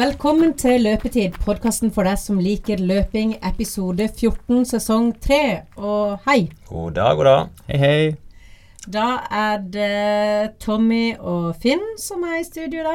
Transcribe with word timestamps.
Velkommen 0.00 0.54
til 0.56 0.86
Løpetid, 0.86 1.34
podkasten 1.44 1.90
for 1.92 2.08
deg 2.08 2.16
som 2.16 2.38
liker 2.40 2.80
løping, 2.80 3.34
episode 3.44 4.06
14, 4.08 4.62
sesong 4.70 5.10
3. 5.20 5.40
Og 5.76 6.22
hei. 6.24 6.46
God 6.70 6.94
dag, 6.96 7.18
god 7.18 7.28
dag. 7.28 7.50
Hei, 7.66 7.80
hei. 7.82 8.86
Da 8.88 9.08
er 9.42 9.58
det 9.74 10.54
Tommy 10.64 11.10
og 11.18 11.50
Finn 11.60 11.84
som 12.00 12.24
er 12.24 12.38
i 12.38 12.46
studio 12.48 12.86
da, 12.86 12.94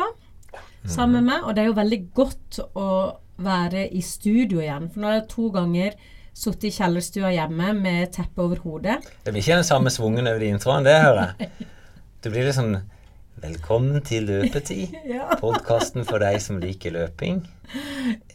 sammen 0.87 1.19
med 1.19 1.27
meg. 1.27 1.45
Og 1.45 1.53
det 1.53 1.61
er 1.61 1.69
jo 1.69 1.77
veldig 1.77 2.01
godt 2.17 2.59
å 2.73 2.89
være 3.51 3.85
i 3.85 4.01
studio 4.01 4.65
igjen, 4.65 4.89
for 4.89 5.03
nå 5.03 5.11
har 5.11 5.19
jeg 5.19 5.29
to 5.35 5.51
ganger 5.53 5.93
sittet 6.33 6.71
i 6.71 6.75
kjellerstua 6.79 7.35
hjemme 7.37 7.75
med 7.83 8.15
teppe 8.17 8.47
over 8.47 8.65
hodet. 8.65 8.97
Det 9.21 9.29
blir 9.29 9.45
ikke 9.45 9.61
den 9.61 9.69
samme 9.69 9.93
svungen 9.93 10.25
over 10.25 10.41
de 10.41 10.49
introene, 10.57 10.89
det 10.89 10.97
hører 11.05 11.21
jeg. 11.37 11.53
Det 12.25 12.33
blir 12.33 12.47
litt 12.47 12.57
sånn 12.57 12.79
Velkommen 13.45 14.01
til 14.05 14.25
Løpetid. 14.29 14.95
Ja. 15.15 15.35
Podkasten 15.39 16.05
for 16.07 16.21
deg 16.23 16.39
som 16.41 16.57
liker 16.61 16.93
løping. 16.95 17.43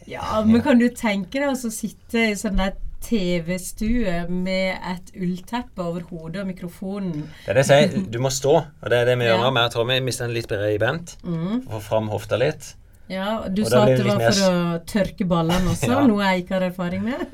Ja, 0.08 0.40
men 0.46 0.62
kan 0.62 0.78
du 0.80 0.86
tenke 0.94 1.40
deg 1.42 1.50
å 1.50 1.70
sitte 1.72 2.28
i 2.30 2.36
sånn 2.38 2.58
der 2.60 2.76
TV-stue 3.02 4.26
med 4.30 4.76
et 4.92 5.10
ullteppe 5.16 5.82
over 5.82 6.04
hodet 6.10 6.42
og 6.44 6.50
mikrofonen? 6.50 7.24
Det 7.44 7.50
er 7.52 7.58
det 7.58 7.64
jeg 7.64 7.70
sier, 7.90 8.04
du 8.14 8.18
må 8.22 8.30
stå, 8.34 8.54
og 8.62 8.92
det 8.92 9.00
er 9.02 9.10
det 9.10 9.16
vi 9.22 9.26
gjør 9.30 9.42
nå. 9.42 9.50
Vi 9.56 9.64
tror 9.74 9.88
vi 9.90 9.98
mister 10.06 10.28
den 10.28 10.36
litt 10.36 10.50
bred 10.50 10.78
bent. 10.82 11.16
Få 11.24 11.82
fram 11.88 12.10
hofta 12.12 12.38
litt. 12.40 12.74
Ja, 13.10 13.40
du 13.50 13.64
Og 13.64 13.70
sa 13.72 13.82
at 13.82 13.96
det 13.96 14.04
det 14.04 14.10
var 14.12 14.26
for 14.30 14.46
å 14.46 14.80
tørke 14.86 15.26
ballene 15.26 15.70
også, 15.74 15.90
Ja. 15.90 16.04
noe 16.06 16.22
jeg 16.28 16.44
ikke 16.44 16.58
har 16.60 16.68
erfaring 16.70 17.08
med. 17.08 17.24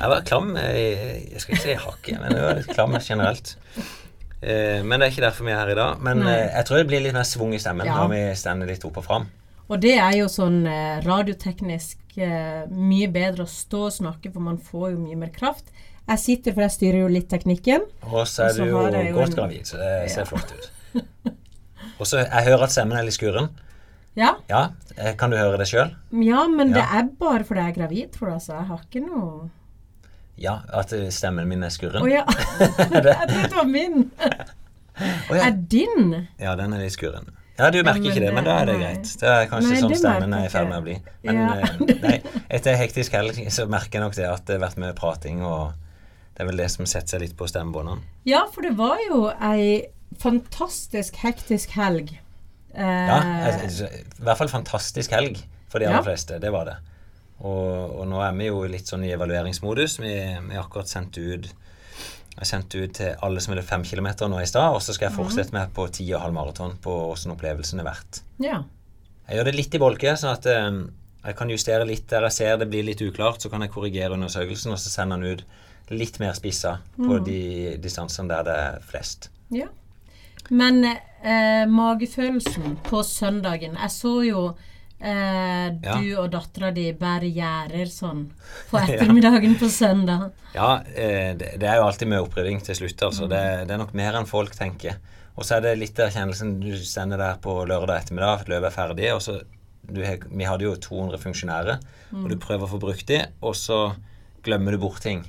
Jeg 0.00 0.08
var 0.08 0.22
klam 0.24 0.54
Jeg, 0.56 1.24
jeg 1.34 1.42
skal 1.44 1.56
ikke 1.58 1.64
si 1.66 1.74
hakket, 1.84 2.20
men 2.22 2.32
jeg 2.38 2.46
var 2.46 2.60
litt 2.62 2.70
klam 2.72 2.96
generelt. 3.04 3.56
Eh, 4.42 4.80
men 4.82 5.00
det 5.00 5.06
er 5.08 5.12
ikke 5.12 5.26
derfor 5.28 5.44
vi 5.44 5.52
er 5.52 5.58
her 5.60 5.70
i 5.74 5.74
dag. 5.78 6.00
Men 6.00 6.22
eh, 6.26 6.46
jeg 6.56 6.64
tror 6.66 6.76
det 6.80 6.86
blir 6.88 7.02
litt 7.04 7.12
mer 7.16 7.26
svung 7.28 7.52
i 7.54 7.58
stemmen 7.60 7.86
Ja. 7.86 7.98
når 8.00 8.08
vi 8.14 8.20
stender 8.40 8.66
litt 8.70 8.84
opp 8.88 8.96
og 9.02 9.04
fram. 9.04 9.26
Og 9.70 9.80
det 9.80 9.96
er 9.98 10.16
jo 10.18 10.26
sånn 10.32 10.64
eh, 10.66 11.00
radioteknisk 11.06 12.16
eh, 12.18 12.64
mye 12.70 13.06
bedre 13.12 13.44
å 13.44 13.50
stå 13.50 13.84
og 13.86 13.92
snakke, 13.94 14.32
for 14.32 14.40
man 14.40 14.58
får 14.58 14.92
jo 14.94 14.98
mye 14.98 15.16
mer 15.16 15.30
kraft. 15.34 15.68
Jeg 16.10 16.18
sitter, 16.18 16.52
for 16.56 16.62
jeg 16.64 16.74
styrer 16.74 17.02
jo 17.04 17.08
litt 17.12 17.28
teknikken. 17.30 17.84
Og 18.10 18.24
så 18.26 18.48
er 18.48 18.56
du 18.56 18.64
jo 18.64 18.70
jo 18.80 19.14
godt 19.14 19.28
en- 19.30 19.36
gravid, 19.36 19.66
så 19.68 19.76
det 19.78 20.10
ser 20.10 20.24
Ja. 20.24 20.26
flott 20.26 20.52
ut. 20.56 20.70
Og 22.00 22.06
så 22.08 22.16
Jeg 22.24 22.44
hører 22.48 22.62
at 22.64 22.70
stemmen 22.72 22.96
er 22.98 23.04
litt 23.04 23.14
skuren. 23.14 23.50
Ja, 24.16 24.34
Ja, 24.48 24.70
Kan 25.16 25.30
du 25.30 25.36
høre 25.36 25.56
det 25.58 25.68
sjøl? 25.68 25.94
ja 26.12 26.48
men 26.48 26.72
det 26.72 26.82
er 26.82 27.04
bare 27.20 27.44
fordi 27.44 27.60
jeg 27.60 27.68
er 27.68 27.78
gravid, 27.78 28.10
tror 28.12 28.28
jeg. 28.28 28.34
Altså. 28.34 28.52
Jeg 28.58 28.66
har 28.66 28.80
ikke 28.90 29.06
noe 29.06 29.50
Ja, 30.40 30.60
at 30.72 30.92
eh, 30.96 31.08
stemmen 31.12 31.48
min 31.50 31.62
er 31.66 31.72
skurren? 31.74 32.00
Å 32.02 32.08
ja! 32.08 32.24
jeg 32.60 32.70
trodde 32.88 33.02
det 33.44 33.50
var 33.56 33.68
min. 33.68 34.06
oh, 35.30 35.36
ja. 35.36 35.44
Er 35.50 35.58
din? 35.72 36.14
ja, 36.40 36.54
den 36.56 36.72
er 36.76 36.82
litt 36.86 36.96
skurren. 36.96 37.28
Ja, 37.60 37.66
du 37.68 37.82
merker 37.84 38.06
ja, 38.08 38.14
ikke 38.14 38.22
det, 38.24 38.30
men 38.32 38.46
da 38.48 38.54
er 38.62 38.70
det 38.70 38.74
nei. 38.78 38.80
greit. 38.86 39.10
Det 39.20 39.28
er 39.28 39.48
kanskje 39.50 39.74
Nei, 39.74 39.80
sånn 39.82 39.98
stemmen 40.00 40.32
er 40.38 40.46
i 40.46 40.52
ferd 40.52 40.70
med 40.70 40.78
å 40.78 40.84
bli. 40.86 40.94
Men 41.28 41.36
Ja. 41.42 41.48
eh, 41.60 41.98
nei, 42.06 42.14
etter 42.56 42.78
hektisk 42.80 43.12
helg 43.18 43.36
så 43.52 43.66
merker 43.68 43.98
jeg 43.98 44.04
nok 44.06 44.16
det 44.16 44.24
at 44.30 44.46
det 44.48 44.56
har 44.56 44.62
vært 44.64 44.80
mye 44.80 44.94
prating, 44.96 45.42
og 45.44 45.74
det 46.32 46.40
er 46.46 46.48
vel 46.48 46.62
det 46.62 46.70
som 46.72 46.88
setter 46.88 47.18
seg 47.18 47.24
litt 47.26 47.36
på 47.36 47.48
stemmebåndene. 47.52 48.00
Ja, 48.24 48.46
for 48.54 48.64
det 48.64 48.72
var 48.80 48.96
jo 49.04 49.26
ei 49.44 49.90
fantastisk 50.24 51.20
hektisk 51.20 51.76
helg. 51.76 52.14
Eh, 52.72 52.80
Ja, 53.10 53.20
altså, 53.52 53.90
i 53.92 54.24
hvert 54.24 54.40
fall 54.40 54.48
fantastisk 54.56 55.12
helg 55.12 55.42
for 55.68 55.84
de 55.84 55.90
aller 55.90 56.06
fleste. 56.06 56.40
Det 56.40 56.50
var 56.56 56.64
det. 56.70 56.78
Og, 57.40 58.00
og 58.00 58.04
nå 58.10 58.20
er 58.24 58.36
vi 58.36 58.50
jo 58.50 58.64
litt 58.68 58.90
sånn 58.90 59.06
i 59.06 59.14
evalueringsmodus. 59.14 59.98
Vi 60.02 60.14
vi 60.46 60.56
har 60.56 60.64
akkurat 60.64 60.90
sendt 60.90 61.18
ut 61.18 61.50
jeg 62.30 62.46
har 62.46 62.48
sendt 62.48 62.74
ut 62.74 62.92
til 62.96 63.16
alle 63.26 63.40
som 63.42 63.52
ville 63.52 63.66
fem 63.66 63.82
kilometer 63.84 64.28
nå 64.30 64.38
i 64.40 64.48
stad, 64.48 64.72
og 64.72 64.80
så 64.80 64.94
skal 64.94 65.10
jeg 65.10 65.16
fortsette 65.18 65.52
med 65.52 65.72
på 65.76 65.84
ti 65.92 66.06
og 66.14 66.22
halv 66.22 66.32
maraton 66.32 66.76
på 66.80 66.92
åssen 67.10 67.34
opplevelsen 67.34 67.82
er 67.82 67.88
verdt. 67.90 68.22
ja. 68.40 68.62
Jeg 69.30 69.38
gjør 69.38 69.46
det 69.46 69.54
litt 69.54 69.74
i 69.76 69.78
bolke, 69.78 70.12
sånn 70.18 70.32
at 70.32 70.46
um, 70.50 70.78
jeg 71.22 71.36
kan 71.38 71.50
justere 71.52 71.84
litt 71.86 72.08
der 72.10 72.24
jeg 72.26 72.34
ser 72.34 72.56
det 72.58 72.66
blir 72.70 72.82
litt 72.82 73.02
uklart. 73.04 73.38
Så 73.38 73.50
kan 73.52 73.62
jeg 73.62 73.70
korrigere 73.70 74.16
undersøkelsen 74.16 74.74
og 74.74 74.80
så 74.82 74.90
sender 74.90 75.20
den 75.20 75.36
ut 75.38 75.92
litt 75.94 76.18
mer 76.18 76.34
spissa 76.38 76.80
på 76.96 77.12
mm. 77.12 77.24
de 77.28 77.42
distansene 77.82 78.30
der 78.30 78.48
det 78.48 78.56
er 78.64 78.80
flest. 78.90 79.28
Ja. 79.54 79.68
Men 80.50 80.82
eh, 80.86 81.62
magefølelsen 81.70 82.80
på 82.86 83.04
søndagen 83.06 83.76
Jeg 83.78 83.92
så 83.94 84.14
jo 84.26 84.44
eh, 85.00 85.70
du 85.80 86.16
og 86.20 86.30
dattera 86.32 86.70
di 86.76 86.88
bærer 86.96 87.30
gjerder 87.32 87.90
sånn 87.92 88.26
på 88.70 88.78
ettermiddagen 88.84 89.56
på 89.60 89.68
søndag. 89.72 90.30
Ja, 90.54 90.80
eh, 90.94 91.32
det, 91.38 91.54
det 91.62 91.68
er 91.70 91.80
jo 91.80 91.86
alltid 91.88 92.10
mye 92.10 92.22
opprydding 92.24 92.60
til 92.66 92.76
slutt, 92.82 93.02
altså. 93.08 93.24
Mm. 93.26 93.30
Det, 93.34 93.42
det 93.68 93.74
er 93.76 93.82
nok 93.84 93.94
mer 93.94 94.18
enn 94.20 94.28
folk 94.30 94.54
tenker. 94.58 94.98
Og 95.36 95.46
så 95.46 95.56
er 95.56 95.64
det 95.64 95.78
litt 95.78 95.98
erkjennelsen 96.02 96.56
Du 96.60 96.72
sender 96.84 97.16
der 97.22 97.36
på 97.40 97.54
lørdag 97.64 98.02
ettermiddag, 98.02 98.46
løpet 98.50 98.68
er 98.68 98.74
ferdig, 98.76 99.10
og 99.14 99.22
så 99.24 99.38
du, 99.90 100.00
Vi 100.02 100.44
hadde 100.46 100.66
jo 100.66 100.74
200 100.76 101.18
funksjonærer, 101.22 101.78
og 102.10 102.24
Mm. 102.24 102.28
du 102.28 102.36
prøver 102.42 102.66
å 102.66 102.70
få 102.72 102.78
brukt 102.82 103.06
de, 103.06 103.20
og 103.40 103.54
så 103.54 103.94
glemmer 104.42 104.72
du 104.74 104.78
bort 104.82 105.00
ting. 105.04 105.20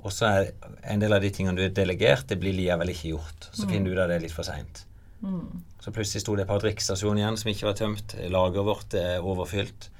Og 0.00 0.10
så 0.12 0.24
er 0.26 0.46
en 0.88 1.00
del 1.00 1.12
av 1.12 1.20
de 1.20 1.28
tingene 1.30 1.56
du 1.56 1.62
har 1.62 1.72
delegert, 1.76 2.26
det 2.28 2.38
blir 2.40 2.52
likevel 2.56 2.88
ikke 2.92 3.10
gjort. 3.12 3.50
Så 3.52 3.68
finner 3.68 3.90
du 3.90 3.92
ut 3.94 4.00
av 4.02 4.08
det 4.08 4.22
litt 4.22 4.32
for 4.32 4.42
seint. 4.48 4.86
Mm. 5.20 5.60
Så 5.84 5.92
plutselig 5.92 6.22
sto 6.22 6.32
det 6.38 6.46
på 6.48 6.56
drikkestasjonen 6.62 7.18
igjen 7.20 7.36
som 7.36 7.50
ikke 7.52 7.66
var 7.68 7.74
tømt. 7.76 8.14
Lageret 8.32 8.64
vårt 8.64 8.94
er 8.96 9.20
overfylt. 9.20 9.90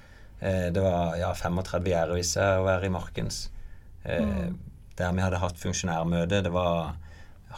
Eh, 0.41 0.71
det 0.73 0.81
var 0.81 1.19
ja, 1.21 1.29
35 1.37 1.91
gjerder 1.93 2.17
viste 2.17 2.39
seg 2.41 2.63
å 2.63 2.65
være 2.65 2.89
i 2.89 2.95
Markens. 2.95 3.41
Eh, 4.05 4.47
Der 4.97 5.13
vi 5.13 5.25
hadde 5.25 5.43
hatt 5.43 5.61
funksjonærmøte. 5.61 6.41
Det 6.47 6.53
var 6.55 6.95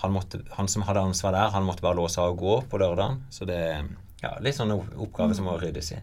han, 0.01 0.13
måtte, 0.13 0.41
han 0.57 0.67
som 0.69 0.83
hadde 0.89 1.05
ansvar 1.07 1.37
der, 1.37 1.55
han 1.55 1.69
måtte 1.69 1.85
bare 1.85 2.01
låse 2.01 2.19
av 2.19 2.35
og 2.35 2.43
gå 2.43 2.59
på 2.73 2.83
lørdagen. 2.83 3.23
Så 3.31 3.47
det 3.47 3.61
er 3.63 3.87
ja, 4.25 4.35
litt 4.43 4.59
sånne 4.59 4.81
oppgaver 4.97 5.39
som 5.39 5.47
må 5.47 5.55
ryddes 5.61 5.93
i. 5.95 6.03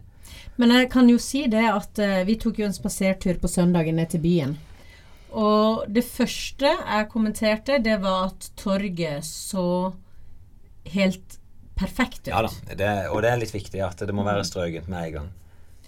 Men 0.56 0.72
jeg 0.78 0.88
kan 0.94 1.10
jo 1.10 1.20
si 1.20 1.44
det 1.50 1.66
at 1.68 2.00
eh, 2.00 2.22
vi 2.24 2.38
tok 2.40 2.62
jo 2.62 2.70
en 2.70 2.76
spasertur 2.80 3.36
på 3.42 3.52
søndagen 3.52 4.00
ned 4.00 4.14
til 4.14 4.24
byen. 4.24 4.56
Og 5.34 5.84
det 5.92 6.06
første 6.08 6.72
jeg 6.72 7.12
kommenterte, 7.12 7.82
det 7.82 8.00
var 8.00 8.30
at 8.30 8.52
torget 8.56 9.26
så 9.26 9.92
helt 10.94 11.40
perfekt 11.78 12.22
ut. 12.26 12.32
Ja 12.32 12.42
da, 12.46 12.50
det, 12.74 12.92
og 13.10 13.22
det 13.24 13.32
er 13.32 13.40
litt 13.40 13.54
viktig 13.54 13.82
at 13.84 14.04
det 14.06 14.14
må 14.14 14.26
være 14.26 14.44
strøkent 14.46 14.90
med 14.90 15.08
en 15.08 15.16
gang. 15.18 15.32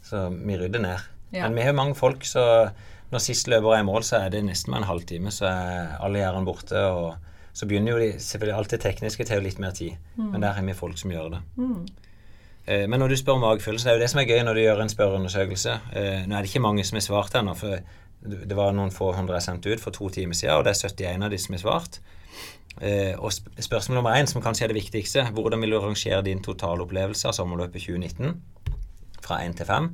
Så 0.07 0.27
vi 0.33 0.59
rydder 0.59 0.83
ned. 0.83 1.13
Ja. 1.35 1.47
Men 1.47 1.59
vi 1.59 1.67
har 1.67 1.73
jo 1.75 1.81
mange 1.81 1.99
folk, 1.99 2.25
så 2.27 2.71
når 3.11 3.23
sist 3.23 3.49
løper 3.51 3.77
er 3.77 3.85
i 3.85 3.87
mål, 3.87 4.05
så 4.07 4.21
er 4.25 4.33
det 4.35 4.45
nesten 4.47 4.73
med 4.73 4.83
en 4.83 4.91
halvtime, 4.91 5.33
så 5.35 5.49
er 5.51 5.95
alle 6.03 6.23
gjerdene 6.23 6.47
borte. 6.47 6.83
og 6.91 7.15
så 7.57 7.65
begynner 7.65 7.95
jo 7.95 8.01
de 8.03 8.09
selvfølgelig 8.21 8.57
alt 8.59 8.73
det 8.75 8.81
tekniske 8.83 9.25
til 9.25 9.41
litt 9.41 9.61
mer 9.63 9.73
tid, 9.73 9.95
men 10.19 10.43
der 10.45 10.53
har 10.53 10.65
vi 10.67 10.75
folk 10.77 10.99
som 11.01 11.15
gjør 11.15 11.31
det. 11.39 11.39
Eh, 12.67 12.83
men 12.85 13.01
når 13.01 13.09
du 13.09 13.17
spør 13.17 13.39
om 13.39 13.47
magefølelse, 13.47 13.87
det 13.87 13.93
er 13.95 13.97
jo 13.97 14.03
det 14.03 14.11
som 14.13 14.21
er 14.21 14.29
gøy 14.29 14.43
når 14.45 14.59
du 14.59 14.61
gjør 14.61 14.83
en 14.83 14.93
spørreundersøkelse. 14.93 15.77
Eh, 15.97 16.27
nå 16.27 16.37
er 16.37 16.45
det 16.45 16.51
ikke 16.51 16.61
mange 16.67 16.85
som 16.85 16.99
har 16.99 17.07
svart 17.07 17.39
ennå, 17.39 17.55
for 17.57 17.79
det 17.79 17.81
det 18.27 18.57
var 18.59 18.73
noen 18.75 18.91
få 18.91 19.13
hundre 19.15 19.37
jeg 19.39 19.47
sendte 19.47 19.73
ut 19.73 19.81
for 19.81 19.95
to 19.95 20.09
timer 20.11 20.35
siden, 20.35 20.57
og 20.57 20.65
det 20.67 20.73
er 20.75 20.89
71 20.91 21.25
av 21.25 21.31
de 21.31 21.39
som 21.39 21.55
har 21.55 21.63
svart. 21.63 21.99
Eh, 22.81 23.15
og 23.19 23.33
sp 23.33 23.49
spørsmål 23.65 23.97
nummer 24.01 24.17
én, 24.19 24.27
som 24.29 24.43
kanskje 24.45 24.65
er 24.67 24.73
det 24.73 24.77
viktigste, 24.83 25.25
hvordan 25.33 25.61
vil 25.65 25.71
du 25.71 25.79
rangere 25.81 26.23
din 26.27 26.43
totalopplevelse 26.45 27.29
av 27.29 27.33
sommerløpet 27.33 27.81
2019 27.87 28.43
fra 29.25 29.39
1 29.47 29.57
til 29.57 29.67
5? 29.67 29.89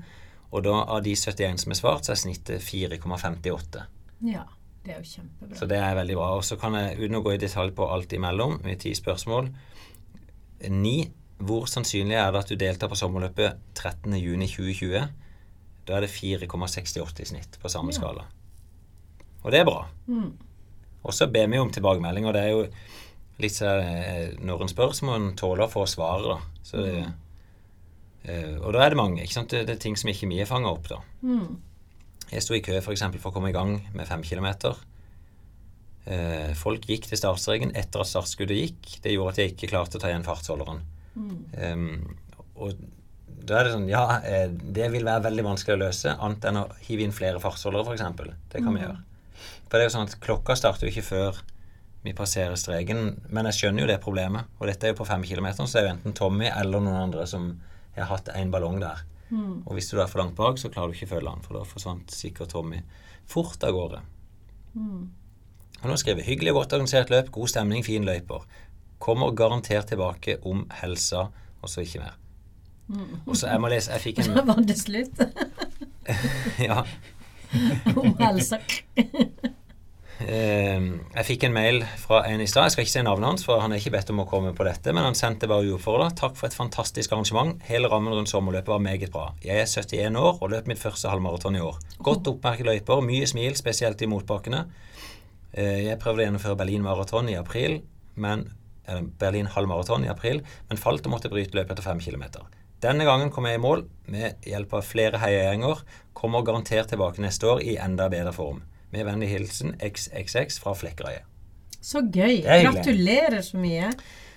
Og 0.52 0.64
da 0.64 0.74
av 0.82 1.02
de 1.04 1.14
71 1.16 1.62
som 1.62 1.72
er 1.72 1.78
svart, 1.78 2.04
så 2.04 2.12
er 2.12 2.20
snittet 2.20 2.60
4,58. 2.60 3.84
Ja, 4.26 4.42
det 4.84 4.92
er 4.96 4.98
jo 4.98 5.08
kjempebra. 5.14 5.56
Så 5.58 5.66
det 5.70 5.78
er 5.78 5.94
veldig 5.94 6.16
bra. 6.18 6.28
Og 6.36 6.44
så 6.44 6.58
kan 6.60 6.74
jeg, 6.74 6.98
uten 6.98 7.16
å 7.16 7.22
gå 7.24 7.32
i 7.32 7.40
detalj 7.40 7.72
på 7.78 7.86
alt 7.88 8.12
imellom, 8.12 8.58
med 8.64 8.80
ti 8.82 8.94
spørsmål 8.94 9.48
Ni. 10.70 11.10
Hvor 11.42 11.64
sannsynlig 11.66 12.14
er 12.14 12.28
det 12.30 12.38
at 12.38 12.50
du 12.52 12.54
deltar 12.54 12.86
på 12.88 12.94
sommerløpet 12.94 13.56
13.6.2020? 13.74 15.08
Da 15.88 15.96
er 15.96 16.04
det 16.04 16.10
4,68 16.14 17.22
i 17.24 17.24
snitt 17.26 17.58
på 17.58 17.68
samme 17.72 17.90
Ja. 17.90 17.98
skala. 17.98 18.24
Og 19.42 19.50
det 19.50 19.58
er 19.60 19.64
bra. 19.64 19.88
Mm. 20.06 20.36
Og 21.02 21.14
så 21.16 21.28
ber 21.32 21.48
vi 21.50 21.58
om 21.58 21.72
tilbakemelding, 21.72 22.28
og 22.28 22.36
det 22.36 22.42
er 22.42 22.52
jo 22.54 22.62
litt 23.42 23.56
sånn 23.56 23.82
eh, 23.82 24.38
Når 24.44 24.64
en 24.64 24.70
spør, 24.70 24.94
så 24.96 25.08
må 25.08 25.18
en 25.18 25.32
tåle 25.38 25.66
å 25.66 25.72
få 25.72 25.84
svaret, 25.90 26.28
da. 26.30 26.62
Så 26.66 26.84
det, 26.84 27.02
uh, 28.28 28.56
og 28.62 28.70
da 28.76 28.84
er 28.84 28.94
det 28.94 29.00
mange. 29.00 29.22
ikke 29.24 29.34
sant? 29.34 29.50
Det, 29.50 29.64
det 29.68 29.76
er 29.76 29.82
ting 29.82 29.98
som 29.98 30.12
ikke 30.12 30.30
vi 30.30 30.38
fanger 30.38 30.50
fanga 30.52 30.72
opp, 30.76 30.88
da. 30.92 31.00
Mm. 31.26 31.60
Jeg 32.32 32.44
sto 32.44 32.56
i 32.56 32.62
kø 32.64 32.78
for, 32.80 32.94
eksempel, 32.94 33.20
for 33.20 33.32
å 33.32 33.36
komme 33.36 33.50
i 33.50 33.56
gang 33.56 33.76
med 33.96 34.08
fem 34.08 34.22
kilometer. 34.26 34.78
Uh, 36.06 36.50
folk 36.58 36.86
gikk 36.88 37.06
til 37.10 37.18
startstreken 37.18 37.74
etter 37.78 38.02
at 38.02 38.10
startskuddet 38.10 38.62
gikk. 38.62 38.96
Det 39.04 39.14
gjorde 39.14 39.34
at 39.34 39.42
jeg 39.42 39.54
ikke 39.54 39.74
klarte 39.74 39.98
å 39.98 40.02
ta 40.02 40.10
igjen 40.10 40.26
fartsholderen. 40.26 40.82
Um, 41.12 41.88
og 42.56 42.78
da 43.42 43.58
er 43.58 43.66
det 43.66 43.72
sånn 43.74 43.88
Ja, 43.90 44.04
det 44.22 44.86
vil 44.94 45.04
være 45.04 45.26
veldig 45.26 45.44
vanskelig 45.44 45.74
å 45.74 45.80
løse, 45.82 46.14
annet 46.14 46.46
enn 46.46 46.60
å 46.62 46.68
hive 46.86 47.04
inn 47.04 47.14
flere 47.16 47.42
fartsholdere, 47.42 47.90
f.eks. 47.90 48.38
Det 48.52 48.62
kan 48.62 48.76
vi 48.76 48.84
gjøre. 48.84 49.00
For 49.72 49.80
det 49.80 49.86
er 49.86 49.88
jo 49.88 49.92
sånn 49.94 50.10
at 50.10 50.18
klokka 50.20 50.52
starter 50.60 50.84
jo 50.84 50.92
ikke 50.92 51.06
før 51.06 51.38
vi 52.04 52.12
passerer 52.12 52.58
streken, 52.60 53.06
men 53.32 53.46
jeg 53.48 53.56
skjønner 53.56 53.86
jo 53.86 53.88
det 53.88 54.02
problemet. 54.04 54.50
Og 54.58 54.68
dette 54.68 54.84
er 54.84 54.92
jo 54.92 54.98
på 54.98 55.06
fem 55.08 55.22
kilometer, 55.24 55.64
så 55.64 55.78
det 55.78 55.80
er 55.80 55.86
jo 55.86 55.92
enten 55.94 56.16
Tommy 56.18 56.50
eller 56.50 56.82
noen 56.82 56.98
andre 57.06 57.24
som 57.30 57.46
har 57.96 58.10
hatt 58.10 58.28
en 58.34 58.50
ballong 58.52 58.76
der. 58.82 59.00
Mm. 59.30 59.62
Og 59.64 59.72
hvis 59.78 59.88
du 59.88 59.96
er 59.96 60.10
for 60.12 60.20
langt 60.20 60.36
bak, 60.36 60.60
så 60.60 60.68
klarer 60.68 60.92
du 60.92 60.98
ikke 60.98 61.08
å 61.08 61.12
følge 61.14 61.32
han, 61.32 61.40
for 61.46 61.56
da 61.56 61.62
forsvant 61.64 62.12
sikkert 62.12 62.52
Tommy 62.52 62.82
fort 63.32 63.64
av 63.64 63.72
gårde. 63.72 64.02
Mm. 64.76 65.06
Og 65.78 65.88
nå 65.88 65.96
skriver 66.02 66.28
hyggelig 66.28 66.52
og 66.52 66.60
godt 66.60 66.76
organisert 66.76 67.14
løp, 67.14 67.32
god 67.32 67.54
stemning, 67.54 67.86
fin 67.86 68.04
løyper. 68.04 68.44
Kommer 69.00 69.32
garantert 69.32 69.88
tilbake 69.88 70.36
om 70.44 70.66
helsa, 70.82 71.30
og 71.62 71.72
så 71.72 71.86
ikke 71.86 72.02
mer. 72.04 72.20
Og 73.24 73.38
så 73.38 73.48
jeg 73.48 73.60
må 73.62 73.70
lese 73.72 73.94
Jeg 73.94 74.02
fikk 74.02 74.18
en 74.20 74.34
Da 74.36 74.44
var 74.52 74.60
det 74.68 74.76
slutt. 74.76 75.24
Ja. 76.68 76.82
Om 77.96 78.16
helsa. 78.18 78.58
Eh, 80.22 80.84
jeg 81.16 81.26
fikk 81.26 81.46
en 81.48 81.54
mail 81.54 81.82
fra 82.00 82.22
en 82.28 82.40
i 82.42 82.46
stad. 82.50 82.68
Jeg 82.68 82.74
skal 82.74 82.86
ikke 82.86 82.94
si 82.94 83.02
navnet 83.06 83.28
hans, 83.28 83.44
for 83.46 83.62
han 83.62 83.74
er 83.74 83.82
ikke 83.82 83.94
bedt 83.96 84.12
om 84.14 84.22
å 84.22 84.26
komme 84.30 84.52
på 84.56 84.66
dette, 84.66 84.94
men 84.94 85.06
han 85.06 85.18
sendte 85.18 85.50
bare 85.50 85.66
uoppfordra. 85.70 86.10
Takk 86.18 86.38
for 86.38 86.48
et 86.48 86.56
fantastisk 86.56 87.12
arrangement. 87.14 87.58
Hele 87.68 87.90
rammen 87.92 88.14
rundt 88.14 88.30
sommerløpet 88.32 88.72
var 88.72 88.82
meget 88.84 89.12
bra. 89.14 89.28
Jeg 89.44 89.64
er 89.64 89.68
71 89.70 90.18
år 90.20 90.40
og 90.40 90.54
løp 90.54 90.70
mitt 90.70 90.82
første 90.82 91.10
halvmaraton 91.12 91.58
i 91.58 91.64
år. 91.64 91.78
Godt 92.04 92.30
oppmerket 92.32 92.68
løyper, 92.68 93.04
mye 93.06 93.28
smil, 93.30 93.56
spesielt 93.58 94.02
i 94.02 94.10
motbakkene. 94.10 94.64
Eh, 95.52 95.86
jeg 95.88 96.00
prøvde 96.02 96.24
å 96.24 96.28
gjennomføre 96.28 96.60
Berlin 96.62 96.86
maraton 96.86 97.30
i 97.32 97.38
april, 97.38 97.80
men 98.14 98.48
Berlin 99.18 99.46
halvmaraton 99.46 100.04
i 100.04 100.10
april, 100.10 100.42
men 100.68 100.80
falt 100.80 101.06
og 101.06 101.14
måtte 101.14 101.30
bryte 101.32 101.54
løpet 101.56 101.76
etter 101.76 101.86
fem 101.86 102.00
kilometer. 102.02 102.42
Denne 102.82 103.06
gangen 103.06 103.30
kom 103.30 103.46
jeg 103.46 103.60
i 103.60 103.62
mål 103.62 103.84
med 104.10 104.42
hjelp 104.48 104.72
av 104.74 104.82
flere 104.82 105.20
heiagjenger. 105.22 105.84
Kommer 106.18 106.42
garantert 106.42 106.90
tilbake 106.90 107.22
neste 107.22 107.46
år 107.46 107.62
i 107.62 107.76
enda 107.78 108.08
bedre 108.10 108.32
form. 108.34 108.64
Med 108.92 109.06
vennlig 109.08 109.30
hilsen 109.32 109.76
XXX 109.80 110.60
fra 110.60 110.74
Flekkerøy. 110.76 111.22
Så 111.82 112.04
gøy. 112.12 112.42
Er. 112.44 112.66
Gratulerer 112.68 113.40
så 113.42 113.58
mye. 113.58 113.90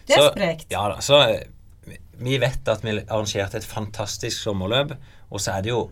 Det 0.07 0.15
er 0.17 0.31
sprekt. 0.31 0.71
Ja 0.71 0.87
da. 0.89 1.01
Så 1.03 1.19
eh, 1.27 1.97
vi 2.21 2.39
vet 2.41 2.67
at 2.71 2.83
vi 2.85 2.95
arrangerte 3.03 3.59
et 3.59 3.67
fantastisk 3.67 4.41
sommerløp, 4.41 4.95
og 5.29 5.41
så 5.43 5.57
er 5.57 5.65
det 5.65 5.73
jo 5.73 5.85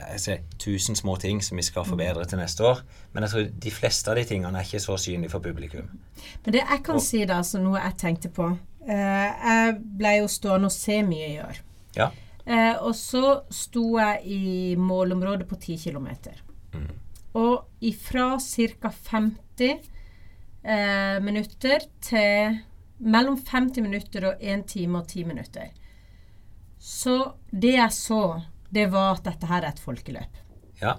jeg 0.00 0.20
ser, 0.20 0.38
tusen 0.58 0.96
små 0.96 1.16
ting 1.20 1.42
som 1.44 1.58
vi 1.58 1.62
skal 1.62 1.84
forbedre 1.84 2.24
til 2.24 2.40
neste 2.40 2.64
år. 2.64 2.80
Men 3.12 3.26
jeg 3.26 3.30
tror 3.30 3.48
de 3.64 3.72
fleste 3.74 4.10
av 4.10 4.16
de 4.16 4.24
tingene 4.24 4.58
er 4.58 4.64
ikke 4.64 4.80
så 4.80 4.96
synlige 4.96 5.32
for 5.34 5.44
publikum. 5.44 5.90
Men 6.44 6.56
det 6.56 6.62
jeg 6.62 6.82
kan 6.86 7.00
si 7.04 7.20
da, 7.28 7.42
som 7.44 7.66
noe 7.66 7.82
jeg 7.82 7.98
tenkte 8.00 8.30
på 8.32 8.46
uh, 8.48 8.88
Jeg 8.88 9.76
ble 10.00 10.14
jo 10.22 10.30
stående 10.32 10.70
og 10.70 10.74
se 10.74 11.02
mye 11.06 11.28
i 11.34 11.38
år. 11.44 11.60
Ja. 11.98 12.08
Uh, 12.46 12.86
og 12.88 12.94
så 12.96 13.42
sto 13.52 13.84
jeg 13.98 14.24
i 14.24 14.74
målområdet 14.80 15.48
på 15.48 15.60
10 15.60 15.76
km. 15.84 16.08
Mm. 16.72 16.88
Og 17.34 17.66
ifra 17.80 18.38
ca. 18.40 18.90
50 19.10 19.90
eh, 20.64 21.20
minutter 21.22 21.86
til 22.02 22.58
mellom 23.00 23.38
50 23.38 23.82
minutter 23.82 24.26
og 24.32 24.42
1 24.42 24.66
time 24.68 24.98
og 24.98 25.08
10 25.08 25.24
minutter. 25.24 25.70
Så 26.78 27.34
det 27.52 27.74
jeg 27.76 27.92
så, 27.92 28.40
det 28.72 28.88
var 28.92 29.14
at 29.18 29.24
dette 29.28 29.46
her 29.46 29.62
er 29.62 29.74
et 29.74 29.84
folkeløp. 29.84 30.42
ja. 30.82 30.96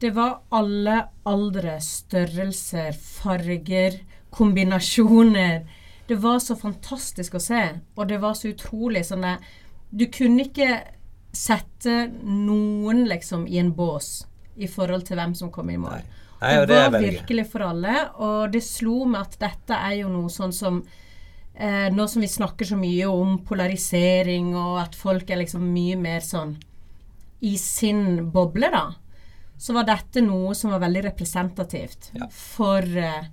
Det 0.00 0.14
var 0.16 0.38
alle 0.50 0.94
aldre, 1.28 1.74
størrelser, 1.84 2.94
farger, 2.96 3.98
kombinasjoner. 4.32 5.66
Det 6.08 6.16
var 6.22 6.38
så 6.40 6.56
fantastisk 6.56 7.34
å 7.36 7.40
se, 7.44 7.60
og 7.96 8.08
det 8.08 8.16
var 8.22 8.32
så 8.34 8.48
utrolig 8.48 9.04
sånn 9.04 9.20
det- 9.20 9.44
Du 9.92 10.06
kunne 10.06 10.46
ikke 10.46 10.86
sette 11.32 12.08
noen 12.22 13.04
liksom 13.08 13.46
i 13.46 13.58
en 13.58 13.72
bås 13.72 14.24
i 14.56 14.66
forhold 14.70 15.04
til 15.08 15.16
hvem 15.20 15.34
som 15.38 15.50
kom 15.54 15.70
i 15.70 15.76
mål. 15.80 16.00
Nei. 16.00 16.16
Nei, 16.40 16.54
det, 16.56 16.66
det 16.70 16.76
var 16.80 16.92
veldig 16.94 17.12
virkelig 17.12 17.44
for 17.52 17.66
alle, 17.66 17.94
og 18.24 18.50
det 18.54 18.62
slo 18.64 19.02
meg 19.04 19.26
at 19.26 19.34
dette 19.42 19.76
er 19.76 19.98
jo 19.98 20.08
noe 20.08 20.30
sånn 20.32 20.54
som 20.56 20.78
eh, 21.52 21.90
Nå 21.92 22.06
som 22.08 22.22
vi 22.24 22.30
snakker 22.32 22.64
så 22.70 22.78
mye 22.80 23.10
om 23.12 23.34
polarisering, 23.44 24.54
og 24.56 24.78
at 24.80 24.96
folk 24.96 25.28
er 25.30 25.42
liksom 25.42 25.66
mye 25.74 25.98
mer 26.00 26.24
sånn 26.24 26.56
i 27.44 27.54
sin 27.60 28.30
boble, 28.32 28.68
da, 28.72 28.86
så 29.60 29.76
var 29.76 29.84
dette 29.88 30.20
noe 30.24 30.54
som 30.56 30.72
var 30.72 30.80
veldig 30.86 31.02
representativt 31.10 32.10
Ja. 32.16 32.26
for 32.32 32.84
eh, 32.84 33.28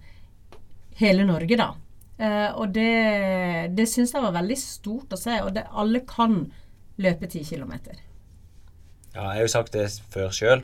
hele 1.00 1.24
Norge, 1.28 1.56
da. 1.60 1.70
Eh, 2.20 2.50
og 2.60 2.72
det, 2.76 3.72
det 3.78 3.88
syns 3.88 4.12
jeg 4.16 4.24
var 4.24 4.36
veldig 4.36 4.58
stort 4.60 5.14
å 5.16 5.20
se. 5.22 5.38
Og 5.46 5.54
det, 5.56 5.64
alle 5.72 6.02
kan 6.08 6.40
løpe 6.98 7.28
10 7.30 7.44
km. 7.52 7.74
Ja, 9.14 9.22
jeg 9.32 9.36
har 9.38 9.44
jo 9.46 9.52
sagt 9.54 9.76
det 9.78 9.86
før 10.12 10.32
sjøl, 10.36 10.64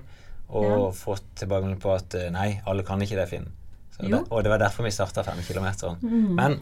og 0.54 0.70
Ja. 0.70 0.92
fått 0.94 1.26
tilbakemelding 1.42 1.82
på 1.82 1.94
at 1.96 2.14
eh, 2.20 2.30
nei, 2.34 2.62
alle 2.70 2.86
kan 2.86 3.02
ikke 3.02 3.18
det, 3.18 3.28
Finn. 3.32 3.50
Det, 3.98 4.20
og 4.30 4.44
det 4.44 4.50
var 4.50 4.60
derfor 4.62 4.84
vi 4.84 4.92
starta 4.92 5.24
5 5.24 5.42
km. 5.48 5.68
Mm. 6.02 6.36
Men 6.36 6.56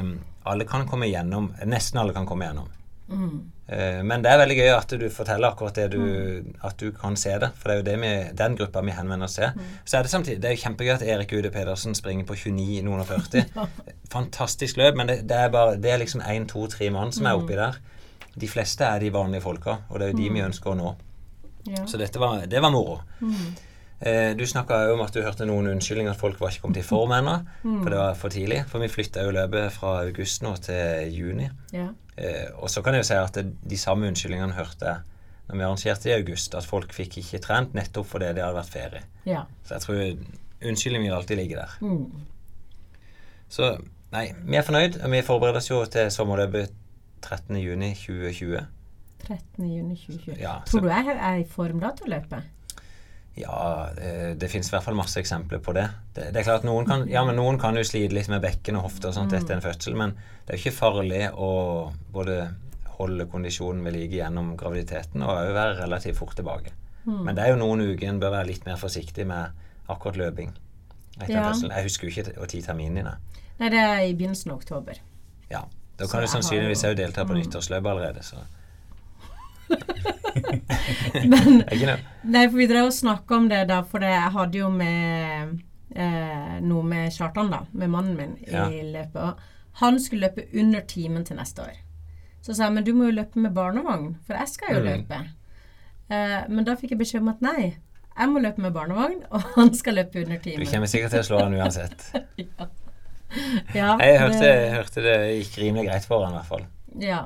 um, 0.00 0.12
alle 0.48 0.64
kan 0.64 0.86
komme 0.88 1.06
gjennom. 1.06 1.50
Nesten 1.68 2.00
alle 2.00 2.14
kan 2.16 2.26
komme 2.26 2.48
gjennom. 2.48 2.70
Mm. 3.12 3.34
Uh, 3.68 4.00
men 4.08 4.24
det 4.24 4.32
er 4.32 4.40
veldig 4.40 4.56
gøy 4.56 4.70
at 4.72 4.94
du 5.00 5.04
forteller 5.12 5.52
akkurat 5.52 5.76
det 5.76 5.90
du 5.92 6.44
At 6.64 6.78
du 6.80 6.90
kan 6.96 7.16
se 7.16 7.36
det. 7.38 7.52
For 7.60 7.68
det 7.68 7.74
er 7.74 7.80
jo 7.80 7.86
det 7.90 7.96
vi, 8.02 8.12
den 8.40 8.56
gruppa 8.56 8.82
vi 8.82 8.96
henvender 8.96 9.28
oss 9.28 9.36
til. 9.36 9.52
Så 9.84 9.98
er 9.98 10.02
det 10.02 10.10
samtidig 10.14 10.40
Det 10.42 10.50
er 10.50 10.56
jo 10.56 10.62
kjempegøy 10.64 10.94
at 10.96 11.06
Erik 11.06 11.36
Ude 11.36 11.50
Pedersen 11.50 11.94
springer 11.94 12.24
på 12.24 12.34
29 12.40 12.82
noen 12.88 13.04
og 13.04 13.06
40. 13.06 13.46
Fantastisk 14.16 14.80
løp, 14.80 14.96
men 14.96 15.12
det, 15.12 15.22
det 15.28 15.38
er 15.38 15.52
bare 15.52 15.76
Det 15.76 15.92
er 15.92 16.02
liksom 16.02 16.24
én, 16.24 16.48
to, 16.48 16.66
tre 16.66 16.90
mann 16.90 17.12
som 17.12 17.28
er 17.28 17.38
oppi 17.38 17.56
der. 17.60 17.78
De 18.34 18.48
fleste 18.48 18.84
er 18.84 18.98
de 18.98 19.12
vanlige 19.12 19.44
folka, 19.44 19.82
og 19.90 19.98
det 20.00 20.06
er 20.06 20.12
jo 20.14 20.22
de 20.22 20.30
vi 20.32 20.40
ønsker 20.40 20.72
å 20.72 20.78
nå. 20.78 20.94
Ja. 21.68 21.84
Så 21.86 22.00
dette 22.00 22.18
var, 22.18 22.46
det 22.50 22.60
var 22.62 22.72
moro. 22.74 23.00
Eh, 24.02 24.32
du 24.36 24.42
snakka 24.46 24.80
om 24.92 25.00
at 25.04 25.14
du 25.14 25.20
hørte 25.22 25.46
noen 25.46 25.68
unnskyldninger 25.70 26.10
at 26.10 26.18
folk 26.18 26.40
var 26.42 26.50
ikke 26.50 26.64
kommet 26.64 26.80
i 26.82 26.86
form 26.86 27.14
ennå. 27.14 27.36
For 27.62 27.92
det 27.92 28.00
var 28.00 28.16
for 28.18 28.34
tidlig. 28.34 28.64
For 28.70 28.82
vi 28.82 28.90
flytta 28.90 29.22
jo 29.26 29.34
løpet 29.36 29.72
fra 29.76 30.00
august 30.02 30.42
nå 30.42 30.56
til 30.64 31.12
juni. 31.14 31.46
Ja. 31.74 31.88
Eh, 32.16 32.50
og 32.58 32.70
så 32.70 32.82
kan 32.82 32.96
jeg 32.96 33.04
jo 33.04 33.10
si 33.12 33.16
at 33.20 33.38
det, 33.38 33.46
de 33.70 33.78
samme 33.78 34.10
unnskyldningene 34.10 34.58
hørte 34.58 34.90
jeg 34.90 35.08
når 35.48 35.56
vi 35.58 35.64
arrangerte 35.68 36.10
i 36.10 36.16
august. 36.16 36.54
At 36.58 36.66
folk 36.66 36.92
fikk 36.96 37.20
ikke 37.22 37.40
trent 37.46 37.78
nettopp 37.78 38.10
fordi 38.10 38.32
det 38.34 38.42
hadde 38.42 38.58
vært 38.58 38.74
ferie. 38.74 39.06
ja. 39.28 39.46
Så 39.66 39.78
jeg 39.78 39.86
tror 39.86 40.02
unnskyldningen 40.62 41.10
vil 41.10 41.16
alltid 41.16 41.36
ligge 41.38 41.56
der. 41.58 41.78
Mm. 41.80 42.26
Så 43.52 43.74
nei, 44.12 44.28
vi 44.46 44.56
er 44.56 44.66
fornøyd. 44.66 45.00
Og 45.04 45.10
vi 45.14 45.22
forbereder 45.26 45.62
oss 45.62 45.70
jo 45.70 45.82
til 45.86 46.10
sommerløpet 46.10 46.74
13.6.2020. 47.22 48.62
13. 49.26 49.68
juni 49.68 49.96
2020. 49.96 50.40
Ja, 50.42 50.58
Tror 50.68 50.84
du 50.84 50.90
jeg 50.90 51.14
er 51.14 51.38
i 51.40 51.46
form 51.48 51.80
da 51.82 51.92
til 51.96 52.08
å 52.08 52.12
løpe? 52.16 52.42
Ja, 53.38 53.88
det, 53.96 54.34
det 54.42 54.50
finnes 54.52 54.68
i 54.68 54.74
hvert 54.74 54.84
fall 54.84 54.98
masse 54.98 55.16
eksempler 55.20 55.62
på 55.64 55.72
det. 55.76 55.86
det. 56.12 56.26
Det 56.34 56.42
er 56.42 56.48
klart 56.50 56.66
noen 56.68 56.88
kan, 56.88 57.06
ja, 57.08 57.22
men 57.24 57.38
noen 57.40 57.56
kan 57.60 57.78
jo 57.78 57.84
slite 57.86 58.12
litt 58.12 58.28
med 58.28 58.42
bekken 58.44 58.76
og 58.76 58.90
hofter 58.90 59.08
og 59.08 59.16
sånt 59.16 59.32
etter 59.36 59.56
en 59.56 59.64
fødsel, 59.64 59.96
men 59.96 60.12
det 60.44 60.52
er 60.52 60.58
jo 60.58 60.66
ikke 60.66 60.80
farlig 60.82 61.22
å 61.32 61.52
både 62.12 62.42
holde 62.98 63.26
kondisjonen 63.32 63.80
ved 63.86 63.96
like 63.96 64.18
gjennom 64.18 64.52
graviditeten 64.60 65.24
og 65.24 65.32
òg 65.32 65.54
være 65.56 65.78
relativt 65.80 66.20
fort 66.20 66.36
tilbake. 66.38 66.74
Men 67.04 67.34
det 67.34 67.42
er 67.44 67.54
jo 67.54 67.62
noen 67.62 67.82
uker 67.82 68.06
en 68.12 68.20
bør 68.22 68.36
være 68.36 68.50
litt 68.52 68.66
mer 68.68 68.76
forsiktig 68.78 69.24
med 69.26 69.64
akkurat 69.90 70.20
løping. 70.20 70.52
Etter 71.18 71.38
en 71.40 71.48
fødsel. 71.48 71.72
Jeg 71.72 71.88
husker 71.88 72.06
jo 72.06 72.12
ikke 72.12 72.34
å 72.36 72.46
terminen 72.46 72.66
terminene. 72.68 73.14
er. 73.16 73.48
Nei, 73.58 73.70
det 73.72 73.80
er 73.80 74.02
i 74.06 74.14
begynnelsen 74.14 74.52
av 74.52 74.60
oktober. 74.60 75.00
Ja. 75.50 75.64
Da 75.98 76.06
Så 76.06 76.12
kan 76.12 76.22
du 76.22 76.26
jeg 76.26 76.30
har 76.30 76.34
sannsynligvis 76.36 76.84
òg 76.88 76.96
delta 76.96 77.24
på 77.28 77.36
nyttårsløpet 77.36 77.90
allerede, 77.90 78.22
så 78.24 78.38
Men. 81.32 81.62
Nei, 82.24 82.46
for 82.48 82.56
vi 82.58 82.66
drev 82.70 82.88
og 82.88 82.94
snakka 82.96 83.36
om 83.36 83.48
det 83.50 83.62
da, 83.70 83.80
for 83.88 84.02
det, 84.02 84.10
jeg 84.14 84.32
hadde 84.36 84.58
jo 84.62 84.68
med 84.72 85.52
eh, 85.94 86.58
noe 86.64 86.82
med 86.88 87.12
Kjartan, 87.14 87.50
da, 87.52 87.62
med 87.72 87.92
mannen 87.92 88.16
min, 88.18 88.36
Ja. 88.48 88.66
i 88.72 88.82
løpet. 88.94 89.42
Han 89.82 89.98
skulle 90.00 90.28
løpe 90.28 90.46
under 90.60 90.80
timen 90.88 91.24
til 91.24 91.36
neste 91.38 91.62
år. 91.64 91.76
Så 92.42 92.54
sa 92.56 92.66
jeg 92.66 92.74
men 92.74 92.84
du 92.84 92.92
må 92.96 93.06
jo 93.10 93.16
løpe 93.20 93.38
med 93.40 93.54
barnevogn, 93.54 94.16
for 94.26 94.34
jeg 94.40 94.48
skal 94.48 94.74
jo 94.76 94.80
Mm. 94.82 94.88
løpe. 94.90 95.20
Eh, 96.10 96.40
men 96.48 96.64
da 96.64 96.74
fikk 96.76 96.90
jeg 96.90 96.98
beskjed 96.98 97.20
om 97.22 97.28
at 97.28 97.40
nei, 97.42 97.76
jeg 98.18 98.28
må 98.28 98.40
løpe 98.42 98.58
med 98.60 98.72
barnevogn, 98.74 99.22
og 99.34 99.42
han 99.56 99.72
skal 99.74 99.94
løpe 100.00 100.24
under 100.24 100.38
timen. 100.38 100.64
Du 100.66 100.70
kommer 100.70 100.86
sikkert 100.90 101.10
til 101.14 101.20
å 101.20 101.28
slå 101.30 101.42
han 101.44 101.54
uansett. 101.54 102.08
Ja, 103.72 103.94
Jeg 103.96 104.18
hørte, 104.20 104.40
det- 104.44 104.72
hørte 104.74 105.00
det 105.00 105.12
gikk 105.38 105.54
rimelig 105.62 105.86
greit 105.88 106.04
for 106.04 106.20
han 106.26 106.34
i 106.34 106.36
hvert 106.36 106.48
fall. 106.50 106.66
Ja. 107.00 107.22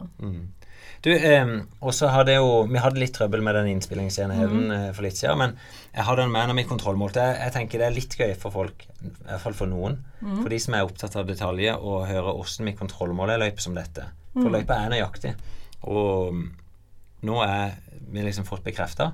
Du, 1.04 1.10
eh, 1.12 1.50
også 1.84 2.08
hadde 2.10 2.34
jo 2.38 2.62
Vi 2.70 2.80
hadde 2.80 3.00
litt 3.00 3.12
trøbbel 3.14 3.42
med 3.44 3.54
den 3.58 3.68
innspillingsenheten 3.74 4.62
mm. 4.70 4.94
for 4.96 5.06
litt 5.06 5.18
siden, 5.18 5.38
men 5.42 5.56
jeg 5.92 6.06
hadde 6.08 6.24
den 6.24 6.32
med 6.34 6.50
når 6.50 6.58
vi 6.60 6.66
kontrollmålte. 6.70 7.24
Jeg, 7.24 7.40
jeg 7.44 7.54
tenker 7.56 7.82
det 7.82 7.88
er 7.88 7.96
litt 7.96 8.16
gøy 8.18 8.34
for 8.40 8.54
folk, 8.54 8.86
i 9.00 9.12
hvert 9.28 9.44
fall 9.44 9.56
for 9.56 9.70
noen, 9.70 10.00
for 10.20 10.52
de 10.52 10.60
som 10.62 10.76
er 10.76 10.88
opptatt 10.88 11.16
av 11.16 11.28
detaljer, 11.28 11.78
å 11.78 12.02
høre 12.08 12.34
åssen 12.36 12.68
vi 12.68 12.76
kontrollmåler 12.76 13.36
en 13.36 13.46
løype 13.46 13.64
som 13.64 13.76
dette. 13.76 14.08
For 14.36 14.52
løypa 14.52 14.76
er 14.76 14.92
nøyaktig. 14.92 15.32
Og 15.88 16.34
mm, 16.36 16.44
nå 17.28 17.38
er 17.46 17.78
vi 18.12 18.24
liksom 18.24 18.46
fått 18.48 18.64
bekrefta 18.66 19.12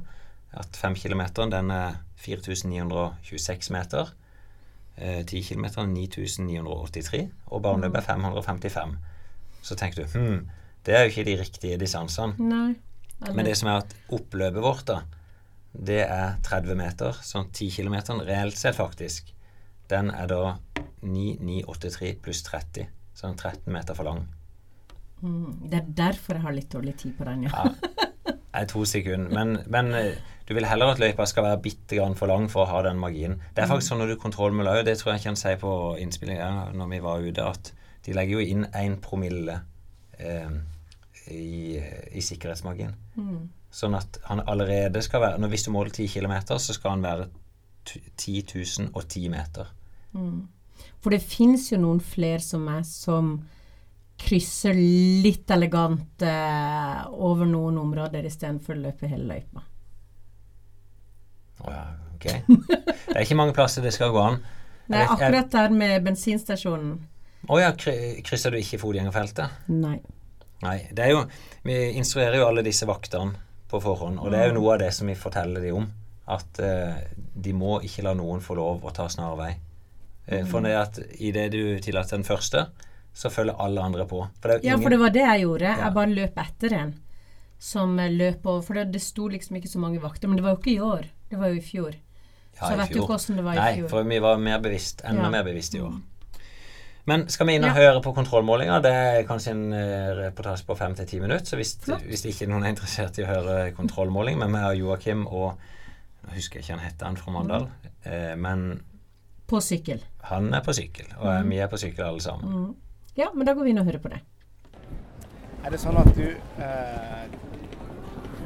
at 0.52 0.76
5 0.76 0.96
km 0.98 1.22
den 1.50 1.70
er 1.70 2.00
4926 2.22 3.70
meter. 3.72 4.10
Eh, 4.96 5.22
10 5.24 5.42
km 5.42 5.64
9983, 5.88 7.28
og 7.46 7.62
barneløpet 7.62 8.02
er 8.02 8.06
555. 8.10 8.96
Så 9.62 9.78
tenker 9.78 10.02
du 10.02 10.18
hm, 10.18 10.50
det 10.86 10.96
er 10.96 11.04
jo 11.04 11.12
ikke 11.12 11.26
de 11.28 11.36
riktige 11.40 11.78
distansene. 11.80 12.34
Nei. 12.42 12.72
Men 13.30 13.46
det 13.46 13.54
som 13.58 13.70
er 13.70 13.84
at 13.84 13.92
oppløpet 14.10 14.64
vårt, 14.64 14.88
da, 14.88 15.02
det 15.72 16.02
er 16.04 16.38
30 16.44 16.78
meter. 16.78 17.18
Sånn 17.22 17.52
10 17.52 17.70
km 17.76 17.96
reelt 18.26 18.58
sett, 18.58 18.76
faktisk. 18.76 19.30
Den 19.92 20.10
er 20.10 20.28
da 20.30 20.56
9983 21.02 22.16
pluss 22.24 22.42
30. 22.48 22.90
Sånn 23.16 23.36
13 23.38 23.70
meter 23.72 23.96
for 23.98 24.08
lang. 24.08 24.24
Mm, 25.22 25.68
det 25.70 25.78
er 25.78 25.90
derfor 26.02 26.38
jeg 26.38 26.46
har 26.48 26.56
litt 26.56 26.72
dårlig 26.72 26.96
tid 26.98 27.14
på 27.18 27.26
den, 27.28 27.46
ja. 27.46 27.52
Ja, 27.54 28.36
er 28.58 28.68
to 28.70 28.82
sekunder. 28.88 29.30
Men, 29.30 29.60
men 29.70 29.94
eh, 29.94 30.18
du 30.48 30.54
vil 30.56 30.66
heller 30.66 30.92
at 30.92 31.02
løypa 31.02 31.26
skal 31.30 31.46
være 31.46 31.62
bitte 31.62 31.98
grann 31.98 32.18
for 32.18 32.30
lang 32.30 32.48
for 32.50 32.66
å 32.66 32.72
ha 32.72 32.82
den 32.88 32.98
magien. 33.00 33.38
Det 33.54 33.62
er 33.62 33.70
faktisk 33.70 33.94
sånn 33.94 34.02
når 34.02 34.14
du 34.14 34.22
kontrollmåler 34.22 34.80
òg, 34.80 34.86
det 34.88 34.98
tror 34.98 35.12
jeg 35.12 35.22
ikke 35.22 35.30
han 35.30 35.40
sier 35.40 35.62
på 35.62 35.72
innspillinga 36.02 36.72
når 36.74 36.90
vi 36.90 37.00
var 37.06 37.22
ute, 37.22 37.46
at 37.54 37.72
de 38.02 38.16
legger 38.18 38.40
jo 38.40 38.50
inn 38.56 38.66
én 38.74 38.98
promille 39.02 39.60
eh, 40.18 40.50
i, 41.30 41.78
i 42.12 42.22
sikkerhetsmargin. 42.24 42.94
Mm. 43.16 43.44
Sånn 43.72 43.94
at 43.96 44.18
han 44.28 44.42
allerede 44.44 45.00
skal 45.04 45.22
være 45.22 45.40
når 45.40 45.52
Hvis 45.54 45.64
du 45.64 45.70
måler 45.72 45.94
10 45.94 46.08
km, 46.12 46.34
så 46.58 46.74
skal 46.76 46.96
han 46.96 47.04
være 47.06 47.28
t- 47.88 48.02
10 48.16 48.90
010 48.92 49.28
meter. 49.32 49.70
Mm. 50.12 50.48
For 51.00 51.14
det 51.14 51.22
fins 51.24 51.70
jo 51.72 51.80
noen 51.80 52.00
flere 52.04 52.42
som 52.42 52.64
meg 52.66 52.84
som 52.88 53.36
krysser 54.22 54.76
litt 54.76 55.50
elegant 55.50 56.22
eh, 56.22 56.98
over 57.10 57.48
noen 57.48 57.78
områder 57.80 58.26
istedenfor 58.28 58.76
å 58.76 58.82
løpe 58.84 59.10
hele 59.10 59.26
løypa. 59.32 59.64
Å 61.62 61.72
ja, 61.72 61.84
ok. 62.16 62.26
Det 62.46 63.16
er 63.16 63.24
ikke 63.24 63.38
mange 63.38 63.54
plasser 63.56 63.84
det 63.84 63.94
skal 63.94 64.12
gå 64.14 64.22
an. 64.22 64.42
Nei, 64.92 65.04
akkurat 65.06 65.50
der 65.52 65.70
med 65.70 66.02
bensinstasjonen 66.02 66.96
Å 67.48 67.58
ja, 67.60 67.68
krysser 67.78 68.52
du 68.52 68.58
ikke 68.58 68.80
fotgjengerfeltet? 68.82 69.62
Nei. 69.70 70.00
Nei. 70.62 70.76
Det 70.94 71.04
er 71.04 71.10
jo 71.10 71.24
Vi 71.66 71.76
instruerer 71.98 72.38
jo 72.40 72.46
alle 72.48 72.62
disse 72.66 72.86
vaktene 72.86 73.34
på 73.70 73.80
forhånd, 73.80 74.18
og 74.20 74.30
det 74.30 74.38
er 74.40 74.48
jo 74.50 74.56
noe 74.60 74.74
av 74.74 74.80
det 74.82 74.90
som 74.94 75.06
vi 75.08 75.14
forteller 75.16 75.62
dem 75.64 75.76
om. 75.80 75.86
At 76.28 76.58
eh, 76.60 76.98
de 77.34 77.52
må 77.56 77.78
ikke 77.82 78.02
la 78.04 78.12
noen 78.14 78.40
få 78.44 78.54
lov 78.58 78.84
å 78.84 78.90
ta 78.94 79.06
snarvei. 79.08 79.54
Eh, 80.26 80.44
for 80.46 80.60
det 80.62 80.74
at 80.76 80.98
idet 81.18 81.48
du 81.54 81.78
tillater 81.82 82.18
den 82.18 82.26
første, 82.26 82.66
så 83.14 83.30
følger 83.32 83.56
alle 83.60 83.80
andre 83.82 84.04
på. 84.08 84.20
For 84.42 84.60
Ja, 84.64 84.76
for 84.80 84.92
det 84.92 85.00
var 85.00 85.10
det 85.14 85.24
jeg 85.24 85.42
gjorde. 85.46 85.70
Ja. 85.72 85.86
Jeg 85.86 85.96
bare 85.96 86.14
løp 86.14 86.38
etter 86.44 86.76
en 86.78 86.92
som 87.62 87.98
eh, 87.98 88.10
løp 88.12 88.46
over. 88.46 88.62
For 88.66 88.74
det, 88.78 88.86
det 88.92 89.02
sto 89.02 89.28
liksom 89.32 89.56
ikke 89.58 89.72
så 89.72 89.80
mange 89.82 90.00
vakter. 90.02 90.28
Men 90.28 90.36
det 90.40 90.44
var 90.46 90.54
jo 90.56 90.60
ikke 90.62 90.76
i 90.76 90.80
år. 90.92 91.08
Det 91.32 91.40
var 91.40 91.52
jo 91.52 91.58
i 91.60 91.64
fjor. 91.64 91.96
Ja, 92.60 92.68
så 92.68 92.76
vet 92.76 92.92
du 92.92 93.00
hvordan 93.00 93.38
det 93.40 93.44
var 93.46 93.56
i 93.56 93.60
Nei, 93.62 93.74
fjor. 93.80 93.88
for 93.88 94.08
vi 94.12 94.18
var 94.20 94.36
mer 94.38 94.58
bevisst, 94.60 95.00
enda 95.08 95.24
Ja. 95.24 95.30
mer 95.32 95.44
bevisst 95.48 95.74
i 95.74 95.80
år. 95.80 95.94
Men 97.06 97.24
skal 97.28 97.46
vi 97.48 97.54
inn 97.58 97.64
og 97.64 97.70
Ja. 97.74 97.80
høre 97.92 98.00
på 98.02 98.12
kontrollmålinga? 98.14 98.80
Det 98.82 98.92
er 98.92 99.22
kanskje 99.26 99.50
en 99.50 99.72
eh, 99.72 100.12
reportasje 100.14 100.64
på 100.66 100.76
fem 100.78 100.94
til 100.94 101.06
ti 101.06 101.18
minutter. 101.20 101.44
Så 101.44 101.56
hvis, 101.56 101.74
hvis 102.06 102.24
ikke 102.30 102.46
noen 102.48 102.62
er 102.64 102.68
interessert 102.76 103.18
i 103.18 103.24
å 103.24 103.26
høre 103.26 103.72
kontrollmåling 103.74 104.38
Men 104.38 104.52
vi 104.52 104.58
har 104.58 104.74
Joakim 104.74 105.26
og 105.26 105.58
Nå 106.22 106.36
husker 106.36 106.60
jeg 106.60 106.62
ikke 106.64 106.76
han 106.78 106.84
heter 106.86 107.06
han 107.06 107.16
fra 107.16 107.32
Mandal, 107.32 107.64
eh, 108.06 108.36
men 108.36 108.82
På 109.48 109.58
sykkel. 109.60 109.98
han 110.22 110.54
er 110.54 110.60
på 110.60 110.70
sykkel, 110.72 111.06
og 111.18 111.26
Mm. 111.42 111.48
vi 111.50 111.56
er 111.58 111.66
på 111.66 111.76
sykkel 111.82 112.04
alle 112.06 112.20
sammen. 112.20 112.76
Ja, 113.16 113.26
men 113.34 113.44
da 113.44 113.54
går 113.54 113.64
vi 113.64 113.70
inn 113.70 113.78
og 113.78 113.86
hører 113.86 113.98
på 113.98 114.08
det. 114.08 114.20
Er 115.64 115.70
det 115.70 115.80
sånn 115.80 115.98
at 115.98 116.14
du 116.14 116.22
eh, 116.62 117.26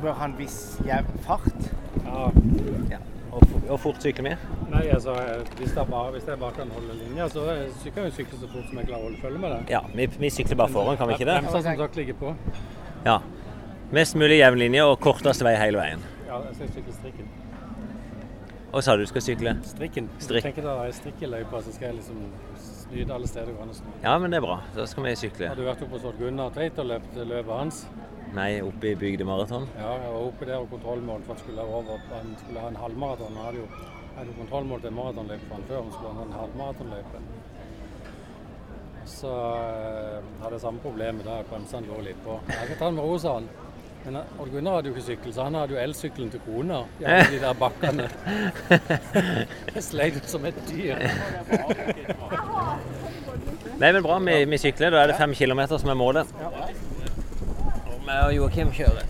bør 0.02 0.14
ha 0.14 0.24
en 0.24 0.36
viss 0.38 0.78
jevn 0.86 1.18
fart? 1.26 1.52
Ja, 2.06 2.30
Ja. 2.90 2.98
Og, 3.36 3.42
og 3.68 3.80
fort 3.82 4.00
sykler 4.00 4.30
vi? 4.30 4.34
nei, 4.72 4.82
altså, 4.94 5.14
hvis, 5.58 5.74
jeg 5.76 5.86
bare, 5.90 6.10
hvis 6.14 6.28
jeg 6.28 6.38
bare 6.40 6.56
kan 6.56 6.70
holde 6.72 6.94
linja, 7.02 7.28
så 7.28 7.44
eh, 7.52 7.88
kan 7.94 8.06
jeg 8.06 8.14
sykle 8.16 8.38
så 8.40 8.48
fort 8.52 8.68
som 8.70 8.80
jeg 8.80 8.88
klarer 8.88 9.02
å 9.02 9.08
holde 9.10 9.20
følge 9.20 9.40
med 9.42 9.52
det. 9.52 9.58
Ja, 9.74 9.82
vi, 9.92 10.06
vi 10.24 10.30
sykler 10.32 10.60
bare 10.62 10.72
foran, 10.72 10.96
kan 11.00 11.10
vi 11.10 11.18
ikke 11.18 11.28
det? 11.28 11.40
Bremsa 11.42 11.60
som 11.60 11.82
sagt 11.82 11.98
ligger 12.00 12.16
på. 12.22 12.32
Ja. 13.04 13.18
Mest 13.94 14.16
mulig 14.18 14.40
jevn 14.40 14.62
linje 14.64 14.86
og 14.88 14.96
korteste 15.04 15.46
vei 15.46 15.52
hele 15.60 15.82
veien. 15.82 16.06
Ja, 16.26 16.40
jeg 16.48 16.56
skal 16.58 16.72
sykle 16.78 16.96
strikken. 16.96 17.28
Og 18.72 18.82
sa 18.84 18.96
du 18.96 19.04
du 19.04 19.08
skal 19.08 19.22
sykle? 19.24 19.52
Strikken. 19.64 20.08
Strikk. 20.18 20.42
Jeg 20.42 20.52
tenker 20.54 20.66
da 20.66 20.78
er 20.84 20.96
strikk 20.96 21.22
så 21.22 21.72
skal 21.72 21.86
jeg 21.86 21.94
liksom 22.00 22.24
snyte 22.60 23.14
alle 23.14 23.28
steder 23.30 23.46
det 23.46 23.54
går 23.56 23.62
an 23.62 23.70
å 23.72 23.76
snu. 23.76 23.86
Ja, 24.02 24.16
men 24.18 24.34
det 24.34 24.40
er 24.40 24.44
bra. 24.44 24.58
Da 24.74 24.84
skal 24.90 25.06
vi 25.06 25.14
sykle. 25.16 25.48
Har 25.48 25.56
du 25.56 25.64
vært 25.64 25.84
oppe 25.86 25.96
hos 25.96 26.04
Odd 26.04 26.18
Gunnar 26.20 26.52
Tveit 26.54 26.78
og 26.82 26.90
løpt 26.90 27.16
løpet 27.16 27.54
hans? 27.54 27.80
Nei, 28.34 28.62
oppe 28.62 28.90
i 28.90 28.96
bygdemaraton. 28.98 29.68
Ja, 29.78 29.92
jeg 30.02 30.12
var 30.12 30.22
oppe 30.26 30.48
der 30.48 30.56
og 30.56 30.70
kontrollmål 30.70 31.22
for 31.26 31.34
han 31.34 31.42
skulle, 31.42 31.62
over, 31.62 32.00
han 32.10 32.34
skulle 32.42 32.60
ha 32.60 32.68
en 32.72 32.80
halvmaraton. 32.82 33.36
Han 33.36 33.44
hadde 33.46 33.58
jo, 33.62 33.66
hadde 34.16 34.32
jo 34.32 34.38
kontrollmål 34.40 34.80
til 34.80 34.90
en 34.90 34.98
maratonløype 35.00 35.46
for 35.48 35.54
han 35.54 35.68
før, 35.68 35.82
han 35.82 35.92
skulle 35.92 36.14
ha 36.16 36.26
en 36.26 36.40
halvmaratonløype. 36.40 37.22
Så 39.06 39.28
øh, 39.28 40.24
hadde 40.42 40.52
jeg 40.52 40.60
samme 40.60 40.82
problemet 40.82 41.24
da 41.26 41.38
bremsene 41.46 41.86
lå 41.86 42.00
litt 42.08 42.18
på. 42.24 42.40
Jeg 42.50 42.72
kan 42.72 42.78
ta 42.80 42.90
den 42.90 42.98
med 42.98 43.06
ro, 43.06 43.18
sa 43.22 43.36
han. 43.38 43.48
Men 44.06 44.16
eh, 44.16 44.40
Odd 44.42 44.50
Gunnar 44.54 44.78
hadde 44.78 44.90
jo 44.90 44.96
ikke 44.96 45.06
sykkel, 45.06 45.34
så 45.34 45.46
han 45.46 45.54
hadde 45.58 45.76
jo 45.76 45.80
elsykkelen 45.82 46.32
til 46.34 46.42
kona 46.46 46.82
i 47.00 47.06
alle 47.10 47.30
de 47.32 47.40
der 47.42 47.56
bakkene. 47.58 48.08
Jeg 49.76 49.82
sleit 49.82 50.18
som 50.30 50.44
et 50.46 50.58
dyr. 50.68 51.06
Nei, 53.76 53.90
men 53.92 54.02
bra. 54.02 54.18
Vi, 54.24 54.36
vi 54.50 54.60
sykler. 54.62 54.94
Da 54.94 55.02
er 55.02 55.12
det 55.12 55.18
fem 55.18 55.34
kilometer 55.36 55.78
som 55.82 55.90
er 55.92 55.98
målet. 55.98 56.30
Og 56.40 56.85
vi 58.06 58.16
og 58.22 58.34
Joakim 58.36 58.70
kjører. 58.74 59.06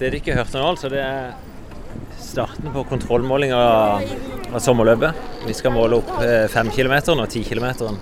Det 0.00 0.10
dere 0.10 0.34
hørte 0.38 0.58
nå, 0.58 0.70
altså, 0.72 0.88
det 0.90 1.02
er 1.04 1.34
starten 2.20 2.70
på 2.74 2.84
kontrollmåling 2.88 3.52
av, 3.54 4.06
sommerløpet. 4.58 5.18
Vi 5.46 5.54
skal 5.54 5.74
måle 5.74 6.00
opp 6.00 6.10
eh, 6.24 6.48
fem 6.50 6.70
kilometer 6.74 7.14
og 7.14 7.30
ti 7.30 7.44
kilometer. 7.46 7.92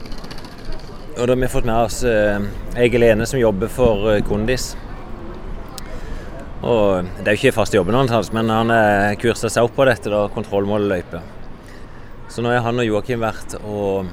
Og 1.18 1.25
da 1.26 1.35
har 1.35 1.40
vi 1.42 1.50
fått 1.50 1.66
med 1.68 1.76
oss 1.76 2.00
eh, 2.07 2.38
Egil 2.80 3.04
Ene 3.04 3.26
som 3.28 3.40
jobber 3.40 3.68
for 3.73 4.12
eh, 4.14 4.23
Kondis. 4.25 4.71
Og 6.62 7.04
det 7.18 7.26
er 7.26 7.35
jo 7.35 7.40
ikke 7.42 7.57
fast 7.59 7.76
jobben 7.76 7.99
hans, 7.99 8.33
men 8.35 8.50
han 8.50 8.73
har 8.73 9.18
kurser 9.21 9.52
seg 9.52 9.68
opp 9.68 9.76
på 9.76 9.87
dette, 9.88 10.11
da, 10.11 10.25
kontrollmålløype. 10.33 11.21
Så 12.33 12.45
nå 12.45 12.52
har 12.54 12.64
han 12.64 12.80
og 12.80 12.88
Joakim 12.88 13.21
vært 13.25 13.59
og 13.61 14.09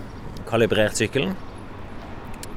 kalibrert 0.49 0.99
sykkelen. 0.99 1.33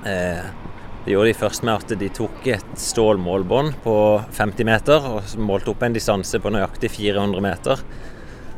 Eh, 0.08 0.67
det 1.08 1.14
gjorde 1.14 1.30
de 1.30 1.38
først 1.40 1.62
med 1.64 1.72
at 1.72 1.92
de 2.02 2.08
tok 2.12 2.46
et 2.52 2.72
stålmålbånd 2.76 3.78
på 3.80 3.92
50 4.36 4.66
meter 4.68 5.06
og 5.08 5.30
målte 5.40 5.70
opp 5.72 5.86
en 5.86 5.94
distanse 5.96 6.36
på 6.36 6.50
nøyaktig 6.52 6.90
400 6.92 7.40
meter. 7.40 7.80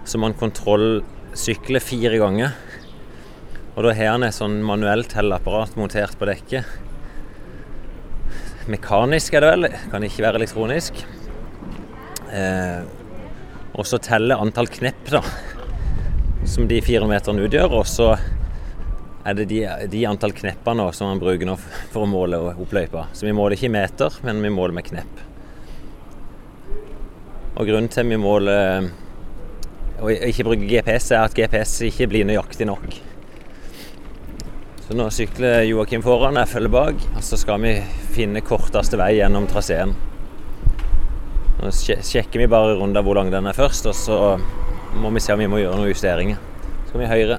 Så 0.03 0.19
man 0.19 0.35
kontrollsykler 0.35 1.79
fire 1.79 2.19
ganger. 2.19 2.57
Og 3.77 3.87
da 3.87 3.93
har 3.95 4.17
han 4.17 4.27
et 4.27 4.35
sånn 4.35 4.57
manuelt 4.67 5.13
telleapparat 5.15 5.79
montert 5.79 6.19
på 6.19 6.27
dekket. 6.27 6.67
Mekanisk 8.75 9.39
er 9.39 9.47
det 9.47 9.53
vel, 9.53 9.71
kan 9.95 10.09
ikke 10.11 10.27
være 10.27 10.43
elektronisk. 10.43 11.05
Eh, 12.35 12.83
og 13.79 13.87
så 13.87 14.03
teller 14.03 14.43
antall 14.43 14.67
knepp, 14.75 15.07
da 15.15 15.23
som 16.51 16.67
de 16.67 16.83
400 16.83 17.15
meterne 17.15 17.47
utgjør, 17.47 17.79
og 17.79 17.87
så 17.87 18.17
er 19.31 19.39
det 19.39 19.49
de, 19.51 19.61
de 19.91 20.07
antall 20.09 20.35
knepper 20.37 20.77
nå 20.77 20.91
som 20.97 21.11
man 21.11 21.21
bruker 21.23 21.49
nå 21.49 21.57
for 21.61 22.05
å 22.05 22.11
måle 22.11 22.39
opp 22.51 22.75
løypa. 22.75 23.09
Så 23.17 23.29
vi 23.29 23.35
måler 23.37 23.57
ikke 23.57 23.71
i 23.71 23.75
meter, 23.75 24.17
men 24.27 24.43
vi 24.45 24.53
måler 24.53 24.77
med 24.77 24.89
knepp. 24.91 25.23
Og 27.61 27.69
grunnen 27.69 27.91
til 27.93 28.09
vi 28.09 28.19
måler 28.21 28.91
og 30.01 30.13
ikke 30.15 30.47
bruker 30.49 30.65
GPS, 30.65 31.11
er 31.13 31.27
at 31.27 31.37
GPS 31.37 31.75
ikke 31.91 32.09
blir 32.09 32.29
nøyaktig 32.29 32.67
nok. 32.69 32.87
Så 34.87 34.97
nå 34.97 35.07
sykler 35.15 35.67
Joakim 35.69 36.03
foran, 36.03 36.39
jeg 36.41 36.51
følger 36.51 36.73
bak, 36.73 37.05
og 37.13 37.23
så 37.23 37.39
skal 37.39 37.61
vi 37.63 37.77
finne 38.15 38.43
korteste 38.43 38.99
vei 38.99 39.13
gjennom 39.19 39.47
traseen. 39.51 39.93
Nå 41.61 41.71
sjekker 41.77 42.41
vi 42.41 42.49
bare 42.51 42.79
runder 42.81 43.05
hvor 43.05 43.21
lang 43.21 43.29
den 43.31 43.47
er 43.51 43.57
først, 43.57 43.91
og 43.93 43.95
så 43.95 44.19
må 44.97 45.13
vi 45.15 45.23
se 45.23 45.37
om 45.37 45.45
vi 45.45 45.51
må 45.53 45.61
gjøre 45.61 45.79
noen 45.79 45.93
justeringer. 45.93 46.41
Så 46.87 46.95
skal 46.95 47.05
vi 47.05 47.11
høyre. 47.13 47.39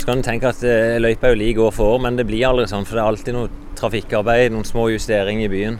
Så 0.00 0.06
kan 0.08 0.22
du 0.22 0.24
tenke 0.24 0.48
at 0.48 0.62
eh, 0.64 0.96
løypa 0.96 1.28
er 1.28 1.34
jo 1.34 1.36
lik 1.36 1.58
år 1.60 1.74
for 1.76 1.92
år, 1.92 1.98
men 2.00 2.16
det 2.16 2.24
blir 2.24 2.46
aldri 2.48 2.64
sånn, 2.70 2.86
for 2.88 2.96
det 2.96 3.02
er 3.02 3.08
alltid 3.10 3.34
noe 3.36 3.50
trafikkarbeid, 3.76 4.48
noen 4.54 4.64
små 4.64 4.86
justeringer 4.88 5.44
i 5.44 5.50
byen. 5.52 5.74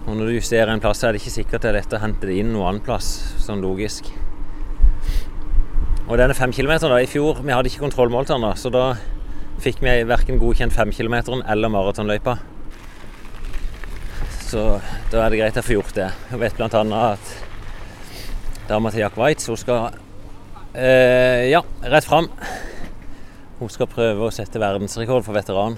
Og 0.00 0.16
når 0.18 0.26
du 0.26 0.32
justerer 0.34 0.72
en 0.72 0.80
plass, 0.82 1.04
er 1.06 1.14
det 1.14 1.20
ikke 1.20 1.32
sikkert 1.36 1.62
det 1.62 1.68
er 1.70 1.76
lett 1.76 1.92
å 1.94 2.00
hente 2.02 2.26
det 2.26 2.40
inn 2.42 2.48
noen 2.50 2.66
annen 2.66 2.82
plass, 2.82 3.12
sånn 3.38 3.62
logisk. 3.62 4.08
Og 6.08 6.18
denne 6.18 6.34
fem 6.34 6.50
kilometeren 6.50 6.90
da, 6.90 6.98
i 6.98 7.06
fjor, 7.06 7.38
vi 7.44 7.54
hadde 7.54 7.70
ikke 7.70 7.84
kontrollmål 7.84 8.26
til 8.26 8.34
den 8.34 8.48
da, 8.48 8.50
så 8.58 8.72
da 8.74 8.82
fikk 9.62 9.78
vi 9.86 9.92
verken 10.10 10.40
godkjent 10.42 10.74
femkilometeren 10.74 11.44
eller 11.54 11.70
maratonløypa. 11.70 12.34
Så 14.48 14.64
da 15.12 15.22
er 15.22 15.30
det 15.30 15.38
greit 15.38 15.62
å 15.62 15.64
få 15.68 15.76
gjort 15.76 15.94
det. 16.00 16.08
Jeg 16.32 16.42
vet 16.42 16.66
annet 16.66 16.98
at 16.98 17.30
dama 18.66 18.90
til 18.90 19.04
Jack 19.04 19.22
Waitz, 19.22 19.46
hun 19.46 19.62
skal 19.62 19.94
eh, 20.74 21.46
Ja, 21.52 21.62
rett 21.86 22.10
fram. 22.10 22.26
Hun 23.60 23.68
skal 23.68 23.90
prøve 23.92 24.24
å 24.24 24.32
sette 24.32 24.56
verdensrekord 24.56 25.20
for 25.26 25.36
veteran. 25.36 25.74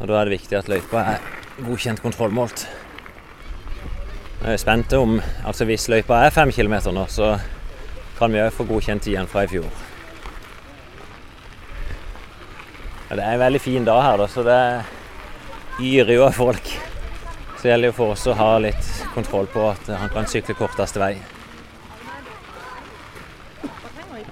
Og 0.00 0.06
da 0.08 0.14
er 0.16 0.28
det 0.30 0.38
viktig 0.38 0.56
at 0.56 0.68
løypa 0.72 1.02
er 1.10 1.26
godkjent 1.60 2.00
kontrollmålt. 2.00 2.62
Jeg 4.40 4.54
er 4.54 4.62
spent 4.62 4.94
om 4.96 5.18
Altså 5.20 5.66
hvis 5.68 5.90
løypa 5.92 6.22
er 6.24 6.32
fem 6.32 6.48
kilometer 6.56 6.94
nå, 6.96 7.02
så 7.12 7.34
kan 8.16 8.32
vi 8.32 8.40
òg 8.40 8.54
få 8.56 8.64
godkjent 8.70 9.04
tiden 9.04 9.28
fra 9.28 9.42
i 9.44 9.50
fjor. 9.50 9.68
Ja, 13.10 13.18
det 13.18 13.26
er 13.26 13.34
en 13.34 13.42
veldig 13.42 13.60
fin 13.60 13.84
dag 13.84 14.00
her, 14.06 14.22
da, 14.22 14.28
så 14.30 14.46
det 14.46 14.62
yrer 15.84 16.14
jo 16.14 16.24
av 16.30 16.38
folk. 16.38 16.72
Så 17.58 17.66
det 17.66 17.74
gjelder 17.74 17.92
jo 17.92 17.98
for 17.98 18.14
oss 18.14 18.24
å 18.24 18.38
ha 18.40 18.54
litt 18.64 18.88
kontroll 19.12 19.52
på 19.52 19.68
at 19.68 19.92
han 19.92 20.16
kan 20.16 20.32
sykle 20.32 20.56
korteste 20.56 21.02
vei. 21.02 21.12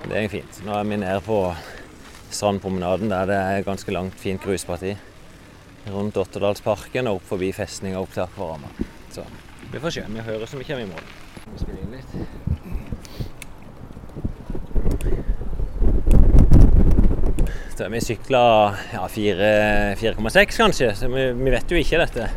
Det 0.08 0.16
er 0.16 0.30
fint. 0.32 0.60
Nå 0.64 0.72
er 0.72 0.86
vi 0.88 0.96
nede 0.96 1.20
på 1.20 1.36
strandpromenaden 2.32 3.10
der 3.12 3.26
det 3.28 3.36
er 3.36 3.66
ganske 3.66 3.92
langt, 3.92 4.16
fint 4.16 4.40
grusparti. 4.40 4.94
Rundt 5.92 6.16
Otterdalsparken 6.16 7.10
og 7.10 7.18
opp 7.18 7.26
forbi 7.28 7.50
festninga 7.52 8.00
opp 8.00 8.14
til 8.14 8.24
Akvarama. 8.24 8.70
Så 9.12 9.24
vi 9.68 9.80
får 9.82 9.90
se. 9.98 10.04
Vi 10.08 10.24
hører 10.24 10.48
som 10.48 10.62
vi 10.62 10.64
kommer 10.64 10.86
i 10.86 10.88
mål. 10.88 11.04
Vi 11.52 11.58
spiller 11.60 11.82
inn 11.84 11.92
litt. 11.98 12.12
Vi 17.78 18.00
sykla 18.02 18.40
ja, 18.90 19.04
4 19.06 19.50
4,6 20.00 20.56
kanskje, 20.58 20.88
så 20.98 21.08
vi, 21.12 21.28
vi 21.38 21.52
vet 21.52 21.70
jo 21.70 21.78
ikke 21.78 22.00
dette. 22.00 22.30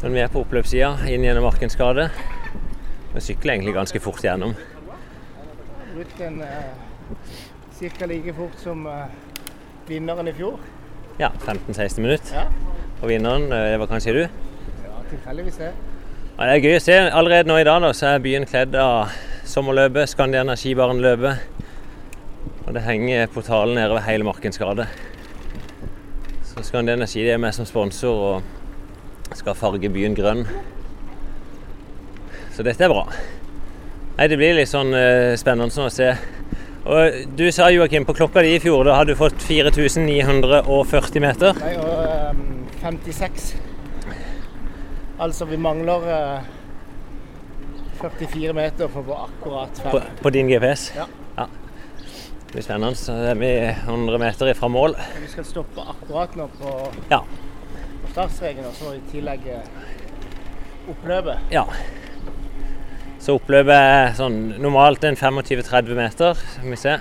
Men 0.00 0.14
vi 0.14 0.22
er 0.22 0.30
på 0.32 0.40
oppløpssida 0.46 0.94
inn 1.10 1.26
gjennom 1.26 1.44
Markensgade. 1.44 2.06
Vi 3.12 3.20
sykler 3.26 3.58
egentlig 3.58 3.74
ganske 3.76 4.00
fort 4.02 4.24
gjennom. 4.24 4.54
Brukt 5.94 6.18
den 6.18 6.40
eh, 6.42 7.88
ca. 7.98 8.06
like 8.06 8.32
fort 8.34 8.54
som 8.58 8.86
eh, 8.86 9.04
vinneren 9.86 10.28
i 10.28 10.32
fjor. 10.32 10.58
Ja, 11.18 11.28
15-16 11.40 12.00
minutter. 12.00 12.34
Ja. 12.34 12.46
Og 13.02 13.08
vinneren, 13.08 13.52
eh, 13.52 13.70
det 13.70 13.78
var 13.78 13.86
kanskje 13.86 14.12
du? 14.12 14.22
ja, 14.84 14.94
tilfeldigvis 15.10 15.60
det. 15.60 15.68
Ja, 16.38 16.48
det 16.48 16.56
er 16.56 16.64
gøy 16.64 16.74
å 16.80 16.82
se. 16.82 16.96
Allerede 17.20 17.46
nå 17.48 17.60
i 17.60 17.66
dag 17.68 17.78
da, 17.84 17.92
så 17.94 18.08
er 18.10 18.24
byen 18.24 18.46
kledd 18.50 18.74
av 18.74 19.14
sommerløpet, 19.46 20.10
Skandiana 20.10 20.56
skibarenløpet. 20.58 21.62
Og 22.66 22.74
det 22.74 22.82
henger 22.82 23.30
portalen 23.30 23.78
nede 23.78 23.94
ved 23.94 24.06
hele 24.08 24.26
Markens 24.26 24.58
gate. 24.58 24.88
Så 26.50 26.66
Skandiana 26.72 27.06
ski 27.06 27.28
er 27.30 27.38
med 27.38 27.54
som 27.54 27.70
sponsor 27.70 28.26
og 28.32 29.38
skal 29.38 29.54
farge 29.54 29.94
byen 29.94 30.18
grønn. 30.18 30.42
Så 32.50 32.66
dette 32.66 32.82
er 32.82 32.90
bra. 32.90 33.06
Nei, 34.16 34.28
Det 34.30 34.36
blir 34.38 34.54
litt 34.54 34.70
sånn 34.70 34.92
uh, 34.94 35.34
spennende 35.40 35.84
å 35.86 35.90
se. 35.92 36.12
Og 36.84 37.22
Du 37.38 37.46
sa 37.52 37.70
Joakim, 37.72 38.04
på 38.06 38.14
klokka 38.14 38.42
di 38.44 38.54
i 38.56 38.60
fjor 38.62 38.84
da 38.86 38.98
hadde 39.00 39.14
du 39.14 39.18
fått 39.18 39.40
4940 39.42 41.24
meter. 41.24 41.56
Nei, 41.62 41.72
og 41.80 42.34
um, 42.36 42.44
56. 42.82 43.54
Altså, 45.24 45.46
vi 45.50 45.56
mangler 45.62 46.06
uh, 46.06 46.46
44 48.02 48.52
meter 48.54 48.90
for 48.92 49.00
å 49.00 49.06
få 49.08 49.18
akkurat 49.28 49.82
På, 49.86 49.98
fem. 49.98 50.16
på 50.22 50.32
din 50.34 50.50
GPS? 50.50 50.90
Ja. 50.98 51.06
Det 52.44 52.60
blir 52.60 52.66
spennende. 52.68 52.94
Så 52.94 53.14
er 53.32 53.34
vi 53.40 53.48
100 53.66 54.18
meter 54.22 54.50
ifra 54.52 54.68
mål. 54.70 54.92
Vi 55.24 55.30
skal 55.32 55.46
stoppe 55.48 55.82
akkurat 55.90 56.36
nå 56.38 56.46
på, 56.60 56.74
Ja. 57.10 57.18
på 58.04 58.12
startstreken, 58.12 58.68
og 58.68 58.76
så 58.78 58.92
i 58.94 59.00
tillegg 59.10 59.48
eh, 59.50 59.64
oppløpet. 60.92 61.50
ja. 61.50 61.64
Så 63.24 63.38
oppløpet 63.38 63.72
er 63.72 64.10
sånn 64.18 64.34
normalt 64.60 65.04
en 65.08 65.16
25-30 65.16 65.96
meter. 65.96 66.36
Skal 66.36 66.72
vi 66.74 66.76
se. 66.76 66.96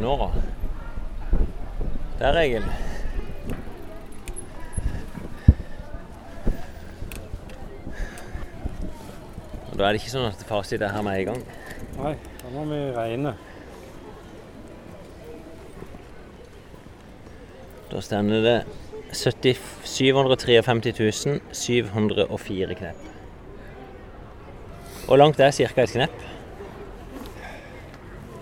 Nå 0.00 0.14
Der, 2.16 2.38
Egil. 2.40 2.64
Og 9.66 9.76
Da 9.76 9.84
er 9.84 9.92
det 9.92 10.00
ikke 10.00 10.14
sånn 10.14 10.30
at 10.30 10.46
fasit 10.48 10.80
er 10.80 10.96
her 10.96 11.04
med 11.04 11.20
en 11.20 11.28
gang. 11.34 11.44
Nei, 11.98 12.14
da 12.40 12.54
må 12.56 12.64
vi 12.72 12.80
regne. 12.96 13.36
Da 17.96 18.02
stender 18.04 18.42
det 18.44 18.58
70 19.16 19.56
753 19.82 21.40
704 21.52 22.74
knep. 22.76 22.96
Hvor 25.06 25.16
langt 25.16 25.40
er 25.40 25.50
ca. 25.50 25.82
et 25.82 25.90
knep? 25.90 26.10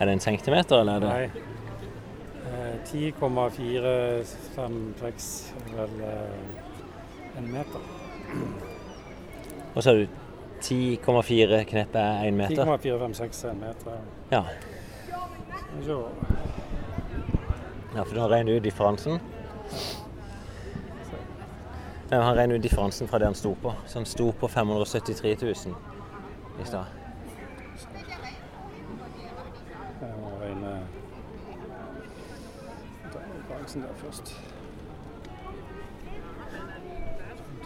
Er 0.01 0.05
det 0.05 0.13
en 0.13 0.21
centimeter, 0.21 0.81
eller 0.81 0.93
er 0.95 1.01
det 1.01 1.09
Nei. 1.09 1.31
Eh, 2.51 2.75
10,456 2.85 5.55
er 5.55 5.61
vel 5.77 5.91
eh, 6.09 6.35
en 7.39 7.53
meter. 7.53 7.81
Hva 9.77 9.83
sa 9.87 9.91
du? 9.95 10.07
10,4 10.67 11.65
knep 11.71 11.91
er 11.95 12.27
én 12.27 12.35
meter? 12.41 12.65
10,456 12.65 13.45
er 13.45 13.51
en 13.55 13.61
meter. 13.63 13.95
Ja. 14.35 14.43
Ja, 17.95 18.03
for 18.03 18.15
du 18.15 18.21
har 18.21 18.29
regnet 18.35 18.57
ut 18.59 18.65
differansen? 18.67 19.15
Han 22.11 22.37
regner 22.37 22.55
ut 22.55 22.63
differansen 22.63 23.09
fra 23.09 23.19
det 23.19 23.25
han 23.25 23.35
sto 23.35 23.55
på. 23.63 23.75
Så 23.87 23.99
han 23.99 24.07
sto 24.07 24.31
på 24.31 24.49
573 24.49 25.37
000 25.43 25.55
i 26.63 26.67
stad. 26.67 26.85
Der 33.75 33.95
først. 33.97 34.41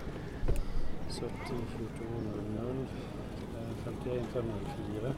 70, 1.10 1.28
22, 4.08 4.44
00. 5.02 5.06
eh, 5.06 5.14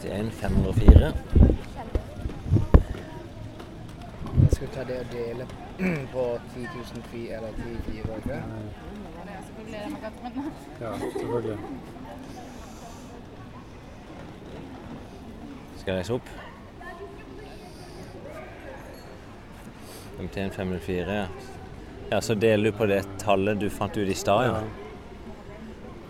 51, 0.00 0.32
504. 0.32 0.32
81 0.32 0.32
504. 0.32 1.12
Jeg 4.42 4.52
skal 4.52 4.68
ta 4.68 4.84
det 4.84 4.98
og 5.00 5.12
dele 5.12 5.46
på 6.14 6.24
10 6.54 6.60
000 6.60 7.02
fi, 7.02 7.28
eller 7.30 7.48
10 7.48 7.92
4, 7.92 8.16
ikke? 8.16 8.42
Ja, 10.80 10.92
selvfølgelig. 10.98 11.58
Skal 15.76 15.92
jeg 15.92 15.98
reise 15.98 16.14
opp? 16.14 16.28
51 20.18 20.54
504, 20.54 21.12
ja. 21.12 21.26
Ja, 22.10 22.20
Så 22.20 22.34
deler 22.34 22.70
du 22.70 22.76
på 22.76 22.86
det 22.86 23.02
tallet 23.18 23.60
du 23.60 23.70
fant 23.70 23.96
ut 23.96 24.08
i 24.08 24.14
stad, 24.14 24.44
ja. 24.44 24.87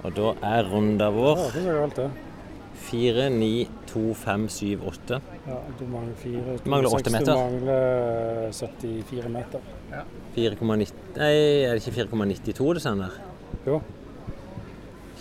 Og 0.05 0.15
da 0.15 0.33
er 0.47 0.69
runda 0.71 1.09
Ja, 1.09 1.11
vår 1.11 1.95
det. 1.97 2.11
4, 2.89 3.29
9, 3.35 3.69
2, 3.91 4.03
5, 4.15 4.49
7, 4.49 4.81
8. 4.87 5.21
Ja, 5.49 5.57
du 5.79 5.85
mangler 5.91 6.15
fire. 6.21 6.57
Du 6.63 6.71
mangler 6.71 6.95
åtte 6.95 7.11
seks, 7.11 7.17
meter. 7.17 7.33
Du 7.35 7.39
mangler 7.43 8.53
74 8.55 9.29
meter. 9.35 9.61
4,90 10.37 10.93
Nei, 11.17 11.33
er 11.67 11.75
det 11.75 11.83
ikke 11.83 11.97
4,92 12.07 12.75
det 12.79 12.83
sender? 12.85 13.17
Jo. 13.67 13.81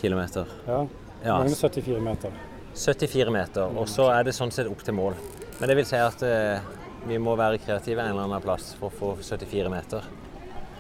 Kilometer. 0.02 0.46
Ja, 0.68 0.84
Du 1.24 1.32
mangler 1.32 1.56
74 1.56 2.04
meter. 2.06 2.32
74 2.78 3.32
meter. 3.34 3.74
Og 3.80 3.90
så 3.90 4.12
er 4.14 4.28
det 4.28 4.36
sånn 4.38 4.54
sett 4.54 4.70
opp 4.70 4.84
til 4.86 4.94
mål. 4.94 5.18
Men 5.58 5.72
det 5.72 5.80
vil 5.80 5.88
si 5.90 5.98
at 5.98 6.22
eh, 6.28 6.62
vi 7.10 7.18
må 7.18 7.34
være 7.40 7.58
kreative 7.64 8.04
en 8.04 8.14
eller 8.14 8.28
annen 8.28 8.44
plass 8.46 8.76
for 8.78 8.92
å 8.92 8.94
få 8.94 9.16
74 9.18 9.72
meter. 9.74 10.06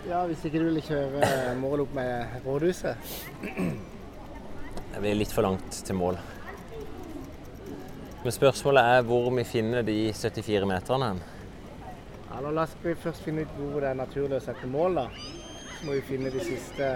Ja, 0.07 0.21
hvis 0.23 0.45
ikke 0.47 0.61
du 0.61 0.69
vil 0.69 0.79
kjøre 0.87 1.55
mål 1.59 1.81
opp 1.83 1.95
med 1.97 2.35
rådhuset. 2.45 2.95
Det 3.43 5.01
blir 5.03 5.17
litt 5.19 5.33
for 5.35 5.43
langt 5.43 5.81
til 5.83 5.97
mål. 5.99 6.15
Men 8.23 8.31
spørsmålet 8.31 8.91
er 8.93 9.03
hvor 9.09 9.27
vi 9.35 9.43
finner 9.43 9.83
de 9.83 9.97
74 10.15 10.63
meterne. 10.69 11.09
Ja, 12.29 12.39
la 12.39 12.63
oss 12.63 12.77
først 13.03 13.25
finne 13.25 13.43
ut 13.43 13.59
hvor 13.59 13.83
det 13.83 13.89
er 13.91 13.99
naturlig 13.99 14.39
å 14.39 14.45
sette 14.47 14.71
mål, 14.71 14.95
da. 15.01 15.05
Så 15.75 15.89
må 15.89 15.97
vi 15.97 16.05
finne 16.07 16.31
de 16.31 16.45
siste 16.45 16.93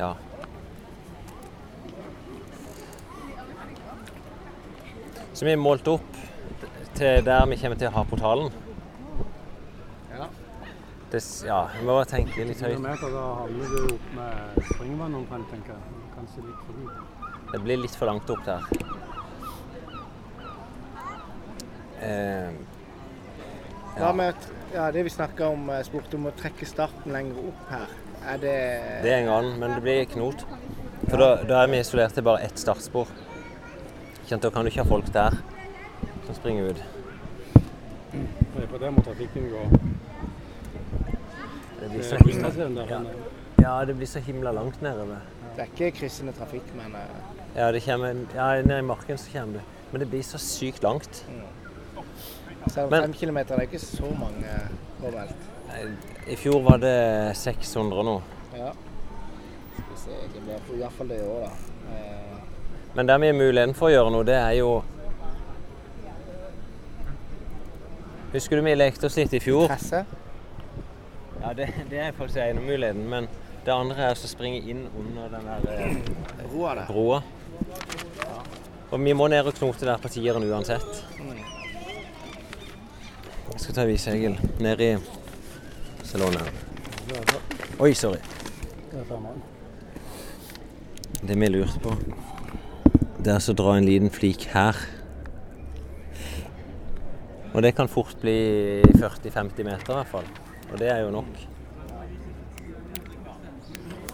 Ja. 0.00 0.10
Så 5.34 5.46
vi 5.46 5.54
målte 5.54 5.94
opp 5.94 6.22
til 6.98 7.22
der 7.26 7.46
vi 7.46 7.62
kommer 7.62 7.78
til 7.78 7.92
å 7.92 7.96
ha 8.00 8.06
portalen. 8.10 8.63
Ja. 11.14 11.20
Det, 11.20 11.46
ja, 11.46 11.68
vi 11.78 11.86
må 11.86 11.94
bare 11.94 12.08
tenke 12.10 12.44
litt 12.48 12.60
høyt. 12.64 12.80
meter, 12.82 13.12
da 13.14 13.24
havner 13.38 13.68
du 13.70 13.94
opp 13.94 14.06
med 14.16 14.64
springvann 14.72 15.14
omtrent, 15.14 15.46
tenker 15.52 15.76
jeg. 15.76 16.06
Kanskje 16.16 16.42
litt 16.42 16.64
forbi. 16.66 16.88
Det 17.52 17.60
blir 17.62 17.78
litt 17.78 17.94
for 17.94 18.10
langt 18.10 18.30
opp 18.34 18.42
der. 18.44 18.64
Eh, 22.02 22.50
Ja, 23.94 24.12
med, 24.12 24.34
ja, 24.74 24.90
det 24.90 25.04
vi 25.06 25.10
snakka 25.10 25.48
om, 25.54 25.70
eh, 25.70 25.84
spurte 25.86 26.16
om 26.18 26.26
å 26.26 26.32
trekke 26.34 26.66
starten 26.66 27.12
lenger 27.14 27.38
opp 27.46 27.70
her. 27.70 27.86
Er 28.26 28.38
det 28.42 28.56
det 29.04 29.12
er 29.12 29.18
en 29.20 29.26
gang, 29.30 29.58
men 29.60 29.74
det 29.76 29.82
blir 29.82 30.04
knot. 30.16 30.42
For 31.08 31.16
da, 31.16 31.44
da 31.44 31.62
er 31.62 31.70
vi 31.70 31.78
isolert 31.78 32.12
til 32.16 32.24
bare 32.26 32.42
ett 32.42 32.58
startspor. 32.58 33.06
Da 34.28 34.50
kan 34.50 34.64
du 34.64 34.70
ikke 34.72 34.82
ha 34.82 34.88
folk 34.88 35.12
der 35.12 35.38
som 36.26 36.34
springer 36.34 36.70
ut. 36.70 36.82
Det 38.12 38.62
er 38.62 38.66
på 38.66 38.78
der 38.78 38.90
må 38.90 39.04
trafikken 39.04 39.50
gå. 39.52 39.93
Det 41.84 41.90
blir 41.90 42.02
så 42.02 42.16
Eh, 42.16 42.26
himla, 42.26 42.86
ja. 42.88 43.00
ja, 43.62 43.84
det 43.84 43.94
blir 43.94 44.06
så 44.06 44.18
himla 44.18 44.52
langt 44.52 44.80
nedover. 44.82 45.18
Det 45.56 45.62
er 45.62 45.68
ikke 45.74 45.90
kryssende 45.98 46.32
trafikk, 46.32 46.70
men 46.76 46.94
eh, 46.96 47.10
Ja, 47.56 47.72
det 47.72 47.82
kommer, 47.84 48.14
ja, 48.34 48.62
ned 48.62 48.78
i 48.78 48.82
marken 48.82 49.18
så 49.18 49.30
kommer 49.32 49.52
det. 49.60 49.62
Men 49.92 50.00
det 50.00 50.08
blir 50.08 50.22
så 50.22 50.38
sykt 50.38 50.82
langt. 50.82 51.24
selv 52.72 52.86
om 52.86 53.02
fem 53.02 53.12
kilometer 53.12 53.54
det 53.56 53.66
er 53.66 53.68
ikke 53.68 53.78
så 53.84 54.08
mange 54.18 54.48
eh, 54.48 54.72
påmeldt. 55.02 55.44
Nei, 55.68 55.82
I 56.32 56.36
fjor 56.40 56.62
var 56.62 56.80
det 56.80 57.36
600 57.36 58.02
nå. 58.08 58.16
Ja. 58.56 58.72
Skal 59.74 59.84
vi 59.90 60.00
se, 60.00 60.10
det 60.34 60.42
blir 60.46 60.80
iallfall 60.80 61.08
det 61.12 61.20
i 61.20 61.28
år, 61.28 61.44
da. 61.44 61.94
Eh, 61.94 62.42
Men 62.96 63.06
der 63.08 63.18
vi 63.18 63.26
har 63.26 63.34
muligheten 63.34 63.74
for 63.74 63.90
å 63.90 63.94
gjøre 63.94 64.10
noe, 64.16 64.24
det 64.24 64.40
er 64.40 64.56
jo 64.62 64.82
Husker 68.32 68.56
du 68.56 68.62
vi 68.66 68.74
lekte 68.74 69.06
oss 69.06 69.16
litt 69.16 69.34
i 69.34 69.38
fjor? 69.38 69.68
Tresse. 69.70 70.04
Ja, 71.44 71.52
det, 71.52 71.66
det 71.90 71.98
er 72.00 72.12
faktisk 72.16 72.38
ene 72.40 72.60
muligheten. 72.64 73.04
Men 73.08 73.26
det 73.66 73.72
andre 73.72 74.06
er 74.06 74.14
å 74.16 74.28
springe 74.28 74.62
inn 74.64 74.86
under 74.96 75.28
den 75.28 75.44
der 75.44 75.66
eh, 75.74 75.96
Roa 76.54 76.70
der. 76.78 76.86
broa. 76.88 77.18
Og 78.88 79.02
vi 79.04 79.12
må 79.12 79.26
ned 79.28 79.44
og 79.50 79.56
knote 79.58 79.84
der 79.84 80.00
på 80.00 80.08
tieren 80.14 80.46
uansett. 80.48 81.02
Jeg 83.50 83.60
skal 83.60 83.76
ta 83.76 83.84
visegel 83.84 84.38
ned 84.64 84.80
i 84.80 84.88
salonen. 86.06 86.48
Oi, 87.82 87.92
sorry. 87.92 88.22
Det 91.24 91.36
vi 91.40 91.50
lurte 91.50 91.82
på, 91.84 91.92
det 93.20 93.34
er 93.34 93.44
så 93.44 93.52
dra 93.56 93.76
en 93.76 93.88
liten 93.88 94.12
flik 94.12 94.48
her. 94.54 94.80
Og 97.52 97.62
det 97.62 97.74
kan 97.76 97.92
fort 97.92 98.16
bli 98.24 98.38
40-50 98.96 99.68
meter 99.68 99.92
i 99.92 100.00
hvert 100.00 100.12
fall. 100.14 100.32
Og 100.74 100.80
det 100.80 100.88
er 100.90 101.04
jo 101.04 101.10
nok. 101.14 101.36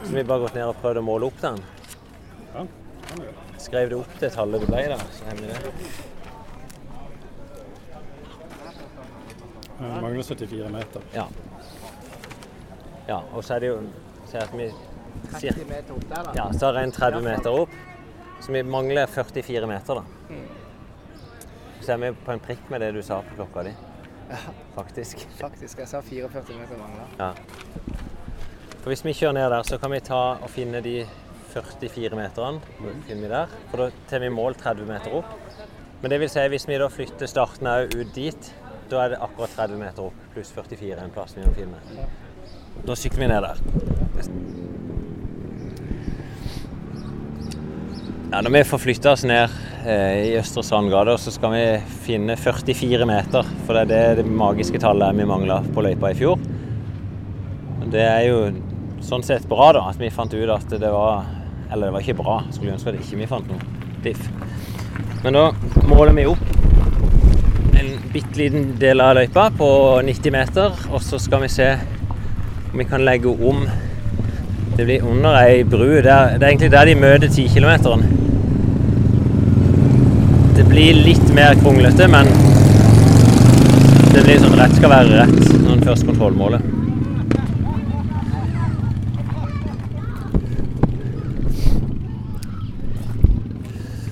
Så 0.05 0.11
vi 0.13 0.25
bare 0.29 0.43
gått 0.43 0.59
ned 0.59 0.67
og 0.69 0.77
prøvd 0.83 1.01
å 1.01 1.03
måle 1.07 1.31
opp 1.31 1.39
den. 1.41 1.57
Skrev 3.61 3.89
det 3.89 3.97
opp 3.97 4.13
til 4.21 4.33
tallet 4.35 4.61
det 4.61 4.69
ble, 4.69 4.83
da. 4.93 4.99
Så 5.17 5.25
hender 5.31 5.55
det. 5.55 5.73
Det 9.81 9.89
mangler 10.05 10.23
74 10.29 10.71
meter. 10.77 11.09
Ja. 11.17 11.27
ja. 13.09 13.23
Og 13.33 13.41
så 13.41 13.57
er 13.57 13.65
det 13.65 13.73
jo 13.73 13.83
så 14.29 14.45
at 14.45 14.53
vi 14.53 14.69
30 15.33 15.65
meter 15.65 15.97
opp 15.97 16.09
der, 16.13 16.29
da. 16.29 16.35
Ja, 16.43 16.51
så 16.53 16.69
er 16.69 16.77
det 16.77 16.89
en 16.91 16.99
30 17.01 17.25
meter 17.25 17.63
opp. 17.63 17.79
Så 18.45 18.53
vi 18.53 18.69
mangler 18.69 19.09
44 19.09 19.73
meter, 19.73 20.03
da. 20.03 20.43
Så 21.81 21.97
er 21.97 22.05
vi 22.05 22.19
på 22.21 22.37
en 22.37 22.49
prikk 22.51 22.69
med 22.69 22.85
det 22.85 22.99
du 22.99 23.01
sa 23.07 23.25
på 23.25 23.41
klokka 23.41 23.71
di. 23.71 23.81
Faktisk. 24.75 25.27
Faktisk. 25.39 25.79
Jeg 25.79 25.89
sa 25.91 26.01
44 26.01 26.59
meter 26.59 26.79
mangler. 26.79 27.09
Ja. 27.19 27.33
For 28.81 28.93
hvis 28.93 29.05
vi 29.05 29.15
kjører 29.17 29.37
ned 29.37 29.51
der, 29.53 29.67
så 29.67 29.79
kan 29.81 29.93
vi 29.93 30.01
ta 30.05 30.21
og 30.41 30.51
finne 30.51 30.81
de 30.85 31.03
44 31.53 32.17
meterne. 32.17 32.61
Finner 33.09 33.23
vi 33.23 33.33
der. 33.33 33.55
For 33.71 33.83
da 33.83 33.91
tar 34.09 34.23
vi 34.23 34.31
mål 34.33 34.57
30 34.61 34.89
meter 34.89 35.17
opp. 35.21 35.37
Men 36.01 36.13
det 36.15 36.21
vil 36.23 36.31
si, 36.33 36.47
hvis 36.49 36.69
vi 36.69 36.79
da 36.81 36.89
flytter 36.89 37.29
starten 37.29 37.69
òg 37.69 37.93
ut 37.93 38.15
dit, 38.17 38.53
da 38.91 39.05
er 39.05 39.13
det 39.13 39.21
akkurat 39.23 39.53
30 39.59 39.83
meter 39.83 40.07
opp, 40.09 40.23
pluss 40.35 40.53
44 40.57 41.05
en 41.05 41.13
plass 41.15 41.37
vi 41.37 41.45
må 41.45 41.53
finne. 41.55 42.07
Da 42.87 42.97
sykler 42.97 43.27
vi 43.27 43.29
ned 43.35 43.45
der. 43.45 43.61
Ja, 48.31 48.41
når 48.41 48.55
vi 48.55 48.65
får 48.71 48.79
flytta 48.79 49.13
oss 49.13 49.27
ned 49.27 49.51
i 49.87 50.37
Østre 50.37 50.63
Og 50.63 51.19
så 51.19 51.31
skal 51.31 51.53
vi 51.53 51.65
finne 52.05 52.37
44 52.37 53.07
meter. 53.07 53.47
For 53.67 53.75
det 53.75 53.83
er 53.83 54.15
det, 54.15 54.25
det 54.25 54.27
magiske 54.27 54.79
tallet 54.79 55.17
vi 55.17 55.25
mangla 55.25 55.63
på 55.75 55.81
løypa 55.81 56.11
i 56.11 56.15
fjor. 56.15 56.39
Det 57.91 58.03
er 58.03 58.27
jo 58.29 58.51
sånn 59.01 59.25
sett 59.25 59.49
bra 59.49 59.73
da, 59.73 59.87
at 59.91 59.99
vi 59.99 60.11
fant 60.13 60.35
ut 60.35 60.51
at 60.53 60.69
det 60.71 60.91
var 60.93 61.25
Eller 61.71 61.87
det 61.87 61.95
var 61.95 62.03
ikke 62.03 62.19
bra, 62.19 62.41
skulle 62.51 62.75
ønske 62.75 62.91
at 62.91 62.99
ikke 62.99 63.19
vi 63.21 63.27
fant 63.31 63.47
noe 63.47 63.61
diff. 64.03 64.25
Men 65.23 65.37
da 65.37 65.45
måler 65.87 66.17
vi 66.17 66.25
opp 66.27 66.43
en 67.79 67.93
bitte 68.11 68.41
liten 68.41 68.73
del 68.81 69.01
av 69.01 69.15
løypa 69.15 69.47
på 69.55 69.69
90 70.03 70.35
meter, 70.35 70.81
og 70.91 71.05
så 71.07 71.21
skal 71.23 71.45
vi 71.45 71.53
se 71.53 71.69
om 72.73 72.83
vi 72.83 72.89
kan 72.91 73.07
legge 73.07 73.31
om 73.31 73.69
Det 74.77 74.85
blir 74.87 75.03
under 75.05 75.35
ei 75.37 75.63
bru. 75.63 76.01
Det 76.01 76.11
er, 76.11 76.39
det 76.39 76.43
er 76.43 76.49
egentlig 76.49 76.71
der 76.73 76.87
de 76.89 76.95
møter 76.97 77.29
10 77.29 77.49
km. 77.53 78.30
Det 80.61 80.69
blir 80.69 80.95
litt 80.95 81.35
mer 81.35 81.55
kronglete, 81.55 82.05
men 82.13 82.27
det 84.13 84.21
blir 84.27 84.43
sånn 84.43 84.59
rett 84.61 84.75
skal 84.77 84.93
være 84.93 85.23
rett 85.23 85.47
når 85.55 85.71
en 85.73 85.85
først 85.87 86.05
kontrollmåler. 86.05 86.67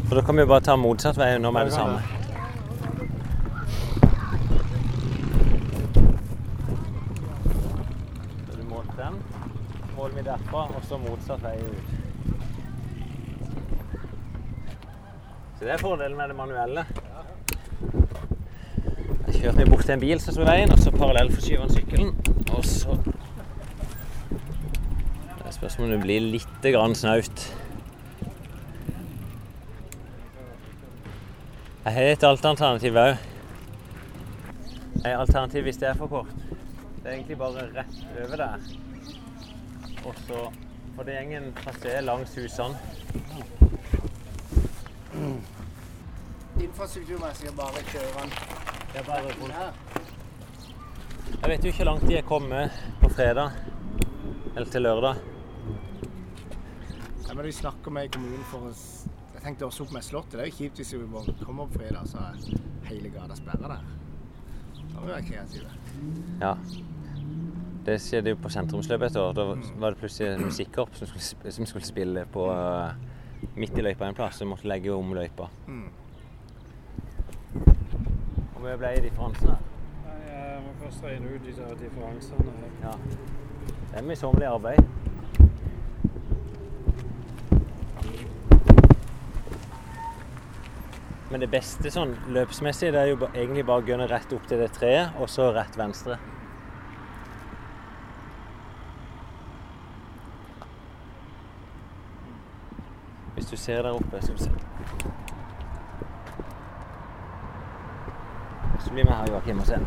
For 0.06 0.16
da 0.16 0.24
kan 0.24 0.40
vi 0.40 0.48
bare 0.54 0.64
ta 0.70 0.78
motsatt 0.80 1.20
vei 1.20 1.34
nå 1.36 1.52
med 1.52 1.68
det 1.68 1.76
samme. 1.76 2.00
Så 8.48 8.56
du 8.56 8.64
målte 8.72 8.96
den, 9.04 9.20
måler 10.00 10.16
vi 10.16 10.28
derfra, 10.32 10.64
og 10.64 10.80
så 10.88 11.04
motsatt 11.04 11.44
vei 11.44 11.58
ut. 11.60 11.97
Så 15.58 15.64
det 15.64 15.72
er 15.72 15.80
fordelen 15.82 16.16
med 16.16 16.28
det 16.30 16.36
manuelle. 16.38 16.84
Jeg 19.26 19.40
kjørte 19.40 19.56
meg 19.58 19.70
bort 19.72 19.80
til 19.82 19.94
en 19.96 20.02
bil 20.04 20.20
som 20.22 20.36
sto 20.36 20.44
i 20.44 20.46
veien, 20.46 20.70
og 20.70 20.78
så 20.78 20.92
parallellforskyver 20.94 21.64
han 21.64 21.72
sykkelen. 21.74 22.12
Og 22.54 22.64
så 22.64 22.94
Det 25.38 25.46
er 25.46 25.56
spørsmål 25.56 25.88
om 25.88 25.92
det 25.96 26.00
blir 26.04 26.20
litt 26.20 26.62
grann 26.62 26.94
snaut. 26.94 27.42
Jeg 31.84 31.92
har 31.96 32.02
et 32.12 32.24
alternativ 32.30 32.94
òg. 33.02 33.16
Et 35.02 35.10
alternativ 35.10 35.62
hvis 35.66 35.82
det 35.82 35.88
er 35.88 35.98
for 35.98 36.06
kort. 36.06 36.34
Det 37.02 37.06
er 37.06 37.16
egentlig 37.16 37.38
bare 37.38 37.66
rett 37.74 38.02
over 38.14 38.36
der. 38.36 38.58
Og 40.04 40.14
så 40.26 40.50
For 40.94 41.06
det 41.06 41.14
går 41.14 41.36
en 41.36 41.52
trasé 41.54 42.00
langs 42.00 42.34
husene. 42.34 43.57
Infrastrukturmessig 46.78 47.50
bare 47.58 47.80
kjøre 47.90 48.10
den 48.14 48.28
Det 48.92 49.00
er 49.00 49.06
bare 49.06 49.32
her. 49.50 49.72
Jeg 51.32 51.50
vet 51.50 51.64
jo 51.64 51.72
ikke 51.72 51.80
hvor 51.80 51.88
langt 51.88 52.04
de 52.06 52.14
er 52.14 52.22
kommet 52.22 52.76
på 53.00 53.08
fredag. 53.16 53.56
Eller 54.54 54.70
til 54.70 54.82
lørdag. 54.86 55.18
Ja, 57.26 57.34
men 57.34 57.44
vi 57.48 57.52
snakker 57.52 57.90
med 57.90 58.14
kommunen 58.14 58.46
for 58.52 58.70
å 58.70 58.72
Jeg 59.34 59.42
tenkte 59.42 59.66
også 59.66 59.88
opp 59.88 59.96
med 59.98 60.06
Slottet. 60.06 60.38
Det 60.38 60.46
er 60.46 60.52
jo 60.52 60.56
kjipt 60.60 60.78
hvis 60.78 60.94
vi 60.94 61.02
bare 61.18 61.36
kommer 61.42 61.66
på 61.66 61.82
fredag, 61.82 62.06
så 62.06 62.22
er 62.28 62.88
hele 62.92 63.10
gata 63.10 63.34
sperra 63.34 63.74
der. 63.74 63.92
Da 64.78 64.94
må 64.94 65.06
vi 65.08 65.12
være 65.16 65.26
kreative. 65.26 65.76
Ja. 66.38 66.56
Det 67.90 68.00
skjedde 68.06 68.36
jo 68.36 68.44
på 68.44 68.54
sentrumsløpet 68.54 69.10
et 69.10 69.22
år. 69.26 69.34
Da 69.34 69.52
var 69.82 69.90
det 69.90 69.98
plutselig 69.98 70.36
et 70.36 70.46
musikkorps 70.46 71.02
som 71.02 71.10
skulle, 71.10 71.58
som 71.58 71.66
skulle 71.66 71.90
spille 71.90 72.28
på 72.30 72.50
eh, 72.54 73.48
midt 73.58 73.78
i 73.78 73.90
løypa 73.90 74.06
en 74.06 74.14
plass, 74.14 74.38
så 74.38 74.46
måtte 74.46 74.70
legge 74.70 74.94
om 74.94 75.16
løypa. 75.18 75.50
Mm. 75.66 75.88
Og 78.58 78.64
mye 78.64 78.74
ble 78.74 78.88
i 78.98 79.02
differansen. 79.04 79.50
Jeg 80.26 80.62
må 80.64 80.70
først 80.80 81.04
regne 81.06 81.28
ut 81.30 81.44
de 81.46 81.52
der 81.54 81.74
differansene. 81.78 82.54
Ja. 82.82 82.94
Det 83.90 84.00
er 84.00 84.02
møysommelig 84.02 84.48
arbeid. 84.50 84.80
Men 91.30 91.44
det 91.44 91.50
beste 91.52 91.92
sånn 91.94 92.16
løpsmessig 92.34 92.90
det 92.96 92.98
er 93.04 93.12
jo 93.12 93.20
egentlig 93.28 93.62
bare 93.68 93.84
å 93.84 93.86
gønne 93.92 94.10
rett 94.10 94.34
opp 94.34 94.50
til 94.50 94.58
det 94.58 94.72
treet, 94.74 95.14
og 95.22 95.30
så 95.30 95.52
rett 95.54 95.78
venstre. 95.78 96.18
Hvis 103.38 103.54
du 103.54 103.56
ser 103.56 103.86
der 103.86 103.94
oppe, 103.94 104.18
skal 104.18 104.34
vi 104.34 104.48
se. 104.48 105.27
Så 108.88 108.94
blir 108.94 109.04
vi 109.04 109.12
her, 109.12 109.26
Joakim, 109.28 109.58
og 109.58 109.66
se. 109.66 109.78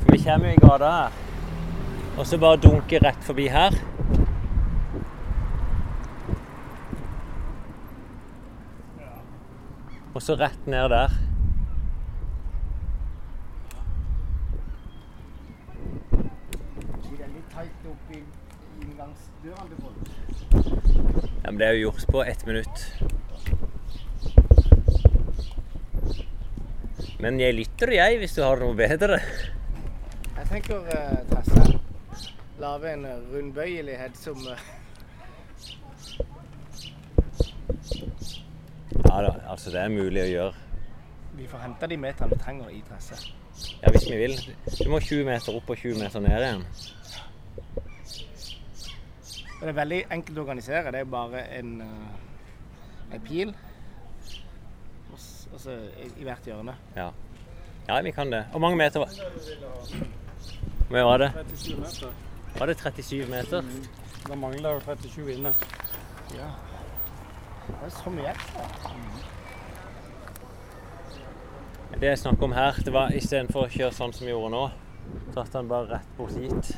For 0.00 0.12
vi 0.12 0.18
kommer 0.24 0.48
jo 0.48 0.52
i 0.52 0.60
gata 0.62 0.90
her. 0.90 1.16
Og 2.18 2.26
så 2.26 2.38
bare 2.40 2.56
dunke 2.56 2.98
rett 3.04 3.24
forbi 3.24 3.48
her. 3.52 3.76
Og 10.14 10.22
så 10.22 10.34
rett 10.40 10.66
ned 10.66 10.88
der. 10.88 10.96
Er. 10.96 11.10
Ja, 21.44 21.50
men 21.50 21.58
det 21.58 21.66
er 21.66 21.72
jo 21.72 21.80
gjort 21.80 22.04
på 22.12 22.22
ett 22.22 22.46
minutt. 22.46 23.17
Men 27.18 27.40
jeg 27.40 27.54
lytter, 27.54 27.90
jeg, 27.90 28.18
hvis 28.20 28.36
du 28.36 28.44
har 28.44 28.60
noe 28.62 28.76
bedre. 28.78 29.16
Jeg 30.36 30.44
tenker 30.52 30.84
uh, 30.86 31.16
Tresse. 31.26 31.78
Lage 32.62 32.92
en 32.94 33.04
eh, 33.06 33.24
rundbøyelighet 33.32 34.14
som 34.18 34.38
uh... 34.46 34.60
Ja 39.08 39.18
da, 39.24 39.32
altså 39.50 39.74
det 39.74 39.82
er 39.82 39.90
mulig 39.90 40.22
å 40.22 40.28
gjøre. 40.30 40.54
vi 41.38 41.46
får 41.50 41.62
hente 41.62 41.90
de 41.90 41.98
meterne 41.98 42.34
vi 42.34 42.40
trenger 42.42 42.70
i 42.70 42.80
Tresse. 42.86 43.18
Ja, 43.82 43.90
hvis 43.90 44.06
vi 44.10 44.18
vil. 44.22 44.38
Du 44.78 44.90
må 44.90 45.00
20 45.02 45.26
meter 45.26 45.58
opp 45.58 45.70
og 45.74 45.78
20 45.78 45.98
meter 45.98 46.22
ned 46.22 46.38
igjen. 46.38 46.64
Det 49.58 49.72
er 49.72 49.74
veldig 49.74 50.04
enkelt 50.14 50.38
å 50.38 50.44
organisere. 50.46 50.94
Det 50.94 51.02
er 51.02 51.14
bare 51.18 51.42
en, 51.58 51.80
en 53.10 53.26
pil. 53.26 53.54
Og 55.58 55.62
s- 55.62 55.66
og 55.66 55.72
så 55.72 56.02
i, 56.04 56.20
i 56.20 56.24
hvert 56.24 56.44
hjørne. 56.46 56.74
Ja. 56.96 57.08
ja, 57.88 58.00
vi 58.02 58.10
kan 58.14 58.30
det. 58.30 58.44
Hvor 58.52 58.60
mange 58.62 58.76
meter 58.78 59.00
var 59.00 59.08
Hvor 60.88 60.92
mye 60.94 61.04
var 61.04 61.18
det? 61.18 61.30
37 61.34 61.80
meter. 61.80 62.12
Var 62.58 62.66
det 62.66 62.76
37 62.78 63.26
meter? 63.30 63.64
Da 64.28 64.34
mangler 64.38 64.70
jo 64.76 64.80
37 64.86 65.32
inne. 65.34 65.50
Ja. 66.36 66.46
Det 67.68 67.74
er 67.86 67.90
så 67.90 68.10
mye 68.10 68.30
ekstra. 68.30 68.68
Det 71.98 72.06
jeg 72.12 72.18
snakker 72.18 72.44
om 72.44 72.52
her, 72.52 72.72
det 72.84 72.92
var 72.94 73.10
istedenfor 73.18 73.66
å 73.66 73.72
kjøre 73.72 73.92
sånn 73.96 74.12
som 74.14 74.26
vi 74.28 74.30
gjorde 74.30 74.52
nå, 74.54 74.62
så 75.32 75.40
satte 75.40 75.58
han 75.58 75.68
bare 75.68 75.88
rett 75.96 76.12
bort 76.18 76.36
hit. 76.38 76.70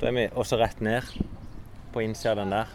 Da 0.00 0.08
er 0.08 0.12
vi 0.16 0.24
også 0.32 0.56
rett 0.60 0.80
ned 0.80 1.02
på 1.92 2.00
innsida 2.06 2.32
av 2.32 2.36
den 2.40 2.50
der. 2.56 2.66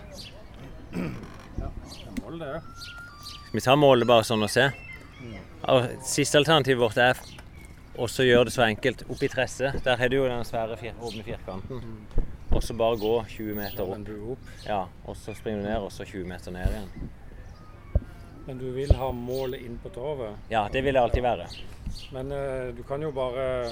Det 0.91 2.13
mål 2.21 2.37
det. 2.43 2.53
Skal 2.61 3.57
vi 3.57 3.65
ta 3.65 3.75
målet 3.75 4.07
bare 4.07 4.23
sånn 4.27 4.43
og 4.45 4.49
se? 4.53 4.69
Siste 6.07 6.39
alternativet 6.41 6.81
vårt 6.81 6.97
er 6.97 7.19
også 8.01 8.25
gjøre 8.25 8.47
det 8.47 8.53
så 8.55 8.65
enkelt 8.65 9.03
oppi 9.09 9.29
tresset. 9.31 9.81
Der 9.85 9.97
har 9.97 10.09
du 10.09 10.17
jo 10.17 10.27
den 10.29 10.45
svære 10.47 10.77
åpne 11.01 11.23
firkanten. 11.23 12.07
Og 12.51 12.63
så 12.63 12.73
bare 12.75 12.97
gå 12.99 13.13
20 13.29 13.55
meter 13.55 13.83
opp. 13.87 14.49
Ja, 14.65 14.85
og 15.05 15.15
så 15.17 15.33
springer 15.33 15.61
du 15.61 15.67
ned, 15.69 15.77
og 15.77 15.91
så 15.91 16.05
20 16.05 16.27
meter 16.27 16.51
ned 16.51 16.67
igjen. 16.67 17.11
Men 18.47 18.57
du 18.57 18.71
vil 18.75 18.91
ha 18.97 19.11
målet 19.15 19.61
inn 19.63 19.77
på 19.79 19.89
torvet. 19.93 20.35
Ja, 20.51 20.65
det 20.73 20.83
vil 20.83 20.97
det 20.97 21.01
alltid 21.01 21.23
være. 21.23 21.47
Men 22.11 22.31
uh, 22.31 22.75
du 22.75 22.83
kan 22.83 23.01
jo 23.03 23.11
bare 23.15 23.71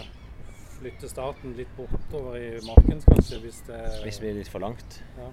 flytte 0.80 1.10
starten 1.12 1.56
litt 1.58 1.72
bortover 1.76 2.38
i 2.40 2.50
marken, 2.64 3.02
kanskje, 3.04 3.42
hvis 3.44 3.64
det 3.68 3.80
Hvis 4.06 4.20
det 4.20 4.28
blir 4.28 4.38
litt 4.40 4.52
for 4.52 4.64
langt. 4.64 5.02
Ja. 5.18 5.32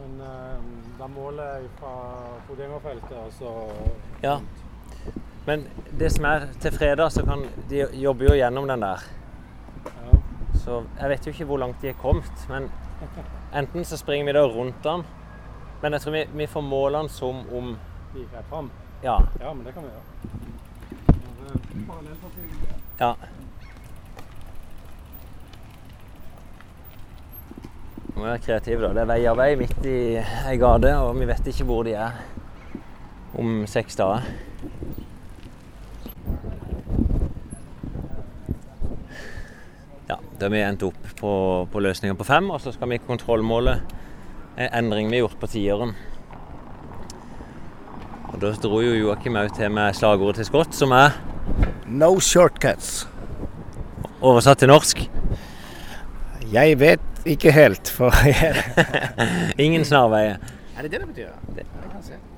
Men 0.00 0.20
uh, 0.20 0.68
da 0.98 1.08
måler 1.12 1.54
jeg 1.54 1.70
fra 1.78 1.94
fotgjengerfeltet, 2.48 3.14
altså 3.24 3.54
så 3.54 4.26
Ja. 4.26 4.40
Men 5.46 5.64
det 5.98 6.10
som 6.12 6.24
er 6.28 6.48
til 6.60 6.72
fredag, 6.72 7.12
så 7.12 7.24
kan 7.24 7.46
de 7.70 7.86
jobber 7.96 8.24
jo 8.30 8.34
gjennom 8.36 8.68
den 8.68 8.82
der. 8.84 9.06
ja. 9.84 10.18
Så 10.58 10.82
jeg 11.00 11.08
vet 11.08 11.26
jo 11.26 11.32
ikke 11.32 11.44
hvor 11.48 11.58
langt 11.58 11.82
de 11.82 11.88
er 11.88 12.00
kommet. 12.02 12.48
Men 12.48 12.70
enten 13.56 13.84
så 13.84 13.96
springer 13.96 14.26
vi 14.26 14.32
da 14.36 14.44
rundt 14.44 14.84
den. 14.84 15.04
Men 15.82 15.92
jeg 15.92 16.00
tror 16.00 16.12
vi, 16.12 16.24
vi 16.34 16.46
får 16.46 16.60
måle 16.60 16.98
den 16.98 17.08
som 17.08 17.44
om 17.54 17.76
gikk 18.14 18.32
er 18.34 18.44
fram. 18.50 18.70
Ja. 19.02 19.18
Ja, 19.40 19.52
men 19.54 19.64
det 19.66 19.74
kan 19.74 19.82
vi 19.82 19.88
gjøre. 19.88 20.02
Ja. 23.00 23.12
Må 28.16 28.24
være 28.24 28.38
kreative, 28.42 28.82
da. 28.82 28.88
Det 28.96 29.04
er 29.04 29.10
veiarbeid 29.12 29.60
midt 29.60 29.86
i 29.86 29.98
ei 30.18 30.56
gate, 30.58 30.96
og 30.98 31.14
vi 31.20 31.28
vet 31.30 31.46
ikke 31.52 31.66
hvor 31.68 31.86
de 31.86 31.94
er 31.94 32.18
om 33.38 33.62
seks 33.70 33.96
dager. 33.96 34.26
Ja, 40.08 40.18
da 40.38 40.46
har 40.46 40.50
vi 40.50 40.60
endt 40.64 40.82
opp 40.86 41.08
på, 41.20 41.32
på 41.72 41.82
løsninga 41.84 42.16
på 42.18 42.24
fem, 42.26 42.50
og 42.50 42.60
så 42.64 42.72
skal 42.72 42.88
vi 42.92 43.00
kontrollmåle 43.04 43.78
en 44.58 44.70
endring 44.72 45.10
vi 45.10 45.18
har 45.18 45.26
gjort 45.26 45.40
på 45.40 45.50
tieren. 45.52 45.92
Og 48.28 48.38
Da 48.40 48.52
dro 48.62 48.80
jo 48.84 48.94
Joakim 48.94 49.36
òg 49.40 49.52
til 49.56 49.70
med 49.72 49.96
slagordet 49.98 50.40
til 50.40 50.48
Scott, 50.48 50.74
som 50.74 50.92
er 50.96 51.16
No 51.88 52.18
shortcuts. 52.20 53.06
oversatt 54.20 54.58
til 54.58 54.68
norsk 54.68 54.98
Jeg 56.52 56.78
vet 56.80 57.00
ikke 57.26 57.52
helt, 57.52 57.88
for 57.88 58.12
Ingen 59.64 59.84
snarveier. 59.84 60.36
Er 60.76 60.82
det 60.82 60.90
det 60.92 61.00
det 61.00 61.08
betyr? 61.08 61.30
Det, 61.54 61.64
det 61.66 61.90
kan 61.90 61.96
jeg 62.00 62.04
se. 62.04 62.37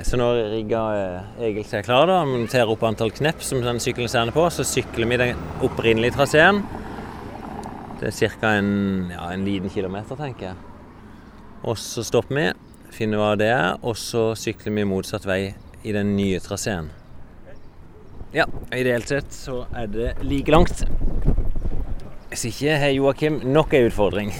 Så 0.00 0.16
nå 0.16 0.26
rigger 0.54 0.96
eh, 0.96 1.48
Egil 1.48 1.66
seg 1.68 1.84
klar. 1.84 2.06
da, 2.08 2.22
monterer 2.24 2.70
opp 2.72 2.84
antall 2.88 3.12
knepp 3.12 3.42
som 3.44 3.60
den 3.60 3.80
sykkelen 3.82 4.08
ser 4.08 4.32
på. 4.32 4.46
Så 4.48 4.64
sykler 4.64 5.10
vi 5.10 5.18
den 5.20 5.42
opprinnelige 5.60 6.16
traseen. 6.16 6.62
Det 8.00 8.08
er 8.08 8.38
ca. 8.40 8.54
En, 8.56 9.10
ja, 9.12 9.28
en 9.34 9.44
liten 9.44 9.70
kilometer, 9.70 10.16
tenker 10.16 10.50
jeg. 10.50 10.56
Og 11.68 11.76
så 11.78 12.02
stopper 12.02 12.38
vi, 12.38 12.46
finner 12.96 13.20
hva 13.20 13.34
det 13.38 13.52
er, 13.52 13.76
og 13.84 13.94
så 14.00 14.32
sykler 14.38 14.74
vi 14.80 14.88
motsatt 14.88 15.28
vei 15.28 15.52
i 15.84 15.94
den 15.94 16.16
nye 16.16 16.40
traseen. 16.42 16.88
Ja, 18.32 18.46
ideelt 18.72 19.12
sett 19.12 19.34
så 19.36 19.66
er 19.76 19.92
det 19.92 20.10
like 20.24 20.50
langt. 20.54 20.86
Hvis 22.32 22.46
ikke 22.48 22.78
har 22.80 22.94
Joakim 22.96 23.42
nok 23.44 23.74
en 23.76 23.90
utfordring. 23.90 24.32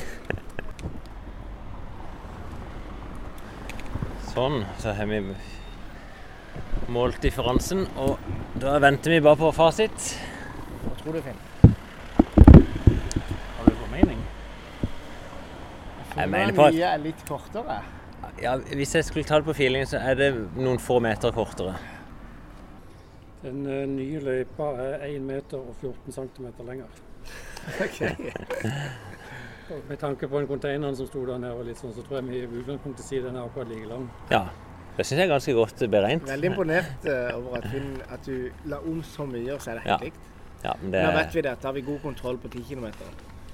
Sånn, 4.32 4.62
så 4.80 4.94
har 4.96 5.06
vi 5.10 5.18
målt 6.92 7.18
differansen, 7.24 7.84
og 8.00 8.18
da 8.60 8.78
venter 8.80 9.12
vi 9.12 9.20
bare 9.24 9.36
på 9.40 9.50
fasit. 9.56 10.06
Hva 10.86 10.94
tror 11.02 11.18
du, 11.18 11.20
Finn? 11.26 11.40
Har 13.58 13.68
du 13.68 13.74
formening? 13.82 14.22
Jeg 16.16 16.28
mener 16.32 16.52
på 16.56 16.66
at- 16.66 16.74
nye 16.74 16.88
er 16.94 16.98
litt 17.04 17.24
kortere. 17.28 17.82
Ja, 18.40 18.56
Hvis 18.56 18.94
jeg 18.94 19.04
skulle 19.04 19.24
ta 19.24 19.36
det 19.36 19.44
på 19.44 19.54
feeling, 19.54 19.84
så 19.86 19.98
er 20.00 20.14
det 20.14 20.34
noen 20.56 20.78
få 20.78 21.00
meter 21.00 21.30
kortere. 21.32 21.76
Den 23.42 23.66
eh, 23.66 23.86
nye 23.86 24.20
løypa 24.20 24.72
er 24.78 25.06
1 25.08 25.20
meter 25.20 25.58
og 25.58 25.74
14 25.80 26.12
cm 26.12 26.52
lenger. 26.66 26.86
Og 29.72 29.82
med 29.88 29.98
tanke 30.00 30.28
på 30.28 30.38
den 30.40 30.46
containeren 30.50 30.96
som 30.96 31.06
sto 31.08 31.22
der 31.26 31.38
nede, 31.40 31.54
og 31.56 31.64
litt 31.68 31.78
sånn, 31.80 31.94
så 31.96 32.02
tror 32.04 32.18
jeg 32.20 32.28
vi 32.28 32.40
i 32.42 32.60
utgangspunktet 32.62 33.06
sier 33.06 33.22
den 33.24 33.36
er 33.40 33.46
akkurat 33.46 33.70
like 33.72 33.88
lang. 33.88 34.04
Ja, 34.30 34.42
det 34.96 35.06
syns 35.06 35.18
jeg 35.22 35.24
er 35.28 35.32
ganske 35.32 35.54
godt 35.56 35.84
beregnet. 35.90 36.28
Veldig 36.28 36.50
imponert 36.50 37.06
eh, 37.08 37.30
over 37.38 37.56
at, 37.62 37.68
hun, 37.72 37.86
at 38.12 38.26
du 38.28 38.50
la 38.68 38.80
om 38.84 39.00
så 39.06 39.24
mye, 39.28 39.54
og 39.54 39.62
så 39.64 39.72
er 39.72 39.80
det 39.80 39.84
helt 39.86 39.94
Ja. 39.94 39.98
likt. 40.04 40.28
Ja, 40.62 40.72
men 40.82 40.92
det, 40.92 41.00
Nå 41.02 41.12
vet 41.16 41.34
vi 41.34 41.42
det, 41.42 41.50
at 41.56 41.62
da 41.62 41.68
har 41.68 41.74
vi 41.74 41.80
god 41.82 41.98
kontroll 42.04 42.36
på 42.38 42.48
10 42.52 42.62
km. 42.68 42.86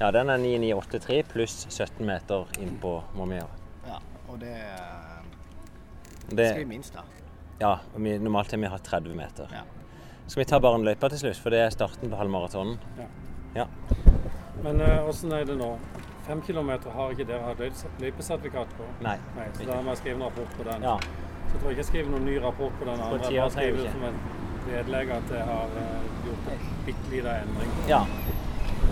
ja, 0.00 0.10
den 0.10 0.28
er 0.30 0.36
9983 0.42 1.22
pluss 1.30 1.54
17 1.70 2.04
meter 2.06 2.44
innpå 2.60 2.90
på 3.14 3.28
vi. 3.30 3.38
Ja, 3.86 3.98
og 4.28 4.40
det, 4.40 4.52
eh, 4.56 5.22
Det, 6.36 6.48
skal 6.50 6.58
vi 6.58 6.64
minst 6.64 6.94
ha. 6.94 7.02
ja, 7.60 7.78
og 7.94 8.02
vi, 8.02 8.18
normalt 8.18 8.50
har 8.50 8.58
vi 8.58 8.66
hatt 8.66 8.84
30 8.84 9.14
meter. 9.14 9.48
Ja. 9.52 9.62
Skal 10.26 10.40
vi 10.42 10.44
ta 10.44 10.58
Barneløypa 10.60 11.08
til 11.08 11.18
slutt, 11.18 11.36
for 11.36 11.50
det 11.50 11.60
er 11.60 11.70
starten 11.70 12.10
på 12.10 12.16
halvmaratonen? 12.16 12.76
Ja. 12.98 13.06
ja. 13.54 13.66
Men 14.62 14.80
åssen 15.08 15.32
er 15.32 15.44
det 15.44 15.56
nå? 15.56 15.78
Fem 16.28 16.40
km 16.44 16.70
har 16.92 17.12
ikke 17.14 17.24
dere 17.28 17.42
hatt 17.46 17.60
løype- 17.62 17.90
løypesertifikat 18.02 18.72
på? 18.76 18.86
Nei. 19.04 19.14
Nei, 19.36 19.46
så 19.56 19.64
da 19.70 19.78
må 19.80 19.94
jeg 19.94 20.00
skrive 20.02 20.16
en 20.18 20.24
rapport 20.28 20.50
på 20.58 20.66
den. 20.66 20.82
Ja, 20.84 20.96
Så 21.48 21.54
jeg 21.54 21.60
tror 21.62 21.70
ikke 21.72 21.80
jeg 21.80 21.88
skriver 21.88 22.10
noen 22.12 22.26
ny 22.28 22.34
rapport 22.44 22.72
på 22.78 22.84
den 22.84 22.94
andre. 23.00 23.20
Jeg 23.32 23.40
bare 23.40 23.50
skriver 23.54 23.78
ikke. 23.78 23.92
som 23.92 24.04
et 24.04 24.14
vedlegg 24.68 25.10
at 25.16 25.30
jeg 25.32 25.44
har 25.48 25.70
uh, 25.72 26.02
gjort 26.26 26.50
en 26.52 26.66
bitte 26.86 27.10
liten 27.14 27.32
endring. 27.48 27.72
ja. 27.88 28.02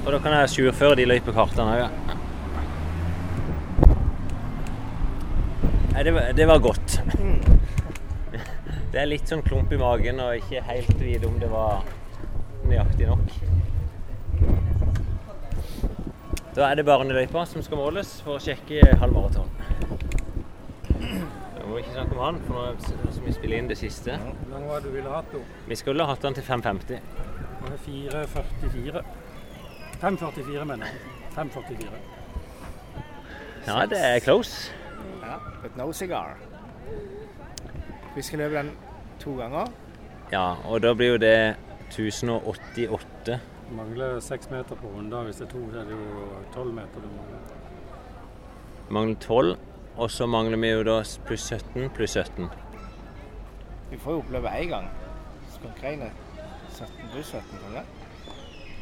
Og 0.07 0.13
da 0.13 0.19
kan 0.23 0.33
jeg 0.33 0.49
surføre 0.51 0.97
de 0.97 1.05
løypekartene 1.05 1.73
òg. 1.75 1.79
Ja. 1.83 1.89
Nei, 5.93 6.03
det 6.03 6.13
var, 6.15 6.33
det 6.41 6.47
var 6.49 6.59
godt. 6.59 7.01
Det 8.97 9.03
er 9.03 9.09
litt 9.11 9.29
sånn 9.29 9.43
klump 9.45 9.73
i 9.73 9.77
magen 9.77 10.21
og 10.25 10.39
ikke 10.39 10.63
helt 10.65 11.01
vite 11.03 11.27
om 11.29 11.35
det 11.43 11.51
var 11.53 11.83
nøyaktig 12.65 13.09
nok. 13.11 13.35
Da 16.57 16.71
er 16.71 16.79
det 16.79 16.87
barneløypa 16.89 17.43
som 17.45 17.61
skal 17.61 17.77
måles 17.77 18.15
for 18.25 18.39
å 18.39 18.41
sjekke 18.41 18.81
halvmaraton. 18.97 19.51
Da 20.89 21.65
må 21.67 21.75
vi 21.75 21.83
ikke 21.83 21.93
snakke 21.93 22.15
om 22.15 22.21
han, 22.23 22.39
for 22.47 22.55
nå 22.57 23.11
skal 23.13 23.27
vi 23.27 23.35
spille 23.37 23.59
inn 23.61 23.67
det 23.69 23.77
siste. 23.77 24.15
Hvor 24.23 24.55
lang 24.55 24.65
var 24.71 24.81
det 24.81 24.89
du 24.89 24.95
ville 24.95 25.11
hatt 25.13 25.29
da? 25.35 25.43
Vi 25.69 25.77
skulle 25.77 26.07
hatt 26.09 26.23
han 26.25 26.39
til 26.39 26.47
5,50. 26.47 27.03
Nå 27.61 27.73
er 27.75 27.83
4,44. 27.85 29.03
5,44 30.01 30.65
mener 30.71 30.89
jeg. 30.89 30.97
5,44. 31.35 32.01
Ja, 33.67 33.77
det 33.91 34.01
er 34.01 34.25
close. 34.25 34.73
Ja, 35.21 35.37
but 35.61 35.77
no 35.77 35.91
cigar. 35.93 36.39
Vi 38.15 38.25
skal 38.25 38.47
løpe 38.47 38.63
den 38.63 38.73
to 39.21 39.37
ganger. 39.37 39.69
Ja, 40.33 40.55
og 40.65 40.81
da 40.87 40.95
blir 40.97 41.19
jo 41.19 41.21
det 41.21 41.37
1088. 41.91 43.41
Mangler 43.71 44.21
seks 44.21 44.51
meter 44.51 44.79
på 44.79 44.91
runder. 44.95 45.25
Hvis 45.25 45.37
det 45.37 45.49
er 45.49 45.53
to, 45.53 45.63
så 45.73 45.81
er 45.81 45.89
det 45.89 45.97
jo 45.97 46.29
tolv 46.55 46.75
meter 46.75 47.03
du 47.03 47.09
mangler. 47.11 47.57
Mangler 48.91 49.17
12. 49.21 49.57
Og 49.97 50.11
så 50.11 50.27
mangler 50.27 50.61
vi 50.61 50.71
jo 50.71 50.83
da 50.85 51.01
pluss 51.27 51.49
17 51.49 51.91
pluss 51.97 52.17
17. 52.17 52.51
Vi 53.91 53.99
får 53.99 54.13
jo 54.13 54.19
oppleve 54.19 54.53
én 54.61 54.69
gang. 54.69 54.91
Skogreiene 55.55 56.11
17 56.71 57.11
pluss 57.13 57.33
17, 57.33 57.43
kan 57.65 57.79
det? 57.81 57.85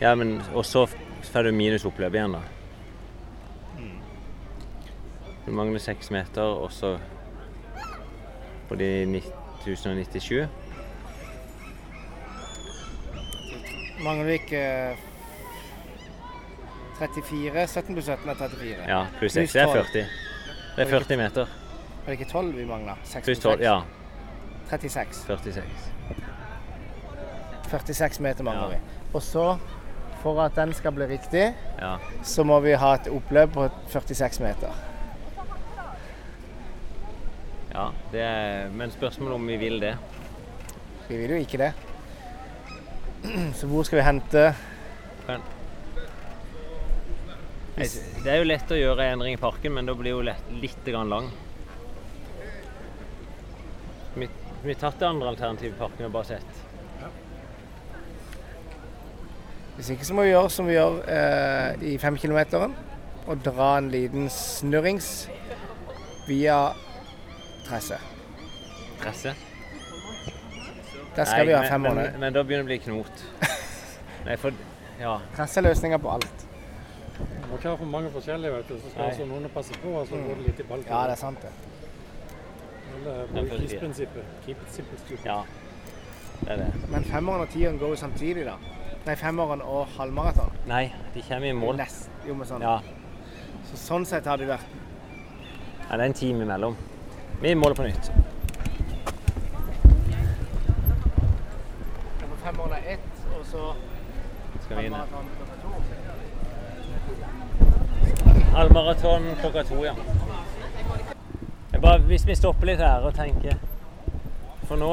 Ja, 0.01 0.15
men 0.15 0.41
og 0.55 0.65
så 0.67 0.87
får 1.23 1.43
du 1.43 1.53
minus 1.55 1.85
oppløp 1.87 2.15
igjen, 2.15 2.35
da. 2.35 2.43
Du 5.47 5.53
mangler 5.53 5.79
6 5.79 6.11
meter, 6.11 6.43
og 6.43 6.73
så 6.73 6.99
på 8.69 8.75
de 8.81 8.89
1097. 9.05 10.49
Mangler 14.03 14.25
vi 14.27 14.33
ikke 14.33 14.61
eh, 14.61 14.97
34? 16.99 17.67
17 17.67 17.95
pluss 17.95 18.07
17 18.11 18.31
er 18.31 18.35
34. 18.35 18.89
Ja, 18.89 19.03
pluss 19.19 19.19
Pluss 19.19 19.53
6 19.53 19.53
det 19.53 19.63
er 19.63 19.73
40. 19.73 20.07
Det 20.77 20.85
er 20.87 20.91
40 20.91 21.17
meter. 21.21 21.43
Er 22.05 22.11
det 22.11 22.19
ikke 22.19 22.31
12 22.33 22.57
vi 22.57 22.65
mangler? 22.69 22.99
6 23.05 23.25
Pluss 23.29 23.39
12, 23.45 23.61
ja. 23.63 23.77
36. 24.71 25.15
46. 25.27 25.63
46 27.71 28.21
meter 28.21 28.45
mangler 28.45 28.71
Ja. 28.75 28.79
vi. 28.79 29.09
Og 29.15 29.23
så, 29.23 29.57
for 30.23 30.41
at 30.43 30.57
den 30.57 30.73
skal 30.75 30.93
bli 30.93 31.07
riktig, 31.07 31.55
Ja. 31.81 31.97
så 32.23 32.45
må 32.45 32.61
vi 32.61 32.73
ha 32.73 32.95
et 32.95 33.09
oppløp 33.09 33.53
på 33.53 33.69
46 33.89 34.41
meter. 34.41 34.73
ja 37.75 37.89
det 38.13 38.21
er, 38.21 38.69
men 38.71 38.91
spørsmålet 38.91 39.35
om 39.35 39.47
vi 39.49 39.57
vil 39.57 39.81
det. 39.81 39.97
Vi 41.09 41.17
vil 41.17 41.31
jo 41.31 41.37
ikke 41.37 41.59
det. 41.59 41.73
Så 43.59 43.69
hvor 43.71 43.87
skal 43.87 44.01
vi 44.01 44.07
hente 44.07 44.47
det 48.25 48.31
er 48.31 48.39
jo 48.39 48.47
lett 48.47 48.71
å 48.71 48.77
gjøre 48.79 49.03
en 49.03 49.17
endring 49.17 49.35
i 49.35 49.41
parken, 49.41 49.75
men 49.75 49.89
da 49.89 49.97
blir 49.99 50.15
jo 50.15 50.21
lett, 50.23 50.51
litt 50.63 50.87
grann 50.87 51.11
lang. 51.11 51.27
Vi, 54.15 54.29
vi 54.63 54.77
tatt 54.79 55.01
det 55.01 55.09
andre 55.09 55.33
alternativet 55.33 55.75
i 55.75 55.81
parken 55.81 56.07
og 56.07 56.15
bare 56.15 56.37
sett. 56.37 56.63
Hvis 59.75 59.91
ikke 59.91 60.07
så 60.07 60.15
må 60.15 60.23
vi 60.23 60.31
gjøre 60.31 60.53
som 60.55 60.71
vi 60.71 60.77
gjør 60.77 61.01
eh, 61.11 61.83
i 61.91 61.97
femkilometeren. 61.99 62.77
Og 63.25 63.41
dra 63.43 63.71
en 63.81 63.89
liten 63.91 64.29
snurrings 64.31 65.27
via 66.29 66.59
Tresse. 67.65 67.99
Presse. 69.01 69.33
Der 71.17 71.25
skal 71.25 71.47
Nei, 71.47 71.47
vi 71.47 71.53
ha 71.53 71.79
men- 71.79 71.83
måneder. 71.83 72.11
Men, 72.11 72.21
men 72.21 72.33
da 72.33 72.43
begynner 72.43 72.63
det 72.63 72.65
å 72.65 72.73
bli 72.73 72.79
knot. 72.79 73.25
Nei, 74.27 74.37
for 74.37 74.53
Ja. 75.01 75.19
Tresse 75.37 75.61
er 75.61 75.99
på 75.99 76.11
alt. 76.11 76.47
Du 77.19 77.47
må 77.51 77.57
ikke 77.57 77.69
ha 77.69 77.77
for 77.77 77.87
mange 77.87 78.11
forskjellige, 78.11 78.53
vet 78.53 78.69
du. 78.69 78.79
Så 78.81 78.91
skal 78.91 79.05
altså 79.11 79.25
noen 79.27 79.49
passe 79.55 79.75
på, 79.83 79.89
og 80.01 80.07
så 80.09 80.15
går 80.15 80.35
det 80.41 80.47
litt 80.47 80.61
i 80.61 80.63
balken. 80.63 80.91
Ja, 80.93 81.03
det 81.05 81.13
er 81.13 81.17
sant 81.17 81.43
det. 81.43 81.53
Eller 83.05 83.59
KISS-prinsippet. 83.59 84.25
Keep 84.47 84.63
it 84.63 84.73
simple, 84.75 84.99
stupid. 84.99 85.25
ja. 85.27 85.41
Det 86.41 86.51
er 86.53 86.57
det. 86.57 86.73
Men 86.91 87.05
femmeren 87.05 87.41
og 87.41 87.49
tieren 87.49 87.79
går 87.79 87.89
jo 87.95 87.97
samtidig, 87.97 88.45
da. 88.47 88.57
Nei, 89.07 89.15
femmeren 89.17 89.63
og 89.63 89.87
halvmaraton. 89.99 90.53
Nei, 90.67 90.93
de 91.15 91.23
kommer 91.29 91.49
i 91.49 91.53
mål. 91.53 91.77
Nest, 91.77 92.11
jo, 92.29 92.35
med 92.35 92.49
sånn. 92.49 92.63
Ja. 92.65 92.79
Så 93.71 93.79
sånn 93.81 94.07
sett 94.09 94.27
har 94.27 94.41
det 94.41 94.49
vært 94.49 94.67
ja. 95.85 95.97
Det 95.97 96.01
er 96.01 96.07
en 96.09 96.17
time 96.17 96.43
imellom. 96.47 96.77
Vi 97.43 97.55
måler 97.55 97.77
på 97.77 97.85
nytt. 97.87 98.11
For 102.45 102.51
femmeren 102.53 102.73
er 102.73 102.93
ett, 102.93 103.21
og 103.39 103.45
så 103.47 103.75
Skal 104.65 104.77
vi 104.77 104.83
inn 104.87 104.95
halvmaraton 108.55 109.31
klokka 109.41 109.63
to. 109.65 109.85
Ja. 109.85 109.95
Bare, 111.81 111.99
hvis 112.05 112.27
vi 112.29 112.37
stopper 112.37 112.69
litt 112.69 112.83
her 112.85 113.07
og 113.09 113.17
tenker 113.17 113.57
For 114.69 114.77
nå 114.77 114.91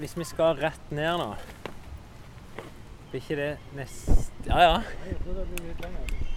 Hvis 0.00 0.16
vi 0.16 0.24
skal 0.24 0.56
rett 0.56 0.88
ned 0.88 1.20
nå 1.20 1.28
Blir 3.10 3.20
ikke 3.20 3.36
det 3.36 3.50
nest... 3.76 4.32
Ja, 4.46 4.62
ja. 4.64 4.80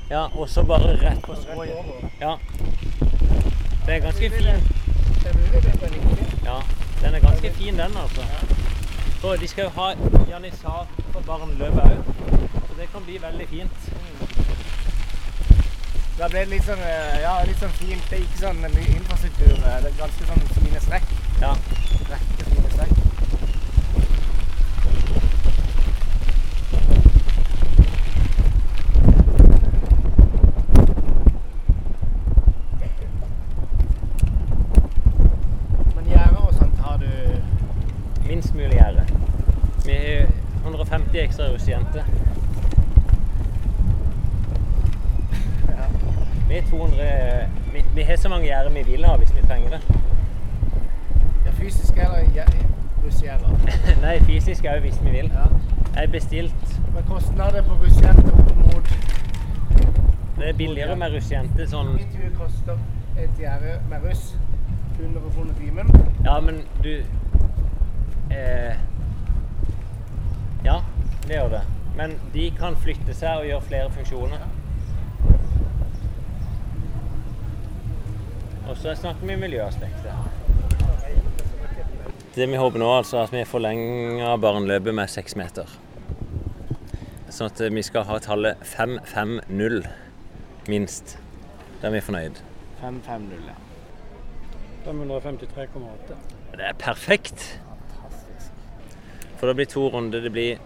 Ja, 0.09 0.25
og 0.27 0.49
så 0.49 0.65
bare 0.67 0.97
rett 0.99 1.21
på 1.23 1.35
strået. 1.39 1.71
Ja. 2.19 2.35
Det 3.85 3.95
er 3.95 3.99
ganske 3.99 4.29
fin. 4.33 4.47
Ja, 6.43 6.57
den 7.01 7.15
er 7.15 7.19
ganske 7.29 7.51
fin, 7.53 7.77
den, 7.77 7.97
altså. 8.03 8.62
Og 9.23 9.39
de 9.41 9.47
skal 9.47 9.63
jo 9.63 9.69
ha 9.69 9.87
janissar 10.29 10.87
for 11.11 11.21
barneløpet 11.27 11.83
òg, 11.83 11.97
så 12.67 12.73
det 12.79 12.87
kan 12.93 13.05
bli 13.07 13.15
veldig 13.23 13.47
fint. 13.49 13.85
Da 16.19 16.27
ble 16.29 16.39
det 16.43 16.49
litt 16.51 16.65
sånn, 16.67 16.83
eh, 16.89 17.21
ja, 17.23 17.33
litt 17.47 17.59
sånn 17.63 17.73
fint. 17.79 18.03
Det 18.09 18.19
er 18.19 18.25
ikke 18.27 18.41
sånn 18.43 18.65
infrastruktur. 18.97 19.55
eh, 19.55 19.79
Det 19.83 19.91
er 19.93 19.97
ganske 20.03 20.27
sånn 20.29 20.43
fine 20.59 20.79
strekk. 20.87 21.07
Ja. 21.41 21.53
Rekke 22.11 22.49
fine 22.51 22.69
strekk. 22.75 22.95
Men 35.95 36.05
gjerder 36.09 36.37
og 36.47 36.53
sånt 36.57 36.77
har 36.85 36.97
du 36.97 37.09
Minst 38.27 38.53
mulig 38.55 38.73
gjerde. 38.79 39.03
Vi 39.85 39.93
har 39.93 40.27
150 40.65 41.19
ekstra 41.19 41.49
russejenter. 41.53 42.03
Vi 46.47 46.57
er 46.57 46.63
200 46.69 47.47
vi, 47.73 47.83
vi 47.95 48.01
har 48.03 48.17
så 48.17 48.29
mange 48.29 48.45
gjerder 48.47 48.69
vi 48.69 48.83
vil 48.91 49.05
ha 49.05 49.15
hvis 49.17 49.33
vi 49.35 49.41
trenger 49.47 49.69
det. 49.69 49.79
ja, 51.45 51.51
fysisk 51.51 51.93
eller 51.97 52.49
russegjerder. 53.05 53.49
Nei, 54.05 54.19
fysisk 54.27 54.65
òg 54.73 54.79
hvis 54.85 54.99
vi 55.03 55.09
vil. 55.17 55.31
Ja. 55.33 55.45
Jeg 55.93 55.99
har 55.99 56.07
bestilt 56.11 56.79
Men 56.93 57.03
kostnader 57.09 57.61
på 57.61 57.73
russejenter 57.83 58.31
opp 58.33 58.55
mot 58.57 58.93
Det 60.37 60.55
russejenter 61.13 61.67
sånn 61.69 61.93
Mitt 61.95 62.15
hue 62.17 62.31
koster 62.37 62.79
et 63.19 63.37
gjerde 63.39 63.77
med 63.91 64.03
russ 64.07 64.33
100 64.97 65.21
kroner 65.35 65.53
timen. 65.57 65.89
Ja, 66.25 66.39
men 66.41 66.63
du 66.81 67.03
eh, 68.33 68.75
Ja, 70.63 70.81
det 71.27 71.33
gjør 71.37 71.49
det. 71.57 71.63
Men 71.97 72.17
de 72.33 72.49
kan 72.57 72.77
flytte 72.79 73.13
seg 73.17 73.41
og 73.41 73.49
gjøre 73.49 73.65
flere 73.67 73.89
funksjoner. 73.93 74.45
Og 78.63 78.77
så 78.79 78.95
snakker 78.95 79.27
vi 79.27 79.35
miljøaspektet. 79.37 80.13
Det 82.33 82.47
vi 82.49 82.57
håper 82.57 82.79
nå, 82.81 82.87
altså, 82.97 83.19
at 83.21 83.33
vi 83.33 83.43
forlenger 83.45 84.37
barneløpet 84.41 84.95
med 84.95 85.11
seks 85.11 85.35
meter. 85.37 85.69
Sånn 87.29 87.51
at 87.51 87.61
vi 87.73 87.83
skal 87.85 88.07
ha 88.07 88.17
tallet 88.23 88.63
550 88.65 89.83
minst. 90.67 91.19
Da 91.81 91.87
er 91.87 91.91
vi 91.91 92.01
fornøyd. 92.01 92.39
550, 92.81 93.47
ja. 93.47 93.55
553,8. 94.85 96.15
Det 96.51 96.65
er 96.67 96.73
perfekt. 96.79 97.61
For 99.37 99.47
det 99.47 99.55
blir 99.55 99.65
to 99.65 99.87
runder. 99.87 100.19
Det 100.21 100.31
blir 100.31 100.57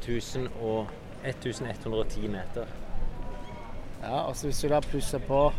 1000 0.00 0.48
og 0.60 0.86
1110 1.24 2.28
meter. 2.28 2.66
Ja, 4.02 4.20
og 4.20 4.36
så 4.36 4.46
hvis 4.46 4.60
du 4.60 4.68
da 4.68 4.80
plusser 4.80 5.18
på 5.18 5.52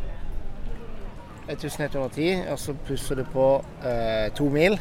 1110, 1.49 2.49
og 2.51 2.59
så 2.59 2.73
plusser 2.85 3.15
du 3.15 3.23
på 3.23 3.65
eh, 3.85 4.31
to 4.35 4.49
mil 4.49 4.79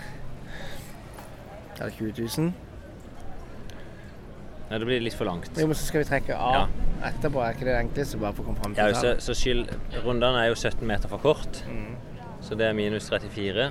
Da 1.78 1.84
er 1.84 1.88
det 1.88 1.94
20 1.94 2.12
000. 2.38 2.52
Nei, 4.70 4.78
det 4.78 4.86
blir 4.86 5.00
litt 5.00 5.14
for 5.14 5.24
langt. 5.24 5.50
Jo, 5.60 5.66
men 5.66 5.74
så 5.74 5.86
skal 5.86 6.04
vi 6.04 6.08
trekke 6.10 6.36
av 6.36 6.89
etterpå. 7.08 7.40
Er 7.44 7.54
ikke 7.56 7.66
det 7.68 7.76
enkleste? 7.78 8.18
Bare 8.20 8.32
for 8.36 8.42
å 8.44 8.46
komme 8.50 8.60
fram 8.62 8.74
Ja, 8.78 8.92
så, 8.94 9.14
så 9.22 9.34
skyld, 9.36 9.70
rundene 10.04 10.42
er 10.44 10.50
jo 10.52 10.54
17 10.58 10.86
meter 10.86 11.08
for 11.08 11.18
kort, 11.22 11.62
Mm. 11.68 11.96
så 12.40 12.54
det 12.58 12.66
er 12.66 12.72
minus 12.76 13.08
34. 13.10 13.70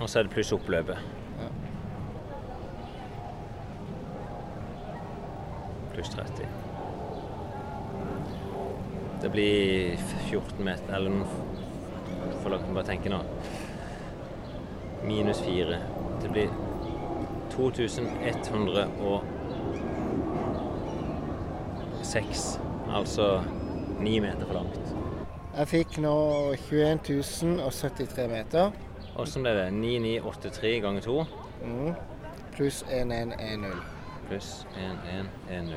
Og 0.00 0.08
så 0.08 0.18
er 0.18 0.22
det 0.28 0.32
pluss 0.32 0.52
oppløpet. 0.52 0.96
Pluss 5.92 6.08
30. 6.08 6.46
Det 9.20 9.28
blir 9.34 9.96
14 10.30 10.64
meter, 10.64 10.94
eller 10.96 11.10
la 12.50 12.58
meg 12.58 12.72
bare 12.74 12.86
tenke 12.88 13.10
nå. 13.12 13.18
Minus 15.04 15.42
4. 15.44 15.76
Det 16.22 16.30
blir 16.32 16.48
2106. 22.10 22.60
Altså 22.94 23.42
9 24.00 24.18
meter 24.20 24.46
for 24.46 24.54
langt. 24.54 24.80
Jeg 25.58 25.68
fikk 25.68 25.98
nå 25.98 26.14
21 26.54 26.98
073 27.70 28.28
meter. 28.30 28.70
Åssen 29.18 29.42
ble 29.44 29.52
det? 29.58 29.72
9983 29.72 30.80
ganger 30.80 31.00
2 31.00 31.24
Mm. 31.64 31.94
Pluss 32.56 32.82
1110. 32.82 33.72
pluss 34.28 34.66
1110. 34.76 35.74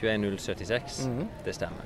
21076. 0.00 1.06
Mhm. 1.06 1.28
Det 1.44 1.54
stemmer. 1.54 1.82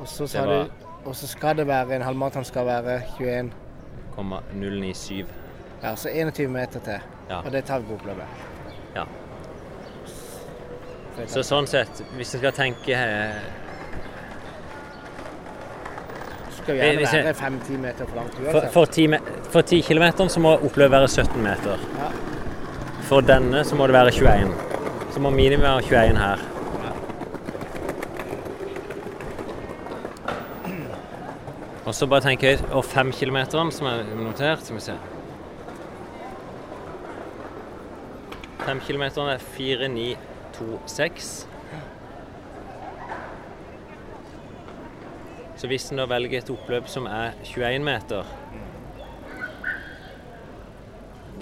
Og 0.00 0.08
så 0.08 0.26
sa 0.26 0.44
var- 0.46 0.64
du 0.64 0.70
Og 1.04 1.16
så 1.16 1.26
skal 1.26 1.56
det 1.56 1.66
være 1.66 1.96
en 1.96 2.02
halvmaraton 2.02 2.44
skal 2.44 2.66
være 2.66 3.00
21 3.18 3.50
097. 4.52 5.26
Ja, 5.82 5.94
så 5.96 6.08
21 6.08 6.48
meter 6.48 6.80
til. 6.80 6.98
Ja. 7.30 7.40
Og 7.40 7.52
det 7.52 7.64
tar 7.64 7.78
vi 7.78 7.84
på 7.86 7.94
oppløpet. 7.94 8.24
For 11.12 11.28
Så 11.28 11.42
sånn 11.44 11.66
sett, 11.68 12.00
hvis 12.16 12.34
en 12.34 12.40
skal 12.40 12.54
tenke 12.56 12.96
eh, 12.96 13.42
skal 16.62 16.78
gjerne 16.78 17.06
være 17.10 17.34
5-10 17.34 17.80
meter 17.82 18.06
for 18.06 18.20
langt 18.20 18.38
uansett. 18.38 18.72
for, 18.72 18.86
10, 18.86 18.94
kilometer 18.94 19.50
for 19.50 19.62
10 19.62 19.82
km 19.82 20.28
så 20.28 20.40
må 20.40 20.54
oppløpet 20.56 20.94
være 20.94 21.08
17 21.08 21.42
meter. 21.42 21.84
Ja. 21.98 22.10
For 23.08 23.20
denne 23.26 23.64
så 23.64 23.76
må 23.76 23.86
det 23.90 23.96
være 23.96 24.12
21. 24.14 24.52
Så 25.12 25.20
må 25.20 25.30
minimum 25.30 25.66
være 25.66 25.82
21 25.82 26.18
her. 26.22 26.48
Og 31.82 31.94
så 31.94 32.06
bare 32.06 32.20
tenker 32.24 32.48
jeg 32.48 32.60
Og 32.72 32.84
femkilometeren 32.84 33.72
som 33.74 33.86
er 33.90 34.04
notert, 34.16 34.62
skal 34.64 34.76
vi 34.78 34.84
se. 34.84 34.94
Femkilometeren 38.62 39.34
er 39.34 39.42
4926. 40.62 41.46
Så 45.56 45.68
hvis 45.70 45.90
en 45.92 46.00
da 46.00 46.06
velger 46.10 46.40
et 46.42 46.50
oppløp 46.50 46.88
som 46.90 47.06
er 47.06 47.36
21 47.46 47.84
meter, 47.86 48.26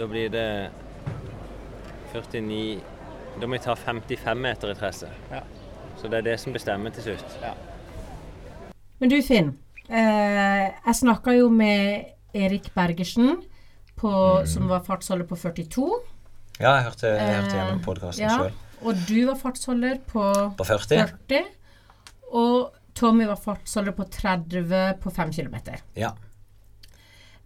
da 0.00 0.06
blir 0.08 0.30
det 0.32 0.70
49 2.12 2.80
Da 3.40 3.46
må 3.46 3.56
jeg 3.56 3.62
ta 3.64 3.74
55 3.78 4.40
meter 4.42 4.72
i 4.72 4.74
tresset. 4.76 5.12
Ja. 5.30 5.40
Så 6.00 6.08
det 6.10 6.18
er 6.18 6.24
det 6.26 6.38
som 6.42 6.52
bestemmer 6.52 6.90
til 6.92 7.06
slutt. 7.06 7.36
Men 9.00 9.08
du 9.12 9.16
Finn, 9.24 9.52
eh, 9.88 10.66
jeg 10.74 10.96
snakka 10.98 11.32
jo 11.38 11.48
med 11.48 12.10
Erik 12.34 12.72
Bergersen, 12.74 13.38
på, 13.96 14.10
som 14.48 14.68
var 14.68 14.80
fartsholder 14.84 15.24
på 15.28 15.36
42. 15.36 15.86
Ja, 16.60 16.74
jeg 16.74 16.84
hørte, 16.88 17.06
jeg 17.06 17.34
hørte 17.36 17.56
gjennom 17.56 17.78
Eh, 17.78 17.84
podkasten 17.84 18.24
ja. 18.24 18.36
sjøl. 18.36 18.52
Og 18.84 19.00
du 19.08 19.18
var 19.28 19.38
fartsholder 19.40 20.00
på 20.08 20.24
På 20.56 20.66
40? 20.66 21.02
40. 21.28 21.50
Og 22.40 22.76
Tommy 22.96 23.26
var 23.28 23.40
fartsholder 23.40 23.94
på 23.96 24.06
30 24.12 24.98
på 25.02 25.12
5 25.14 25.32
km. 25.36 25.56
Ja. 25.98 26.14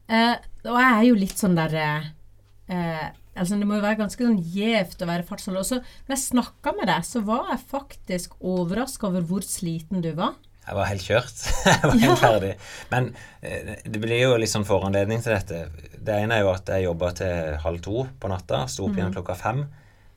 Eh, 0.09 0.37
og 0.69 0.79
jeg 0.79 0.89
er 0.93 1.05
jo 1.09 1.19
litt 1.19 1.39
sånn 1.41 1.55
der 1.57 1.75
eh, 1.81 3.05
altså 3.35 3.57
Det 3.57 3.67
må 3.67 3.79
jo 3.79 3.85
være 3.85 3.99
ganske 4.03 4.21
sånn 4.27 4.41
gjevt 4.55 5.05
å 5.05 5.11
være 5.11 5.27
fartsholder. 5.29 5.63
Og 5.63 5.69
så 5.69 5.81
når 5.81 6.17
jeg 6.17 6.25
snakka 6.25 6.75
med 6.79 6.91
deg, 6.91 7.07
så 7.07 7.23
var 7.27 7.53
jeg 7.53 7.69
faktisk 7.71 8.37
overraska 8.41 9.09
over 9.11 9.25
hvor 9.29 9.47
sliten 9.47 10.05
du 10.05 10.13
var. 10.17 10.37
Jeg 10.65 10.79
var 10.79 10.89
helt 10.89 11.05
kjørt. 11.05 11.41
jeg 11.69 11.81
var 11.85 11.99
helt 12.01 12.23
ferdig. 12.23 12.53
Men 12.93 13.11
eh, 13.45 13.75
det 13.85 14.01
blir 14.01 14.23
jo 14.23 14.37
litt 14.41 14.53
sånn 14.53 14.67
foranledning 14.69 15.21
til 15.25 15.37
dette. 15.37 15.89
Det 15.99 16.21
ene 16.25 16.39
er 16.39 16.47
jo 16.47 16.53
at 16.55 16.71
jeg 16.73 16.87
jobba 16.87 17.11
til 17.19 17.57
halv 17.65 17.83
to 17.85 18.07
på 18.21 18.31
natta. 18.33 18.65
Sto 18.71 18.89
opp 18.89 18.97
igjen 18.97 19.13
klokka 19.13 19.37
fem. 19.39 19.67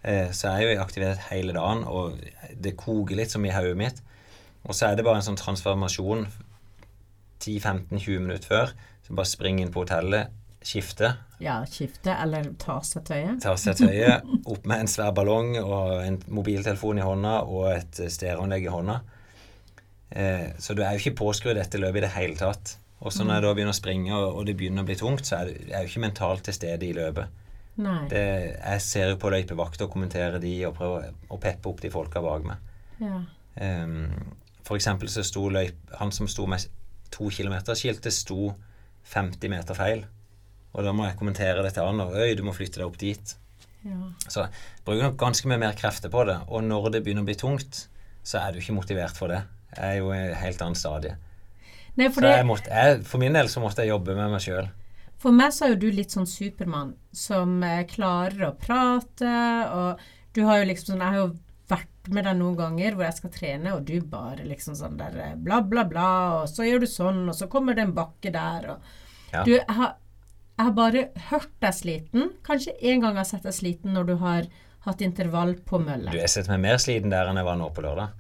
Eh, 0.08 0.32
Så 0.32 0.48
jeg 0.48 0.64
er 0.64 0.68
jo 0.68 0.76
i 0.78 0.82
aktivitet 0.84 1.26
hele 1.32 1.54
dagen, 1.56 1.84
og 1.84 2.20
det 2.56 2.78
koker 2.80 3.18
litt 3.20 3.34
som 3.34 3.46
i 3.46 3.52
hodet 3.52 3.78
mitt. 3.80 4.02
Og 4.68 4.76
så 4.76 4.90
er 4.90 4.96
det 4.96 5.06
bare 5.08 5.20
en 5.20 5.26
sånn 5.28 5.40
transformasjon 5.40 6.26
10-15-20 7.44 8.20
minutter 8.24 8.48
før. 8.48 8.74
Så 9.06 9.16
bare 9.16 9.30
spring 9.30 9.60
inn 9.62 9.72
på 9.72 9.84
hotellet, 9.86 10.34
skifte, 10.68 11.14
Ja, 11.40 11.60
skifte 11.70 12.16
eller 12.18 12.48
tar 12.58 12.82
seg 12.82 13.04
tøyet. 13.06 13.38
Tar 13.44 13.60
seg 13.62 13.78
tøyet, 13.78 14.26
opp 14.50 14.66
med 14.66 14.82
en 14.82 14.90
svær 14.90 15.12
ballong 15.14 15.52
og 15.62 16.02
en 16.02 16.18
mobiltelefon 16.34 16.98
i 16.98 17.06
hånda 17.06 17.36
og 17.46 17.68
et 17.76 18.00
eh, 18.02 18.10
stereoanlegg 18.10 18.66
i 18.66 18.74
hånda. 18.74 18.96
Eh, 20.18 20.48
så 20.58 20.74
du 20.74 20.82
er 20.82 20.96
jo 20.96 21.04
ikke 21.04 21.20
påskrudd 21.22 21.60
dette 21.60 21.78
løpet 21.78 22.02
i 22.02 22.06
det 22.08 22.14
hele 22.16 22.40
tatt. 22.40 22.74
Og 23.06 23.14
så 23.14 23.22
når 23.24 23.38
jeg 23.38 23.46
da 23.46 23.52
begynner 23.54 23.76
å 23.76 23.78
springe, 23.78 24.18
og, 24.18 24.40
det 24.48 24.56
begynner 24.58 24.82
å 24.82 24.88
bli 24.90 24.98
tungt, 24.98 25.28
så 25.30 25.44
er 25.44 25.52
jeg 25.54 25.84
jo 25.86 25.92
ikke 25.92 26.06
mentalt 26.08 26.48
til 26.48 26.56
stede 26.58 26.88
i 26.88 26.96
løpet. 26.98 27.30
Nei. 27.78 28.00
Det, 28.10 28.24
jeg 28.58 28.82
ser 28.82 29.12
jo 29.12 29.20
på 29.22 29.30
løypevakter 29.34 29.86
og 29.86 29.94
kommenterer 29.94 30.42
de 30.42 30.54
og 30.66 30.76
prøver 30.80 31.12
å 31.30 31.40
peppe 31.42 31.70
opp 31.70 31.82
de 31.84 31.92
folka 31.94 32.24
bak 32.26 32.46
meg. 32.48 32.70
Ja. 33.04 33.22
Um, 33.62 34.36
for 34.66 34.78
eksempel 34.80 35.10
så 35.12 35.24
sto 35.26 35.46
løyp, 35.54 35.78
han 36.00 36.14
som 36.14 36.30
sto 36.30 36.48
med 36.50 36.66
to 37.14 37.30
kilometer 37.34 37.78
skiltet, 37.78 38.16
sto 38.16 38.52
50 39.14 39.54
meter 39.54 39.78
feil. 39.78 40.04
Og 40.74 40.86
da 40.86 40.94
må 40.94 41.08
jeg 41.08 41.18
kommentere 41.20 41.64
det 41.66 41.76
til 41.76 41.88
han, 41.88 42.02
og 42.04 42.18
øy, 42.18 42.34
du 42.38 42.44
må 42.46 42.54
flytte 42.56 42.82
deg 42.82 42.90
opp 42.90 42.98
dit. 43.02 43.36
ja. 43.86 44.00
Så 44.28 44.48
bruker 44.86 45.08
nok 45.08 45.22
ganske 45.22 45.50
mye 45.50 45.62
mer 45.62 45.78
krefter 45.78 46.12
på 46.14 46.26
det. 46.28 46.40
Og 46.50 46.66
når 46.66 46.92
det 46.96 47.04
begynner 47.06 47.26
å 47.26 47.30
bli 47.30 47.38
tungt, 47.40 47.88
så 48.28 48.42
er 48.42 48.52
du 48.52 48.60
ikke 48.62 48.76
motivert 48.76 49.18
for 49.18 49.32
det. 49.32 49.44
Jeg 49.78 49.86
er 49.88 50.02
jo 50.02 50.12
i 50.12 50.20
et 50.20 50.38
helt 50.42 50.62
annet 50.66 50.80
stadie. 50.80 51.16
Nei, 51.98 52.10
for 52.12 52.22
Så 52.22 52.28
det, 52.28 52.34
jeg 52.36 52.46
måtte, 52.46 52.74
jeg, 52.74 53.00
for 53.10 53.22
min 53.24 53.34
del 53.38 53.50
så 53.50 53.62
måtte 53.64 53.82
jeg 53.82 53.94
jobbe 53.94 54.14
med 54.18 54.34
meg 54.36 54.44
sjøl. 54.44 54.68
For 55.18 55.34
meg 55.34 55.54
så 55.56 55.66
er 55.66 55.74
jo 55.74 55.80
du 55.82 55.90
litt 55.98 56.14
sånn 56.14 56.28
Supermann 56.30 56.94
som 57.16 57.58
eh, 57.66 57.84
klarer 57.90 58.50
å 58.52 58.56
prate, 58.62 59.32
og 59.74 60.04
du 60.38 60.44
har 60.46 60.60
jo 60.62 60.68
liksom 60.70 60.94
sånn 60.94 61.02
Jeg 61.02 61.16
har 61.16 61.22
jo 61.24 61.30
vært 61.68 62.12
med 62.14 62.24
deg 62.30 62.38
noen 62.40 62.56
ganger 62.60 62.96
hvor 62.96 63.08
jeg 63.08 63.18
skal 63.18 63.34
trene, 63.34 63.74
og 63.76 63.88
du 63.90 63.98
bare 64.06 64.46
liksom 64.48 64.78
sånn 64.78 65.00
der 65.00 65.18
eh, 65.24 65.34
bla, 65.36 65.60
bla, 65.66 65.84
bla, 65.90 66.10
og 66.42 66.52
så 66.52 66.68
gjør 66.68 66.86
du 66.86 66.90
sånn, 66.92 67.24
og 67.28 67.36
så 67.36 67.50
kommer 67.52 67.76
det 67.76 67.88
en 67.88 67.96
bakke 67.98 68.32
der, 68.34 68.72
og 68.76 68.94
Ja. 69.34 69.42
Du, 69.44 69.52
jeg 69.58 69.66
har, 69.76 69.98
jeg 70.56 70.64
har 70.70 70.72
bare 70.78 71.02
hørt 71.28 71.52
deg 71.60 71.74
sliten. 71.76 72.30
Kanskje 72.48 72.78
en 72.80 73.02
gang 73.04 73.18
jeg 73.18 73.20
har 73.20 73.28
sett 73.28 73.44
deg 73.44 73.58
sliten 73.58 73.92
når 73.98 74.06
du 74.08 74.14
har 74.22 74.46
hatt 74.86 75.02
intervall 75.04 75.58
på 75.68 75.82
mølle. 75.84 76.14
Du, 76.14 76.22
jeg 76.22 76.32
setter 76.32 76.54
meg 76.54 76.62
mer 76.64 76.80
sliten 76.80 77.12
der 77.12 77.28
enn 77.28 77.36
jeg 77.42 77.46
var 77.50 77.60
nå 77.60 77.68
på 77.76 77.84
lørdag. 77.84 78.14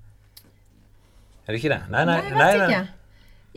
Er 1.48 1.56
du 1.56 1.62
ikke 1.62 1.72
det? 1.72 1.80
Nei, 1.93 2.04
nei. 2.10 2.18
Nei, 2.28 2.50
jeg 2.52 2.60
vet 2.60 2.66
ikke. 2.68 2.82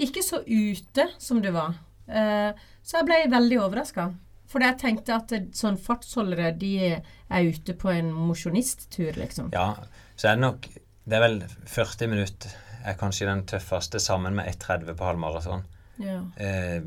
Ikke 0.07 0.23
så 0.23 0.39
ute 0.47 1.09
som 1.19 1.41
du 1.43 1.51
var. 1.57 1.75
Eh, 2.11 2.67
så 2.83 3.01
jeg 3.01 3.09
ble 3.09 3.21
veldig 3.33 3.61
overraska. 3.63 4.11
For 4.51 4.67
jeg 4.67 4.81
tenkte 4.83 5.15
at 5.15 5.35
sånn 5.55 5.79
fartsholdere, 5.79 6.51
de 6.59 6.73
er 6.91 7.47
ute 7.47 7.77
på 7.79 7.93
en 7.93 8.11
mosjonisttur, 8.11 9.15
liksom. 9.21 9.53
Ja, 9.55 9.77
så 10.19 10.33
er 10.33 10.39
det 10.39 10.45
nok 10.47 10.67
Det 11.11 11.17
er 11.17 11.23
vel 11.25 11.39
40 11.67 12.11
minutter 12.11 12.53
er 12.87 12.97
kanskje 12.99 13.29
den 13.29 13.45
tøffeste, 13.49 14.01
sammen 14.01 14.37
med 14.37 14.49
1,30 14.53 14.95
på 14.97 15.09
halvmaraton. 15.09 15.65
Ja. 16.01 16.21
Eh, 16.41 16.85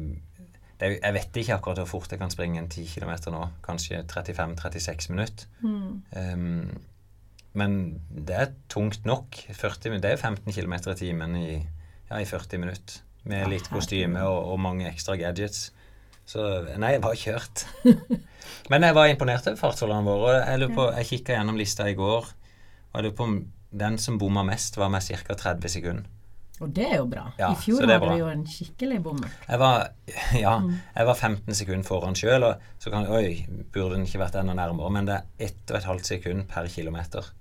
jeg 0.84 1.16
vet 1.16 1.38
ikke 1.40 1.58
akkurat 1.58 1.80
hvor 1.80 1.92
fort 1.94 2.12
jeg 2.12 2.20
kan 2.20 2.32
springe 2.34 2.60
en 2.60 2.70
10 2.70 2.88
km 2.96 3.14
nå. 3.32 3.44
Kanskje 3.64 4.02
35-36 4.10 5.12
minutter. 5.14 5.46
Mm. 5.62 6.02
Um, 6.12 6.82
men 7.54 7.78
det 8.10 8.36
er 8.36 8.52
tungt 8.70 9.06
nok. 9.06 9.38
40, 9.54 10.02
det 10.04 10.12
er 10.12 10.18
15 10.18 10.52
km 10.52 10.74
i 10.92 10.98
timen 11.00 11.38
i, 11.40 11.50
ja, 12.10 12.20
i 12.20 12.26
40 12.28 12.60
minutter. 12.60 13.00
Med 13.30 13.48
litt 13.54 13.70
kostyme 13.72 14.20
og, 14.28 14.52
og 14.54 14.60
mange 14.60 14.88
ekstra 14.90 15.16
gadgets. 15.20 15.70
Så 16.28 16.44
nei, 16.80 16.94
jeg 16.96 17.04
var 17.04 17.16
kjørt. 17.20 17.66
men 18.72 18.86
jeg 18.88 18.96
var 18.96 19.12
imponert 19.12 19.48
over 19.48 19.60
fartsholderne 19.60 20.08
våre. 20.08 20.40
Jeg, 20.48 20.72
på, 20.76 20.88
jeg 21.00 21.10
kikka 21.12 21.38
gjennom 21.38 21.60
lista 21.60 21.88
i 21.92 21.96
går, 22.00 22.28
og 22.92 22.98
jeg 23.00 23.06
lurer 23.08 23.16
på 23.18 23.28
om 23.28 23.38
den 23.74 23.98
som 23.98 24.20
bomma 24.22 24.44
mest, 24.48 24.78
var 24.78 24.92
med 24.94 25.04
ca. 25.04 25.36
30 25.36 25.72
sekunder. 25.78 26.10
Og 26.62 26.70
det 26.72 26.86
er 26.86 27.00
jo 27.02 27.08
bra. 27.10 27.24
Ja, 27.40 27.50
I 27.52 27.58
fjor 27.60 27.82
hadde 27.82 28.12
du 28.14 28.20
jo 28.22 28.28
en 28.30 28.44
skikkelig 28.48 29.00
bom. 29.04 29.18
Jeg 29.50 29.60
var, 29.60 29.88
ja, 30.38 30.54
Mm. 30.62 30.76
jeg 30.96 31.08
var 31.10 31.16
15 31.18 31.56
sekunder 31.60 31.88
foran 31.88 32.16
sjøl, 32.16 32.44
og 32.48 32.62
så 32.80 32.92
kan 32.94 33.08
Oi, 33.10 33.46
burde 33.74 33.98
den 33.98 34.06
ikke 34.06 34.22
vært 34.22 34.38
enda 34.40 34.54
nærmere? 34.56 34.92
Men 34.94 35.10
det 35.10 35.16
er 35.18 35.50
1,5 35.50 36.04
sekund 36.08 36.46
per 36.48 36.70
kilometer. 36.72 37.32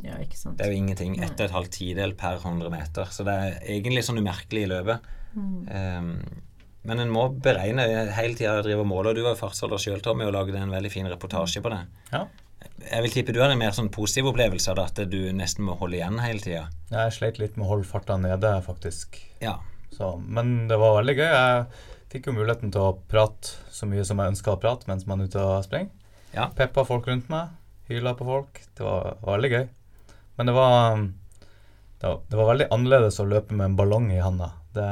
Ja, 0.00 0.14
ikke 0.22 0.38
sant. 0.38 0.56
Det 0.58 0.66
er 0.66 0.72
jo 0.72 0.78
ingenting. 0.78 1.18
1,5 1.20 1.68
tidel 1.74 2.14
per 2.16 2.38
100 2.38 2.70
meter. 2.72 3.10
Så 3.12 3.26
det 3.28 3.34
er 3.34 3.58
egentlig 3.74 4.06
sånn 4.06 4.22
umerkelig 4.22 4.62
i 4.64 4.70
løpet. 4.70 5.10
Mm. 5.34 5.60
Um, 5.68 6.42
men 6.82 6.98
en 6.98 7.12
må 7.14 7.28
beregne 7.42 7.84
hele 8.16 8.34
tida 8.38 8.56
drive 8.64 8.84
mål. 8.88 9.12
Og 9.12 9.18
du 9.18 9.22
var 9.26 9.38
fartsholder 9.38 9.80
sjøl, 9.80 10.00
Tommy, 10.02 10.26
og 10.26 10.34
lagde 10.34 10.58
en 10.58 10.72
veldig 10.74 10.90
fin 10.90 11.06
reportasje 11.10 11.62
på 11.62 11.70
det. 11.70 11.84
Ja. 12.10 12.24
Jeg 12.82 13.04
vil 13.04 13.14
tippe 13.14 13.34
du 13.34 13.40
har 13.42 13.52
en 13.52 13.60
mer 13.60 13.74
sånn 13.74 13.90
positiv 13.94 14.32
opplevelse 14.32 14.70
av 14.72 14.78
det, 14.78 14.86
at 14.90 15.12
du 15.12 15.20
nesten 15.34 15.66
må 15.66 15.76
holde 15.78 15.98
igjen 15.98 16.18
hele 16.22 16.42
tida. 16.42 16.64
Jeg 16.90 17.14
sleit 17.14 17.38
litt 17.42 17.56
med 17.56 17.66
å 17.66 17.72
holde 17.74 17.88
farta 17.88 18.18
nede, 18.18 18.52
faktisk. 18.66 19.18
Ja. 19.42 19.56
Så, 19.94 20.16
men 20.18 20.66
det 20.70 20.78
var 20.80 20.98
veldig 20.98 21.16
gøy. 21.18 21.28
Jeg 21.28 21.64
fikk 22.14 22.28
jo 22.28 22.36
muligheten 22.36 22.74
til 22.74 22.82
å 22.82 22.96
prate 23.10 23.54
så 23.72 23.86
mye 23.88 24.04
som 24.08 24.20
jeg 24.20 24.34
ønska 24.34 24.54
å 24.54 24.60
prate 24.62 24.90
mens 24.90 25.06
man 25.08 25.22
er 25.22 25.30
ute 25.30 25.42
og 25.42 25.66
springer. 25.66 25.92
Ja. 26.32 26.48
Peppa 26.56 26.86
folk 26.88 27.06
rundt 27.10 27.28
meg, 27.30 27.52
hyla 27.92 28.14
på 28.18 28.26
folk. 28.26 28.62
Det 28.74 28.86
var, 28.86 29.18
var 29.22 29.36
veldig 29.36 29.52
gøy. 29.52 29.66
Men 30.40 30.48
det 30.48 30.56
var, 30.56 31.04
det 32.00 32.08
var 32.08 32.20
Det 32.26 32.40
var 32.40 32.50
veldig 32.50 32.68
annerledes 32.74 33.20
å 33.22 33.28
løpe 33.28 33.54
med 33.54 33.70
en 33.70 33.78
ballong 33.78 34.10
i 34.10 34.22
handa. 34.24 34.50
Det, 34.72 34.88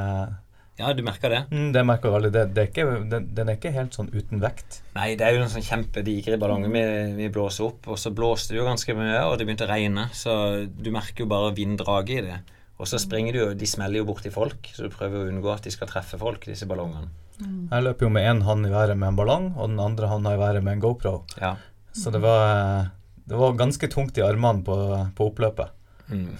ja, 0.81 0.93
du 0.97 1.03
merker 1.05 1.33
det? 1.33 1.41
mm, 1.51 1.73
det 1.77 1.83
merker 1.85 2.15
jeg. 2.15 2.33
Det, 2.33 2.45
det 2.57 2.63
er 2.63 2.71
ikke, 2.71 2.87
den, 3.11 3.27
den 3.37 3.51
er 3.51 3.59
ikke 3.59 3.73
helt 3.75 3.97
sånn 3.97 4.09
uten 4.15 4.41
vekt. 4.43 4.81
Nei, 4.97 5.13
det 5.19 5.27
er 5.27 5.37
jo 5.37 5.43
en 5.45 5.53
sånn 5.53 5.67
kjempedigre 5.67 6.39
ballong 6.41 6.65
vi, 6.73 6.85
vi 7.19 7.29
blåser 7.33 7.69
opp, 7.69 7.91
og 7.93 8.01
så 8.01 8.13
blåste 8.17 8.55
det 8.55 8.63
jo 8.63 8.69
ganske 8.69 8.97
mye, 8.97 9.19
og 9.27 9.37
det 9.37 9.49
begynte 9.49 9.69
å 9.69 9.73
regne, 9.73 10.09
så 10.17 10.35
du 10.67 10.93
merker 10.95 11.27
jo 11.27 11.33
bare 11.33 11.53
vinddraget 11.57 12.17
i 12.17 12.27
det. 12.31 12.39
Og 12.81 12.89
så 12.89 12.97
springer 13.01 13.37
du 13.37 13.41
jo, 13.43 13.49
de 13.61 13.67
smeller 13.69 14.01
jo 14.01 14.09
borti 14.09 14.33
folk, 14.33 14.71
så 14.73 14.87
du 14.87 14.95
prøver 14.95 15.21
å 15.21 15.29
unngå 15.29 15.51
at 15.53 15.67
de 15.67 15.73
skal 15.75 15.91
treffe 15.91 16.17
folk, 16.21 16.47
disse 16.49 16.69
ballongene. 16.69 17.11
Jeg 17.41 17.85
løper 17.85 18.07
jo 18.07 18.13
med 18.13 18.27
én 18.29 18.41
hånd 18.45 18.69
i 18.69 18.73
været 18.73 18.97
med 18.97 19.13
en 19.13 19.19
ballong, 19.19 19.51
og 19.57 19.69
den 19.69 19.83
andre 19.85 20.09
hånda 20.09 20.33
i 20.37 20.41
været 20.41 20.65
med 20.65 20.79
en 20.79 20.85
GoPro. 20.85 21.15
Ja. 21.41 21.55
Så 21.97 22.13
det 22.15 22.23
var, 22.25 22.91
det 23.29 23.37
var 23.37 23.59
ganske 23.59 23.89
tungt 23.93 24.17
i 24.17 24.25
armene 24.25 24.65
på, 24.65 24.77
på 25.17 25.29
oppløpet. 25.29 25.77
Mm. 26.09 26.37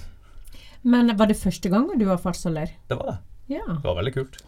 Men 0.89 1.13
var 1.17 1.29
det 1.29 1.37
første 1.41 1.69
gang 1.73 1.91
du 1.93 2.07
var 2.09 2.21
fartsholder? 2.23 2.73
Det 2.89 2.97
var 2.97 3.13
det. 3.13 3.19
Ja. 3.51 3.65
Det 3.67 3.83
var 3.85 3.97
veldig 3.99 4.15
kult. 4.15 4.39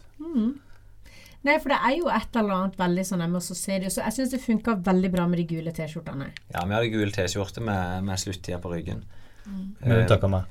Nei, 1.42 1.56
for 1.58 1.72
det 1.72 1.78
er 1.82 1.96
jo 1.98 2.06
et 2.12 2.36
eller 2.38 2.54
annet 2.54 2.76
veldig 2.78 3.02
sånn 3.08 3.22
se 3.58 3.78
det. 3.82 3.88
Så 3.90 4.02
jeg 4.04 4.14
syns 4.14 4.30
det 4.30 4.38
funka 4.44 4.76
veldig 4.86 5.10
bra 5.10 5.24
med 5.26 5.40
de 5.42 5.46
gule 5.50 5.72
T-skjortene. 5.74 6.28
ja, 6.54 6.62
vi 6.64 6.74
hadde 6.76 6.90
gule 6.92 7.10
T-skjorte 7.10 7.60
med, 7.66 8.04
med 8.06 8.20
sluttida 8.22 8.60
på 8.62 8.70
ryggen. 8.70 9.02
Med 9.46 9.90
Eh, 9.90 9.96
unntak 10.04 10.22
av 10.22 10.30
meg. 10.30 10.44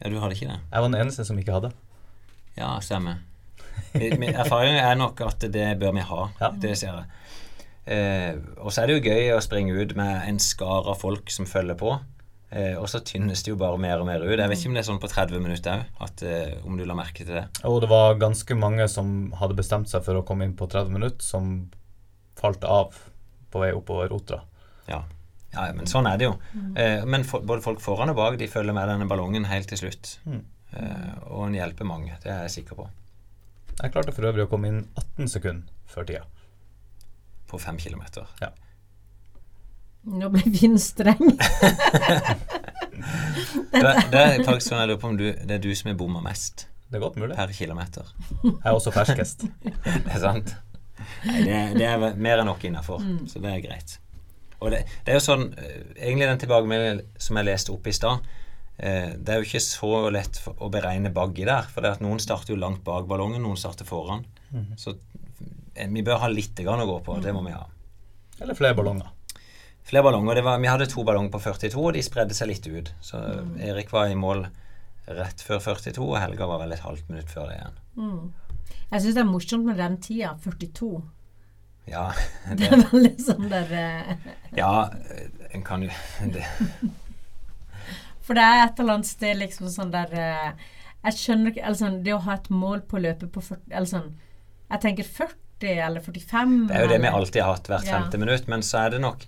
Ja, 0.00 0.10
du 0.10 0.18
hadde 0.18 0.34
ikke 0.34 0.48
det? 0.50 0.58
Jeg 0.72 0.82
var 0.82 0.88
den 0.90 1.00
eneste 1.00 1.24
som 1.24 1.38
ikke 1.38 1.54
hadde. 1.54 1.70
Ja, 2.58 2.72
stemmer. 2.82 3.20
Mi- 3.94 4.16
Min 4.18 4.34
erfaring 4.34 4.74
er 4.80 4.96
nok 4.98 5.20
at 5.20 5.38
det 5.52 5.78
bør 5.78 5.92
vi 5.94 6.00
ha. 6.10 6.28
Ja. 6.40 6.50
Det 6.50 6.74
ser 6.76 6.88
jeg. 6.96 7.06
Eh, 7.86 8.34
og 8.58 8.72
så 8.74 8.82
er 8.82 8.86
det 8.90 8.96
jo 8.98 9.06
gøy 9.12 9.30
å 9.36 9.40
springe 9.44 9.78
ut 9.78 9.94
med 9.94 10.26
en 10.26 10.38
skar 10.42 10.90
av 10.90 10.98
folk 10.98 11.30
som 11.30 11.46
følger 11.46 11.78
på. 11.78 11.92
Eh, 12.50 12.76
og 12.78 12.86
så 12.90 13.00
tynnes 13.02 13.42
det 13.42 13.50
jo 13.50 13.58
bare 13.58 13.78
mer 13.80 13.98
og 14.02 14.06
mer 14.06 14.22
ut. 14.22 14.38
Jeg 14.38 14.48
vet 14.50 14.60
ikke 14.60 14.70
om 14.70 14.76
det 14.76 14.84
er 14.84 14.88
sånn 14.88 15.02
på 15.02 15.10
30 15.10 15.42
minutter 15.42 15.82
òg, 15.98 16.22
eh, 16.28 16.52
om 16.66 16.76
du 16.78 16.84
la 16.86 16.94
merke 16.94 17.24
til 17.24 17.34
det. 17.34 17.44
Og 17.66 17.80
det 17.82 17.90
var 17.90 18.20
ganske 18.20 18.58
mange 18.58 18.86
som 18.90 19.32
hadde 19.40 19.58
bestemt 19.58 19.90
seg 19.90 20.04
for 20.06 20.20
å 20.20 20.24
komme 20.26 20.46
inn 20.46 20.54
på 20.58 20.68
30 20.70 20.94
minutter, 20.94 21.26
som 21.26 21.70
falt 22.38 22.64
av 22.64 22.94
på 23.50 23.62
vei 23.62 23.72
oppover 23.74 24.14
Otra. 24.14 24.42
Ja. 24.86 25.00
ja, 25.54 25.64
men 25.74 25.88
sånn 25.90 26.06
er 26.06 26.20
det 26.20 26.28
jo. 26.28 26.36
Eh, 26.78 27.02
men 27.08 27.26
for, 27.26 27.42
både 27.42 27.64
folk 27.64 27.82
foran 27.82 28.12
og 28.12 28.20
bak 28.20 28.38
de 28.38 28.50
følger 28.50 28.76
med 28.76 28.86
denne 28.92 29.08
ballongen 29.10 29.48
helt 29.50 29.70
til 29.72 29.82
slutt. 29.82 30.18
Mm. 30.28 30.44
Eh, 30.76 31.16
og 31.32 31.48
den 31.48 31.58
hjelper 31.58 31.88
mange, 31.88 32.14
det 32.22 32.30
er 32.30 32.44
jeg 32.46 32.60
sikker 32.60 32.78
på. 32.78 32.86
Jeg 33.76 33.92
klarte 33.92 34.14
for 34.14 34.28
øvrig 34.28 34.46
å 34.46 34.50
komme 34.52 34.70
inn 34.70 34.84
18 34.94 35.32
sekunder 35.34 35.90
før 35.90 36.06
tida. 36.08 36.22
På 37.50 37.58
fem 37.62 37.78
kilometer. 37.82 38.30
Nå 40.06 40.28
ble 40.30 40.42
Finn 40.54 40.78
streng. 40.78 41.34
Det, 43.76 43.82
det 44.10 44.20
er 44.20 44.40
faktisk 44.46 44.70
sånn 44.70 44.80
jeg 44.82 44.90
lurer 44.90 45.00
på 45.02 45.10
om 45.10 45.18
du, 45.18 45.26
det 45.36 45.58
er 45.58 45.62
du 45.62 45.68
som 45.76 45.90
er 45.92 45.98
bomma 45.98 46.22
mest 46.24 46.66
Det 46.88 46.98
er 46.98 47.02
godt 47.02 47.18
mulig. 47.20 47.34
per 47.36 47.52
kilometer. 47.52 48.08
Jeg 48.44 48.54
er 48.62 48.72
også 48.72 48.92
ferskest. 48.94 49.44
Det 49.84 50.14
er 50.14 50.22
sant? 50.22 50.54
Nei, 51.26 51.42
det, 51.44 51.58
det 51.76 51.86
er 51.86 52.00
mer 52.16 52.40
enn 52.40 52.48
nok 52.48 52.62
innafor, 52.66 53.02
så 53.30 53.40
det 53.42 53.50
er 53.52 53.60
greit. 53.62 53.96
Og 54.62 54.72
det, 54.72 54.80
det 55.04 55.12
er 55.12 55.18
jo 55.18 55.24
sånn 55.26 55.44
eh, 55.60 55.82
Egentlig 56.00 56.28
den 56.30 56.40
tilbakemeldingen 56.40 57.02
som 57.20 57.36
jeg 57.38 57.46
leste 57.50 57.74
opp 57.74 57.86
i 57.86 57.94
stad, 57.94 58.24
eh, 58.78 59.12
det 59.18 59.34
er 59.34 59.42
jo 59.42 59.48
ikke 59.50 59.62
så 59.62 59.90
lett 60.14 60.40
for, 60.40 60.56
å 60.64 60.70
beregne 60.72 61.12
baggi 61.14 61.44
der. 61.46 61.68
For 61.68 61.84
det 61.84 61.90
er 61.90 61.98
at 61.98 62.04
noen 62.04 62.22
starter 62.22 62.54
jo 62.54 62.58
langt 62.62 62.80
bak 62.86 63.06
ballongen, 63.10 63.44
noen 63.44 63.60
starter 63.60 63.86
foran. 63.88 64.24
Så 64.80 64.96
eh, 65.76 65.90
vi 65.92 66.06
bør 66.06 66.22
ha 66.24 66.32
litt 66.32 66.56
grann 66.64 66.82
å 66.82 66.88
gå 66.88 66.96
på. 67.04 67.18
Det 67.22 67.36
må 67.36 67.44
vi 67.44 67.54
ha. 67.54 67.66
Eller 68.40 68.56
flere 68.56 68.78
ballonger. 68.78 69.12
Flere 69.86 70.02
ballonger. 70.02 70.34
Det 70.34 70.42
var, 70.42 70.58
vi 70.58 70.70
hadde 70.70 70.86
to 70.90 71.04
ballonger 71.06 71.30
på 71.30 71.40
42, 71.44 71.78
og 71.78 71.92
de 71.94 72.02
spredde 72.02 72.34
seg 72.34 72.50
litt 72.50 72.66
ut. 72.66 72.92
Så 73.04 73.20
Erik 73.62 73.92
var 73.94 74.10
i 74.10 74.16
mål 74.18 74.46
rett 75.06 75.42
før 75.46 75.60
42, 75.62 76.02
og 76.02 76.16
Helga 76.18 76.48
var 76.50 76.64
vel 76.64 76.74
et 76.74 76.82
halvt 76.82 77.10
minutt 77.12 77.30
før 77.30 77.52
det 77.52 77.60
igjen. 77.60 77.76
Jeg 78.90 79.02
syns 79.04 79.14
det 79.14 79.22
er 79.22 79.28
morsomt 79.30 79.66
med 79.68 79.78
den 79.78 80.00
tida, 80.02 80.32
42. 80.42 80.90
Ja, 81.86 82.08
Det 82.50 82.56
det, 82.58 82.70
er 82.72 82.82
veldig 82.90 83.12
sånn 83.22 83.46
der 83.50 83.68
eh, 83.78 84.30
ja 84.60 84.88
en 85.54 85.62
kan 85.62 85.84
jo 85.86 85.90
det, 86.34 86.42
For 88.26 88.34
det 88.34 88.42
er 88.42 88.62
et 88.64 88.80
eller 88.82 88.96
annet 88.96 89.06
sted 89.06 89.38
liksom 89.38 89.70
sånn 89.70 89.92
der 89.94 90.10
eh, 90.18 90.48
Jeg 91.06 91.18
skjønner 91.20 91.52
ikke 91.54 91.74
sånn, 91.78 92.00
Det 92.02 92.16
å 92.16 92.18
ha 92.26 92.34
et 92.40 92.50
mål 92.50 92.82
på 92.90 92.98
å 92.98 93.04
løpe 93.04 93.28
på 93.30 93.38
40 93.38 93.70
Eller 93.70 93.90
sånn 93.92 94.08
Jeg 94.72 94.82
tenker 94.82 95.06
40 95.22 95.70
eller 95.86 96.02
45 96.04 96.56
det 96.68 96.74
er 96.76 96.82
jo 96.84 96.90
det 96.90 96.98
vi 97.00 97.10
alltid 97.20 97.40
har 97.40 97.54
hatt 97.54 97.70
hvert 97.70 97.86
Ja. 97.86 98.00
femte 98.00 98.18
minutt, 98.20 98.48
men 98.50 98.66
så 98.66 98.82
er 98.82 98.90
det 98.96 98.98
nok 99.00 99.22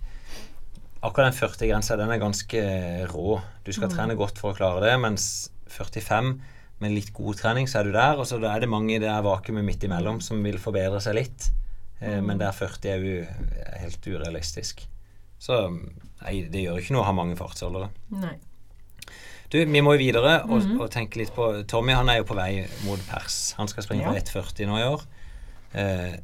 Akkurat 1.03 1.31
den 1.31 1.39
40-grensa, 1.39 1.97
den 2.01 2.11
er 2.11 2.19
ganske 2.19 2.63
rå. 3.13 3.37
Du 3.65 3.71
skal 3.73 3.91
trene 3.93 4.17
godt 4.19 4.39
for 4.41 4.51
å 4.51 4.57
klare 4.59 4.81
det, 4.83 4.95
mens 5.01 5.27
45 5.71 6.33
med 6.83 6.95
litt 6.95 7.13
god 7.15 7.39
trening, 7.39 7.69
så 7.71 7.81
er 7.81 7.89
du 7.89 7.93
der. 7.95 8.19
Og 8.19 8.27
så 8.27 8.39
er 8.43 8.61
det 8.65 8.69
mange 8.71 8.97
i 8.97 9.01
det 9.03 9.13
vakuumet 9.25 9.65
midt 9.67 9.85
imellom 9.87 10.19
som 10.25 10.43
vil 10.43 10.59
forbedre 10.63 10.99
seg 11.05 11.15
litt. 11.21 11.49
Eh, 12.01 12.19
Men 12.23 12.39
der 12.43 12.51
40 12.55 12.91
er 12.91 13.07
jo 13.07 13.21
helt 13.85 14.07
urealistisk. 14.11 14.83
Så 15.39 15.61
nei, 15.71 16.49
det 16.51 16.65
gjør 16.65 16.81
ikke 16.83 16.95
noe 16.97 17.05
å 17.05 17.09
ha 17.11 17.15
mange 17.15 17.39
fartsholdere. 17.39 17.91
Nei. 18.19 18.35
Du, 19.49 19.57
vi 19.65 19.81
må 19.81 19.95
jo 19.95 20.03
videre 20.03 20.43
og, 20.45 20.67
og 20.83 20.91
tenke 20.93 21.23
litt 21.23 21.31
på 21.33 21.47
Tommy 21.71 21.95
han 21.97 22.11
er 22.13 22.19
jo 22.21 22.27
på 22.29 22.37
vei 22.37 22.67
mot 22.85 23.01
pers. 23.09 23.55
Han 23.57 23.71
skal 23.71 23.87
springe 23.87 24.03
Ja. 24.05 24.11
på 24.13 24.19
1,40 24.43 24.67
nå 24.69 24.77
i 24.83 24.89
år. 24.91 25.07
Eh, 25.79 26.19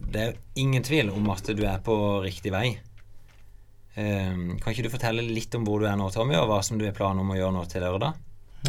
det 0.00 0.24
er 0.24 0.34
ingen 0.58 0.82
tvil 0.82 1.12
om 1.12 1.28
at 1.30 1.46
du 1.54 1.62
er 1.68 1.78
på 1.86 1.94
riktig 2.24 2.50
vei. 2.56 2.72
Eh, 3.94 4.30
kan 4.60 4.72
ikke 4.72 4.86
du 4.86 4.92
fortelle 4.92 5.24
litt 5.26 5.54
om 5.58 5.66
hvor 5.66 5.82
du 5.82 5.88
er 5.88 5.98
nå, 5.98 6.08
Tommy, 6.14 6.36
og 6.40 6.48
hva 6.50 6.60
som 6.66 6.80
du 6.80 6.86
har 6.86 6.96
planer 6.96 7.22
om 7.22 7.34
å 7.34 7.38
gjøre 7.38 7.56
nå 7.56 7.64
til 7.70 7.84
lørdag? 7.86 8.18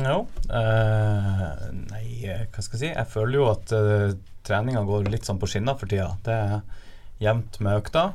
Jo. 0.03 0.17
Eh, 0.51 1.45
nei, 1.91 2.05
eh, 2.28 2.45
hva 2.51 2.65
skal 2.65 2.78
jeg 2.78 2.84
si. 2.84 2.91
Jeg 2.91 3.11
føler 3.13 3.39
jo 3.39 3.47
at 3.53 3.73
uh, 3.73 4.13
treninga 4.45 4.84
går 4.86 5.09
litt 5.09 5.28
sånn 5.28 5.39
på 5.41 5.49
skinner 5.49 5.80
for 5.80 5.89
tida. 5.89 6.11
Det 6.26 6.36
er 6.36 6.59
jevnt 7.23 7.59
med 7.63 7.80
økta. 7.80 8.09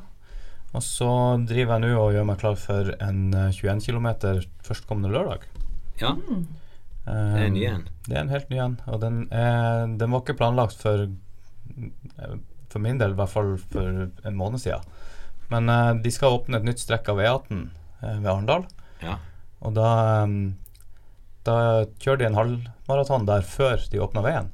Og 0.71 0.85
så 0.87 1.11
driver 1.49 1.79
jeg 1.79 1.89
nå 1.89 1.95
og 1.99 2.13
gjør 2.15 2.27
meg 2.29 2.43
klar 2.43 2.59
for 2.61 2.93
en 3.03 3.23
eh, 3.35 3.55
21 3.57 3.81
km 3.89 4.11
førstkommende 4.69 5.11
lørdag. 5.11 5.49
Ja, 6.01 6.15
Eh, 7.09 7.35
det 7.35 7.41
er 7.41 7.47
en 7.49 7.57
ny 7.57 7.67
en. 7.67 7.85
Det 8.07 8.17
er 8.17 8.23
en 8.25 8.33
helt 8.35 8.51
ny 8.53 8.61
en. 8.63 8.79
Og 8.91 9.01
den, 9.03 9.21
er, 9.33 9.87
den 10.01 10.13
var 10.13 10.25
ikke 10.25 10.39
planlagt 10.41 10.81
for 10.81 11.09
For 12.71 12.83
min 12.83 12.99
del, 13.01 13.15
i 13.15 13.19
hvert 13.19 13.33
fall 13.33 13.57
for 13.73 14.05
en 14.29 14.37
måned 14.39 14.61
siden. 14.63 14.85
Men 15.51 15.69
uh, 15.69 15.95
de 16.03 16.13
skal 16.15 16.37
åpne 16.39 16.61
et 16.61 16.67
nytt 16.69 16.83
strekk 16.83 17.11
av 17.13 17.21
E18 17.23 17.65
uh, 17.67 18.17
ved 18.23 18.31
Arendal. 18.31 18.67
Ja. 19.03 19.19
Og 19.61 19.75
da, 19.77 19.91
um, 20.25 20.55
da 21.47 21.57
kjører 22.01 22.23
de 22.23 22.29
en 22.31 22.39
halvmaraton 22.39 23.27
der 23.29 23.45
før 23.47 23.83
de 23.91 24.03
åpner 24.03 24.27
veien. 24.27 24.51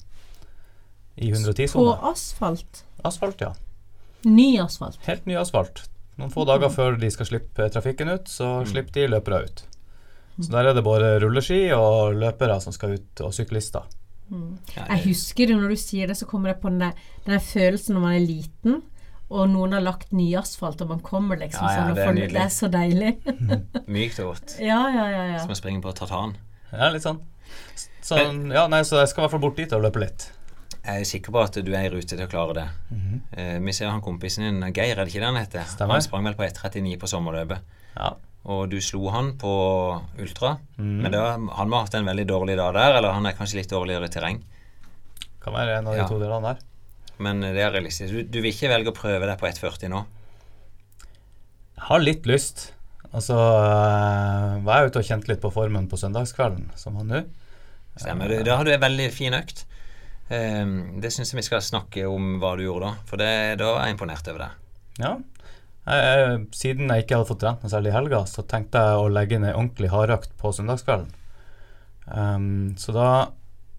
I 1.16 1.30
På 1.32 1.38
110-sone. 1.38 1.96
asfalt. 2.10 2.82
Asfalt, 3.06 3.40
ja. 3.40 3.54
Ny 4.26 4.56
asfalt. 4.60 4.98
Helt 5.06 5.28
ny 5.28 5.36
asfalt. 5.38 5.86
Noen 6.16 6.32
få 6.32 6.46
dager 6.48 6.72
før 6.72 6.96
de 7.00 7.08
skal 7.12 7.28
slippe 7.28 7.68
trafikken 7.72 8.08
ut, 8.08 8.28
så 8.28 8.62
slipper 8.68 8.96
de 8.96 9.08
løpere 9.12 9.42
ut. 9.44 9.62
Så 10.36 10.50
der 10.52 10.68
er 10.68 10.76
det 10.76 10.84
bare 10.84 11.14
rulleski 11.20 11.60
og 11.76 12.16
løpere 12.16 12.58
som 12.60 12.74
skal 12.74 12.96
ut, 12.96 13.22
og 13.24 13.32
syklister. 13.36 13.84
Mm. 14.28 14.56
Jeg 14.74 15.02
husker 15.06 15.48
det 15.48 15.56
når 15.56 15.72
du 15.72 15.80
sier 15.80 16.10
det, 16.10 16.16
så 16.18 16.28
kommer 16.28 16.52
jeg 16.52 16.60
på 16.60 16.72
den 16.72 16.82
der, 16.82 16.96
den 17.24 17.36
der 17.36 17.44
følelsen 17.44 17.96
når 17.96 18.04
man 18.04 18.16
er 18.16 18.24
liten, 18.24 18.80
og 19.30 19.48
noen 19.50 19.72
har 19.74 19.82
lagt 19.82 20.12
ny 20.14 20.28
asfalt, 20.38 20.80
og 20.84 20.88
man 20.92 21.00
kommer 21.02 21.36
liksom 21.40 21.64
Ja, 21.66 21.72
ja, 21.72 21.80
sånn 21.80 21.90
og 21.90 21.98
får. 21.98 22.20
Det 22.34 22.42
er 22.44 22.52
så 22.54 22.68
deilig. 22.70 23.12
Mykt 23.96 24.20
og 24.22 24.32
godt. 24.34 24.56
ja, 24.62 24.80
ja, 24.94 25.06
ja. 25.10 25.24
ja. 25.34 25.40
Som 25.42 25.50
å 25.54 25.58
springe 25.58 25.82
på 25.82 25.92
tartan. 25.98 26.36
Ja, 26.72 26.88
litt 26.94 27.02
sånn. 27.06 27.18
Så, 28.06 28.18
ja, 28.54 28.66
nei, 28.70 28.82
så 28.86 29.00
jeg 29.02 29.10
skal 29.10 29.22
i 29.22 29.24
hvert 29.26 29.34
fall 29.34 29.42
bort 29.42 29.56
dit 29.58 29.72
og 29.74 29.82
løpe 29.82 30.02
litt. 30.02 30.28
Jeg 30.86 31.02
er 31.02 31.08
sikker 31.08 31.34
på 31.34 31.40
at 31.42 31.56
du 31.66 31.72
er 31.74 31.88
i 31.88 31.90
rute 31.90 32.06
til 32.14 32.22
å 32.22 32.30
klare 32.30 32.54
det. 32.54 32.66
eh, 33.34 33.56
vi 33.58 33.72
ser 33.74 33.90
han 33.90 34.00
kompisen 34.04 34.44
din, 34.46 34.60
Geir, 34.70 34.94
er 34.94 35.02
det 35.04 35.10
ikke 35.10 35.22
det 35.24 35.30
han 35.32 35.38
heter? 35.40 35.64
Stemmer. 35.66 35.98
Han 35.98 36.04
sprang 36.06 36.22
vel 36.28 36.36
på 36.38 36.46
1,39 36.46 36.94
på 37.02 37.10
sommerløpet. 37.10 37.58
Ja. 37.96 38.12
Og 38.46 38.68
du 38.70 38.76
slo 38.78 39.08
han 39.10 39.32
på 39.40 39.50
ultra. 40.22 40.52
Mm. 40.78 40.92
Men 41.02 41.10
da, 41.16 41.24
han 41.58 41.70
må 41.72 41.80
ha 41.80 41.88
hatt 41.88 41.96
en 41.98 42.06
veldig 42.06 42.28
dårlig 42.30 42.54
dag 42.60 42.76
der, 42.78 43.00
eller 43.00 43.16
han 43.16 43.26
er 43.26 43.34
kanskje 43.34 43.58
litt 43.58 43.72
dårligere 43.74 44.06
i 44.06 44.14
terreng. 44.14 44.38
Kan 45.42 45.56
være 45.58 45.80
en 45.80 45.90
av 45.90 45.96
de 45.96 46.04
Ja. 46.04 46.06
to 46.06 46.18
delene 46.22 46.52
der. 46.54 46.62
Men 47.22 47.40
det 47.44 47.62
er 47.62 47.72
realistisk. 47.72 48.12
Du, 48.12 48.22
du 48.28 48.40
vil 48.42 48.52
ikke 48.52 48.70
velge 48.72 48.92
å 48.92 48.96
prøve 48.96 49.28
deg 49.28 49.38
på 49.40 49.48
1,40 49.48 49.92
nå? 49.92 50.02
Jeg 51.76 51.86
har 51.88 52.02
litt 52.02 52.28
lyst. 52.28 52.70
Altså, 53.12 53.36
øh, 53.36 54.58
var 54.66 54.82
jeg 54.82 54.90
ute 54.90 55.00
og 55.00 55.08
kjente 55.08 55.30
litt 55.30 55.42
på 55.44 55.52
formen 55.54 55.86
på 55.88 55.98
søndagskvelden, 56.00 56.70
som 56.76 56.98
han 57.00 57.12
nå. 57.12 57.22
Stemmer. 57.96 58.28
Du, 58.28 58.44
da 58.44 58.58
har 58.58 58.68
du 58.68 58.74
en 58.74 58.82
veldig 58.82 59.08
fin 59.14 59.36
økt. 59.36 59.64
Um, 60.26 60.98
det 61.00 61.12
syns 61.14 61.30
jeg 61.30 61.38
vi 61.38 61.46
skal 61.46 61.62
snakke 61.62 62.02
om 62.10 62.36
hva 62.42 62.56
du 62.58 62.64
gjorde 62.66 62.90
da. 62.90 63.06
For 63.08 63.20
det, 63.20 63.30
da 63.62 63.70
er 63.76 63.88
jeg 63.88 63.96
imponert 63.96 64.28
over 64.32 64.42
deg. 64.42 64.58
Ja. 65.00 65.12
Jeg, 65.86 66.02
jeg, 66.02 66.40
siden 66.58 66.90
jeg 66.90 67.04
ikke 67.04 67.20
hadde 67.20 67.30
fått 67.30 67.42
trent 67.44 67.62
noe 67.62 67.72
særlig 67.72 67.92
i 67.92 67.96
helga, 67.96 68.24
så 68.28 68.44
tenkte 68.48 68.82
jeg 68.82 69.00
å 69.00 69.08
legge 69.12 69.38
inn 69.38 69.46
ei 69.46 69.54
ordentlig 69.54 69.92
hardøkt 69.94 70.34
på 70.40 70.52
søndagskvelden. 70.56 71.12
Um, 72.06 72.74
så 72.80 72.92
da 72.96 73.08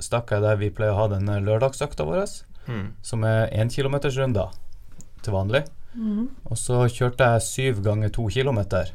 stakk 0.04 0.32
jeg 0.34 0.44
der 0.46 0.60
vi 0.60 0.72
pleier 0.74 0.96
å 0.96 1.02
ha 1.02 1.12
denne 1.12 1.40
lørdagsøkta 1.44 2.06
vår, 2.08 2.24
Mm. 2.68 2.94
som 3.02 3.24
er 3.24 3.50
énkilometersrunder 3.52 4.52
til 5.24 5.34
vanlig. 5.34 5.64
Og 6.46 6.58
så 6.60 6.84
kjørte 6.92 7.26
jeg 7.34 7.42
syv 7.42 7.82
ganger 7.84 8.10
to 8.14 8.28
kilometer, 8.30 8.92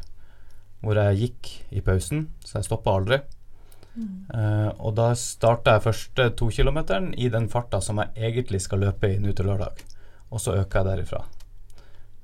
hvor 0.82 0.94
jeg 0.94 1.18
gikk 1.18 1.48
i 1.72 1.80
pausen, 1.80 2.28
så 2.44 2.58
jeg 2.60 2.64
stoppa 2.68 2.90
aldri. 2.98 3.18
Eh, 4.32 4.70
og 4.80 4.94
da 4.96 5.10
starta 5.18 5.74
jeg 5.76 5.84
første 5.84 6.28
to 6.38 6.48
kilometeren 6.48 7.10
i 7.20 7.28
den 7.32 7.48
farta 7.52 7.80
som 7.84 7.98
jeg 8.00 8.12
egentlig 8.30 8.60
skal 8.64 8.80
løpe 8.80 9.10
i 9.12 9.18
nå 9.20 9.34
til 9.36 9.46
lørdag. 9.50 9.82
Og 10.32 10.40
så 10.40 10.54
øker 10.56 10.80
jeg 10.80 10.90
derifra. 10.92 11.24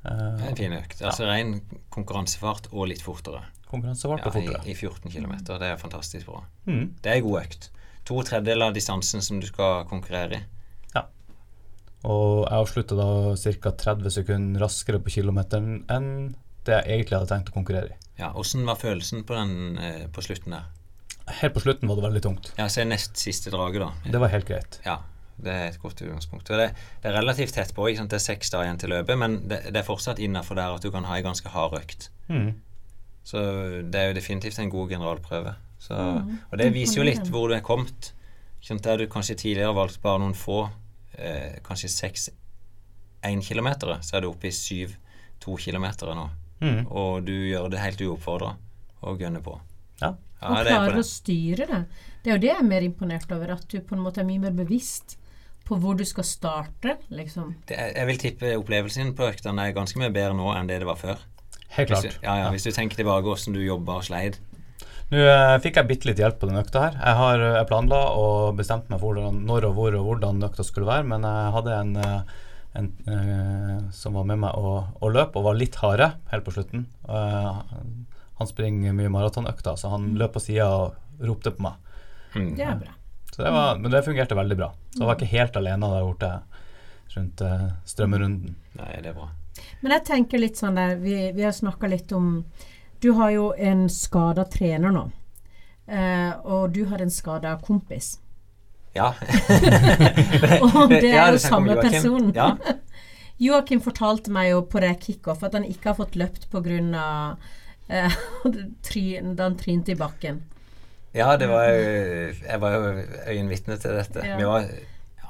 Det 0.03 0.13
er 0.15 0.39
Eh, 0.39 0.49
en 0.49 0.57
fin 0.57 0.73
økt. 0.73 1.03
Altså 1.05 1.27
ren 1.27 1.61
konkurransefart 1.91 2.69
og 2.73 2.87
litt 2.89 3.03
fortere. 3.03 3.43
konkurransefart 3.69 4.21
Ja, 4.21 4.27
og 4.27 4.33
fortere. 4.33 4.63
i, 4.65 4.71
I 4.71 4.75
14 4.75 5.11
km. 5.11 5.33
Det 5.45 5.63
er 5.63 5.77
fantastisk 5.77 6.27
bra. 6.27 6.45
Mm. 6.67 6.95
Det 7.03 7.11
er 7.13 7.17
en 7.17 7.23
god 7.27 7.41
økt. 7.43 7.71
To 8.07 8.23
tredjedeler 8.23 8.67
av 8.71 8.73
distansen 8.75 9.21
som 9.21 9.41
du 9.41 9.47
skal 9.47 9.85
konkurrere 9.85 10.39
i. 10.39 10.41
Og 12.07 12.45
jeg 12.45 12.61
avslutta 12.61 12.99
da 12.99 13.09
ca. 13.35 13.73
30 13.83 14.15
sekunder 14.21 14.63
raskere 14.63 15.01
på 15.03 15.17
kilometeren 15.19 15.83
enn 15.91 16.11
det 16.69 16.77
jeg 16.77 16.99
egentlig 16.99 17.17
hadde 17.19 17.31
tenkt 17.33 17.51
å 17.51 17.57
konkurrere 17.57 17.95
i. 17.95 17.99
Ja, 18.21 18.33
Åssen 18.39 18.67
var 18.67 18.79
følelsen 18.79 19.25
på 19.27 19.35
den 19.35 19.79
eh, 19.83 20.05
på 20.13 20.23
slutten 20.23 20.55
der? 20.55 20.67
Helt 21.41 21.55
på 21.55 21.63
slutten 21.63 21.89
var 21.91 21.99
det 21.99 22.07
veldig 22.07 22.23
tungt. 22.25 22.51
Ja, 22.59 22.69
Se 22.73 22.85
nest 22.87 23.19
siste 23.21 23.53
draget, 23.53 23.83
da. 23.85 24.11
Det 24.13 24.21
var 24.21 24.33
helt 24.33 24.49
greit. 24.49 24.79
Ja, 24.87 24.99
det 25.39 25.53
er 25.55 25.67
et 25.69 25.81
godt 25.83 26.01
utgangspunkt. 26.03 26.49
Det, 26.49 26.71
det 27.03 27.11
er 27.11 27.19
relativt 27.19 27.55
tett 27.55 27.75
på. 27.77 27.87
ikke 27.89 28.03
sant? 28.03 28.15
Det 28.15 28.19
er 28.19 28.27
seks 28.27 28.51
dager 28.55 28.69
igjen 28.69 28.81
til 28.83 28.93
løpet, 28.95 29.21
men 29.21 29.37
det, 29.51 29.61
det 29.71 29.83
er 29.83 29.87
fortsatt 29.87 30.23
innafor 30.23 30.59
der 30.59 30.79
at 30.79 30.85
du 30.85 30.91
kan 30.95 31.07
ha 31.09 31.19
ei 31.19 31.27
ganske 31.27 31.53
hard 31.53 31.77
økt. 31.79 32.09
Mm. 32.33 32.51
Så 33.29 33.41
det 33.85 34.01
er 34.01 34.11
jo 34.11 34.19
definitivt 34.19 34.59
en 34.63 34.73
god 34.73 34.95
generalprøve. 34.95 35.55
Så, 35.79 35.95
og 35.95 36.59
det 36.59 36.73
viser 36.75 37.03
jo 37.03 37.07
litt 37.07 37.29
hvor 37.31 37.51
du 37.51 37.55
er 37.59 37.65
kommet. 37.65 38.13
Ikke 38.59 38.73
sant? 38.73 38.87
Der 38.87 38.99
du 38.99 39.11
kanskje 39.11 39.39
tidligere 39.39 39.77
valgt 39.77 40.01
bare 40.03 40.23
noen 40.25 40.35
få, 40.37 40.65
eh, 41.19 41.59
kanskje 41.67 41.91
seks 41.93 42.29
én 43.27 43.43
kilometer, 43.43 43.99
så 44.03 44.17
er 44.17 44.25
du 44.25 44.31
oppe 44.31 44.49
i 44.51 44.55
syv 44.55 44.95
to 45.43 45.57
kilometer 45.59 46.15
nå. 46.15 46.29
Mm. 46.63 46.81
Og 46.87 47.23
du 47.27 47.35
gjør 47.35 47.69
det 47.71 47.83
helt 47.83 48.03
uoppfordra 48.07 48.55
og 49.07 49.21
gønner 49.23 49.43
på. 49.45 49.59
Ja. 50.03 50.15
Ja, 50.39 50.53
og 50.53 50.61
det 50.63 50.71
er 50.71 50.77
klarer 50.77 51.01
å 51.01 51.07
styre 51.07 51.67
det. 51.67 51.79
Det 52.23 52.31
er 52.31 52.37
jo 52.37 52.43
det 52.43 52.51
jeg 52.53 52.63
er 52.63 52.67
mer 52.67 52.85
imponert 52.87 53.33
over, 53.35 53.57
at 53.57 53.65
du 53.71 53.81
på 53.83 53.97
en 53.97 54.05
måte 54.05 54.23
er 54.23 54.29
mye 54.29 54.43
mer 54.43 54.55
bevisst 54.55 55.17
på 55.67 55.77
hvor 55.83 55.99
du 55.99 56.05
skal 56.09 56.25
starte, 56.25 56.95
liksom. 57.13 57.57
Det 57.69 57.77
er, 57.77 57.91
jeg 57.97 58.09
vil 58.09 58.21
tippe 58.23 58.53
opplevelsen 58.61 59.03
din 59.03 59.17
på 59.19 59.27
øktene 59.29 59.67
er 59.67 59.75
ganske 59.77 59.99
mye 60.01 60.13
bedre 60.15 60.37
nå 60.39 60.53
enn 60.55 60.71
det 60.71 60.79
det 60.85 60.89
var 60.89 61.01
før. 61.01 61.25
Helt 61.75 61.91
Hvis 61.91 62.05
klart. 62.07 62.15
du, 62.15 62.25
ja, 62.25 62.37
ja, 62.45 62.53
hvis 62.55 62.65
du 62.65 62.71
tenker 62.73 62.97
tilbake 62.97 63.27
hvordan 63.27 63.59
du 63.59 63.61
jobba 63.61 63.99
og 64.01 64.07
sleid. 64.07 64.39
Nå 65.09 65.23
eh, 65.25 65.55
fikk 65.65 65.79
jeg 65.81 65.89
bitte 65.89 66.11
litt 66.11 66.21
hjelp 66.21 66.37
på 66.41 66.51
den 66.51 66.61
økta 66.61 66.83
her. 66.85 66.99
Jeg 67.01 67.17
har 67.23 67.45
jeg 67.47 67.69
planla 67.71 68.01
og 68.21 68.59
bestemt 68.59 68.91
meg 68.93 69.01
for 69.01 69.17
hvordan, 69.17 69.41
når 69.49 69.71
og 69.71 69.79
hvor 69.79 69.97
og 69.97 70.11
hvordan 70.11 70.45
økta 70.45 70.67
skulle 70.67 70.91
være, 70.91 71.07
men 71.09 71.25
jeg 71.25 71.55
hadde 71.57 71.79
en, 71.79 71.95
eh, 72.03 72.37
en 72.81 72.91
eh, 73.15 73.79
som 73.97 74.19
var 74.21 74.29
med 74.29 74.43
meg 74.45 74.61
og, 74.61 74.93
og 75.01 75.17
løp, 75.17 75.39
og 75.41 75.49
var 75.49 75.59
litt 75.59 75.81
harde 75.81 76.13
helt 76.33 76.45
på 76.45 76.55
slutten. 76.59 76.85
Eh, 77.09 77.65
han 78.39 78.51
springer 78.53 78.95
mye 78.95 79.11
maratonøkter, 79.11 79.81
så 79.81 79.95
han 79.97 80.13
løp 80.21 80.37
på 80.37 80.45
sida 80.45 80.69
og 80.69 81.25
ropte 81.25 81.57
på 81.57 81.65
meg. 81.65 81.81
Mm. 82.37 82.53
Det 82.55 82.69
er 82.69 82.79
bra. 82.85 82.95
Så 83.33 83.43
det 83.43 83.51
var, 83.55 83.79
men 83.81 83.93
det 83.93 84.05
fungerte 84.05 84.37
veldig 84.37 84.57
bra. 84.59 84.73
Så 84.93 85.01
jeg 85.01 85.09
var 85.09 85.19
ikke 85.19 85.33
helt 85.33 85.57
alene 85.59 85.93
der 85.95 86.07
borte 86.07 86.31
rundt 87.15 87.43
eh, 87.49 87.69
strømmerunden. 87.89 88.57
Nei, 88.79 88.95
det 89.03 89.13
er 89.13 89.17
bra. 89.17 89.31
Men 89.81 89.97
jeg 89.97 90.05
tenker 90.07 90.43
litt 90.43 90.61
sånn 90.61 90.77
der, 90.79 90.99
vi, 91.01 91.17
vi 91.35 91.47
har 91.47 91.55
snakka 91.57 91.89
litt 91.91 92.13
om 92.15 92.43
Du 93.03 93.13
har 93.19 93.31
jo 93.31 93.53
en 93.55 93.87
skada 93.93 94.45
trener 94.51 94.95
nå. 94.95 95.05
Eh, 95.89 96.33
og 96.45 96.75
du 96.75 96.85
har 96.91 97.03
en 97.03 97.13
skada 97.13 97.59
kompis. 97.65 98.17
Ja. 98.99 99.13
Og 100.65 100.89
det 100.91 101.13
er 101.13 101.29
jo 101.31 101.39
samme 101.39 101.77
person. 101.79 102.33
Ja. 102.35 102.55
Joakim 103.45 103.83
fortalte 103.85 104.33
meg 104.35 104.49
jo 104.51 104.63
på 104.67 104.81
det 104.83 104.95
kickoff 105.05 105.45
at 105.47 105.55
han 105.55 105.67
ikke 105.69 105.93
har 105.93 105.99
fått 106.01 106.17
løpt 106.19 106.49
pga. 106.51 107.37
Eh, 107.87 108.17
da 109.37 109.45
han 109.45 109.59
trynte 109.61 109.93
i 109.93 109.99
bakken. 110.01 110.41
Ja, 111.15 111.37
det 111.37 111.49
var 111.53 111.69
jo 111.69 111.85
Jeg 112.49 112.61
var 112.61 112.75
jo 112.75 113.05
øyenvitne 113.29 113.79
til 113.79 113.95
dette. 114.01 114.25
Ja. 114.25 114.41
Vi 114.41 114.49
var, 114.49 114.67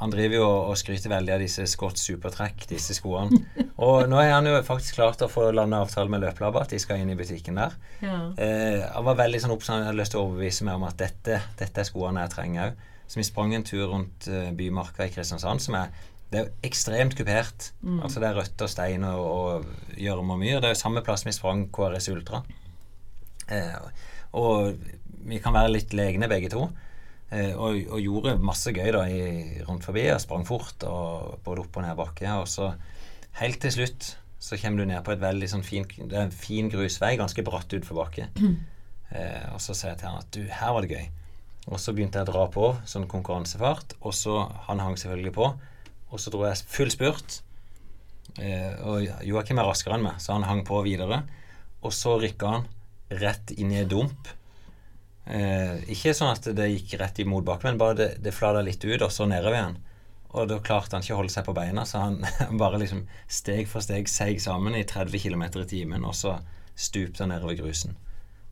han 0.00 0.14
driver 0.14 0.36
jo 0.40 0.48
og 0.70 0.78
skryter 0.78 1.12
veldig 1.12 1.34
av 1.36 1.44
disse 1.44 1.66
Scott 1.66 1.98
Supertrack, 1.98 2.64
disse 2.70 2.96
skoene. 2.96 3.42
Og 3.78 4.08
nå 4.10 4.18
har 4.18 4.32
han 4.32 4.48
jo 4.48 4.56
faktisk 4.66 4.98
klart 4.98 5.22
å 5.22 5.30
få 5.30 5.48
landa 5.54 5.78
avtale 5.84 6.10
med 6.10 6.24
Løpelabba, 6.24 6.64
at 6.66 6.72
de 6.74 6.80
skal 6.82 6.98
inn 6.98 7.12
i 7.12 7.18
butikken 7.18 7.60
der. 7.60 7.76
Ja. 8.02 8.18
Eh, 8.42 9.00
var 9.06 9.18
veldig 9.20 9.40
sånn 9.44 9.54
oppsatt, 9.54 9.76
han 9.76 9.86
hadde 9.86 10.00
lyst 10.00 10.16
til 10.16 10.22
å 10.22 10.26
overbevise 10.26 10.66
meg 10.66 10.80
om 10.80 10.86
at 10.88 10.98
dette, 10.98 11.38
dette 11.60 11.84
er 11.84 11.86
skoene 11.86 12.24
jeg 12.24 12.34
trenger 12.34 12.64
òg. 12.66 12.86
Så 13.08 13.20
vi 13.20 13.24
sprang 13.28 13.54
en 13.54 13.64
tur 13.64 13.86
rundt 13.92 14.26
eh, 14.28 14.50
Bymarka 14.56 15.06
i 15.06 15.12
Kristiansand, 15.14 15.62
som 15.64 15.78
er 15.78 15.94
det 16.28 16.36
er 16.36 16.44
jo 16.44 16.68
ekstremt 16.68 17.14
kupert. 17.16 17.70
Altså 18.04 18.20
det 18.20 18.28
er 18.28 18.36
rødt 18.36 18.64
og 18.64 18.68
stein 18.68 19.04
og, 19.08 19.22
og 19.24 19.94
gjørme 19.96 20.34
og 20.34 20.42
myr. 20.42 20.58
Det 20.60 20.68
er 20.68 20.74
jo 20.74 20.80
samme 20.82 21.00
plass 21.06 21.24
vi 21.24 21.32
sprang 21.32 21.62
KRS 21.72 22.10
Ultra. 22.12 22.42
Eh, 23.48 24.02
og 24.36 24.76
vi 25.24 25.40
kan 25.40 25.56
være 25.56 25.72
litt 25.72 25.96
legne 25.96 26.28
begge 26.28 26.50
to. 26.52 26.66
Eh, 27.32 27.54
og, 27.56 27.80
og 27.88 28.04
gjorde 28.04 28.36
masse 28.44 28.72
gøy 28.76 28.92
da 28.92 29.06
i, 29.08 29.22
rundt 29.64 29.88
forbi 29.88 30.04
og 30.12 30.20
sprang 30.20 30.44
fort 30.48 30.84
og 30.88 31.40
både 31.46 31.64
opp 31.64 31.80
og 31.80 31.86
ned 31.86 31.96
bakke. 31.96 32.36
Og 32.42 32.48
så 32.48 32.74
helt 33.40 33.60
til 33.62 33.74
slutt 33.74 34.14
så 34.38 34.56
kommer 34.60 34.82
du 34.82 34.88
ned 34.88 35.02
på 35.04 35.12
et 35.12 35.22
veldig 35.22 35.48
sånn 35.50 35.64
fin, 35.66 35.86
det 35.98 36.14
er 36.14 36.28
en 36.28 36.34
fin 36.34 36.68
grusvei, 36.70 37.16
ganske 37.20 37.44
bratt 37.46 37.78
utforbakke. 37.78 38.32
Eh, 39.08 39.44
og 39.54 39.60
så 39.64 39.72
sier 39.72 39.94
jeg 39.94 40.02
til 40.02 40.10
han 40.10 40.18
at 40.20 40.34
du, 40.36 40.42
her 40.52 40.72
var 40.76 40.84
det 40.84 40.90
gøy. 40.92 41.06
Og 41.72 41.78
så 41.80 41.94
begynte 41.96 42.20
jeg 42.20 42.26
å 42.26 42.28
dra 42.28 42.42
på 42.52 42.66
sånn 42.84 43.06
konkurransefart, 43.08 43.94
og 44.04 44.12
så 44.12 44.34
Han 44.66 44.82
hang 44.84 44.98
selvfølgelig 45.00 45.32
på. 45.32 45.46
Og 46.12 46.20
så 46.20 46.28
dro 46.34 46.42
jeg 46.44 46.60
full 46.68 46.92
spurt. 46.92 47.38
Eh, 48.36 48.74
og 48.84 49.08
Joakim 49.24 49.62
er 49.62 49.68
raskere 49.70 49.96
enn 49.96 50.04
meg, 50.04 50.20
så 50.20 50.36
han 50.36 50.44
hang 50.44 50.60
på 50.68 50.82
videre. 50.84 51.22
Og 51.80 51.96
så 51.96 52.18
rykka 52.20 52.52
han 52.52 52.68
rett 53.24 53.54
inn 53.56 53.72
i 53.72 53.80
en 53.80 53.88
dump. 53.88 54.28
Eh, 55.24 55.88
ikke 55.92 56.12
sånn 56.16 56.32
at 56.32 56.52
det 56.56 56.68
gikk 56.74 56.98
rett 57.00 57.24
imot 57.24 57.48
bak, 57.48 57.64
men 57.64 57.80
bare 57.80 57.96
det, 57.96 58.10
det 58.24 58.36
flada 58.36 58.60
litt 58.64 58.84
ut, 58.84 59.00
og 59.00 59.12
så 59.12 59.24
nedover 59.24 59.56
igjen. 59.56 59.80
Og 60.36 60.48
da 60.50 60.58
klarte 60.60 60.96
han 60.96 61.04
ikke 61.04 61.14
å 61.16 61.20
holde 61.22 61.32
seg 61.32 61.46
på 61.46 61.54
beina, 61.56 61.86
så 61.88 62.02
han 62.04 62.18
bare 62.60 62.80
liksom 62.82 63.06
steg 63.32 63.68
for 63.70 63.80
steg 63.84 64.10
seig 64.12 64.42
sammen 64.44 64.76
i 64.76 64.84
30 64.84 65.22
km 65.24 65.46
i 65.62 65.68
timen, 65.70 66.04
og 66.04 66.14
så 66.18 66.36
stupte 66.78 67.24
han 67.24 67.32
nedover 67.32 67.56
grusen. 67.58 67.96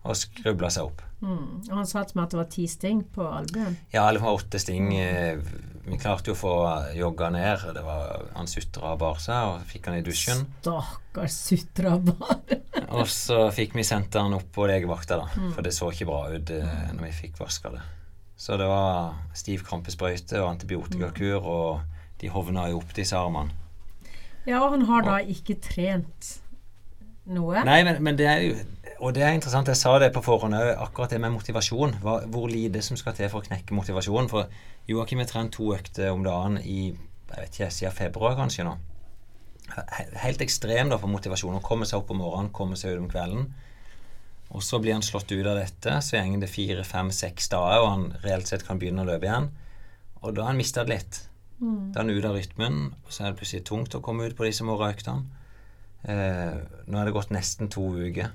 Og 0.06 0.14
skrubla 0.16 0.70
seg 0.70 0.86
opp. 0.86 1.00
Mm. 1.20 1.62
Og 1.66 1.72
han 1.80 1.88
sa 1.88 2.04
til 2.06 2.16
meg 2.18 2.28
at 2.28 2.34
det 2.34 2.38
var 2.38 2.50
ti 2.54 2.66
sting 2.70 3.00
på 3.12 3.24
albuen. 3.26 3.74
Ja, 3.92 4.04
det 4.14 4.20
var 4.22 4.36
åtte 4.38 4.60
sting. 4.62 4.92
eh, 4.94 5.40
Vi 5.86 5.98
klarte 6.02 6.30
jo 6.30 6.34
å 6.34 6.38
få 6.38 6.52
jogga 6.94 7.28
ned. 7.34 7.64
Det 7.74 7.82
var, 7.82 8.24
han 8.34 8.46
sutra 8.50 8.92
og 8.94 9.00
bar 9.02 9.18
seg, 9.22 9.50
og 9.50 9.66
fikk 9.70 9.86
han 9.90 9.98
i 9.98 10.04
dusjen. 10.06 10.44
Stakkars 10.62 11.36
sutra 11.50 11.96
bar 11.98 12.40
Og 12.96 13.06
så 13.10 13.48
fikk 13.54 13.74
vi 13.74 13.84
sendt 13.86 14.14
han 14.14 14.34
opp 14.38 14.48
på 14.54 14.66
legevakta, 14.70 15.18
da. 15.24 15.26
For 15.54 15.62
det 15.66 15.74
så 15.74 15.90
ikke 15.90 16.06
bra 16.08 16.22
ut 16.32 16.50
eh, 16.54 16.74
når 16.94 17.08
vi 17.08 17.12
fikk 17.24 17.38
vaska 17.42 17.74
det. 17.74 17.82
Så 18.36 18.56
det 18.60 18.66
var 18.68 19.16
stiv 19.34 19.64
krampesprøyte 19.64 20.42
og 20.42 20.50
antibiotikakur, 20.50 21.40
og 21.40 22.20
de 22.20 22.28
hovna 22.32 22.66
jo 22.70 22.80
opp, 22.82 22.92
disse 22.96 23.16
armene. 23.16 23.54
Ja, 24.46 24.60
og 24.62 24.76
han 24.76 24.84
har 24.86 25.06
da 25.06 25.16
ikke 25.24 25.56
trent 25.62 26.36
noe. 27.26 27.64
Nei, 27.66 27.80
men, 27.86 28.02
men 28.04 28.18
det 28.18 28.26
er 28.30 28.42
jo 28.44 28.56
Og 29.02 29.12
det 29.12 29.24
er 29.26 29.34
interessant, 29.34 29.68
jeg 29.68 29.76
sa 29.76 29.96
det 30.00 30.12
på 30.14 30.22
forhånd 30.24 30.56
òg, 30.56 30.70
akkurat 30.86 31.10
det 31.12 31.18
med 31.20 31.34
motivasjon. 31.34 31.98
Hva, 32.00 32.20
hvor 32.32 32.46
lite 32.48 32.80
som 32.84 32.96
skal 32.96 33.12
til 33.16 33.28
for 33.28 33.42
å 33.42 33.48
knekke 33.48 33.76
motivasjonen. 33.76 34.30
For 34.30 34.48
Joakim 34.88 35.20
har 35.20 35.28
trent 35.28 35.52
to 35.52 35.74
økter 35.76 36.14
om 36.14 36.22
dagen 36.24 36.56
i 36.62 36.94
jeg 37.26 37.42
vet 37.42 37.58
ikke, 37.58 37.70
siden 37.74 37.92
februar 37.92 38.36
kanskje 38.38 38.64
nå. 38.64 38.76
Helt 40.22 40.40
ekstrem 40.44 40.92
da 40.92 40.96
for 41.02 41.12
motivasjon. 41.12 41.58
Å 41.58 41.64
komme 41.64 41.88
seg 41.88 42.00
opp 42.00 42.12
om 42.14 42.22
morgenen, 42.22 42.52
komme 42.54 42.78
seg 42.78 42.94
ut 42.94 43.02
om 43.02 43.10
kvelden. 43.10 43.48
Og 44.54 44.62
så 44.62 44.78
blir 44.78 44.94
han 44.94 45.04
slått 45.04 45.32
ut 45.32 45.46
av 45.46 45.58
dette, 45.58 45.98
så 46.02 46.18
går 46.20 46.40
det 46.42 46.50
fire, 46.52 46.84
fem, 46.86 47.10
seks 47.14 47.48
dager, 47.52 47.82
og 47.82 47.90
han 47.90 48.04
reelt 48.22 48.50
sett 48.50 48.64
kan 48.66 48.78
begynne 48.78 49.02
å 49.02 49.08
løpe 49.08 49.26
igjen. 49.26 49.50
Og 50.22 50.36
da 50.36 50.46
har 50.46 50.54
han 50.54 50.60
mista 50.60 50.84
det 50.86 50.94
litt. 50.94 51.18
Da 51.58 52.00
er 52.00 52.04
han 52.04 52.12
ute 52.12 52.30
av 52.30 52.36
rytmen, 52.36 52.80
og 53.04 53.12
så 53.12 53.24
er 53.24 53.32
det 53.32 53.40
plutselig 53.40 53.64
tungt 53.66 53.94
å 53.96 54.02
komme 54.04 54.28
ut 54.28 54.36
på 54.36 54.44
disse 54.46 54.64
han. 55.08 55.24
Eh, 56.06 56.58
nå 56.86 56.98
er 57.00 57.08
det 57.08 57.14
gått 57.16 57.32
nesten 57.34 57.70
to 57.72 57.88
uker, 57.96 58.30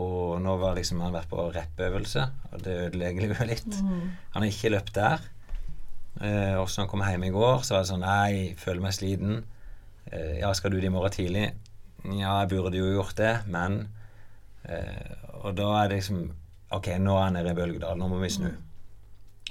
og 0.00 0.40
nå 0.40 0.56
var 0.58 0.74
liksom 0.78 1.02
han 1.04 1.12
vært 1.12 1.30
på 1.30 1.44
rep-øvelse, 1.52 2.24
og 2.50 2.64
det 2.64 2.78
ødelegger 2.88 3.34
jo 3.36 3.48
litt. 3.52 3.78
Han 4.32 4.42
har 4.42 4.48
ikke 4.48 4.72
løpt 4.72 4.94
der. 4.96 5.26
Eh, 6.20 6.56
og 6.60 6.68
så 6.68 6.82
han 6.82 6.90
kom 6.90 7.04
hjem 7.04 7.28
i 7.28 7.32
går, 7.32 7.62
så 7.64 7.76
var 7.76 7.84
det 7.84 7.90
sånn 7.92 8.04
Nei, 8.04 8.32
jeg 8.32 8.56
føler 8.60 8.84
meg 8.84 8.96
sliten. 8.96 9.42
Eh, 10.10 10.40
ja, 10.40 10.52
skal 10.56 10.72
du 10.72 10.80
det 10.80 10.88
i 10.90 10.92
morgen 10.92 11.14
tidlig? 11.14 11.46
Ja, 12.04 12.40
jeg 12.42 12.50
burde 12.52 12.80
jo 12.80 12.90
gjort 12.96 13.16
det, 13.20 13.34
men 13.46 13.84
Og 15.42 15.56
da 15.58 15.68
er 15.82 15.88
det 15.90 15.96
liksom 16.02 16.20
Ok, 16.72 16.86
nå 17.02 17.16
er 17.18 17.26
han 17.26 17.34
nede 17.36 17.50
i 17.52 17.56
Bølgedal, 17.56 17.98
nå 18.00 18.06
må 18.08 18.16
vi 18.22 18.30
snu. 18.32 18.46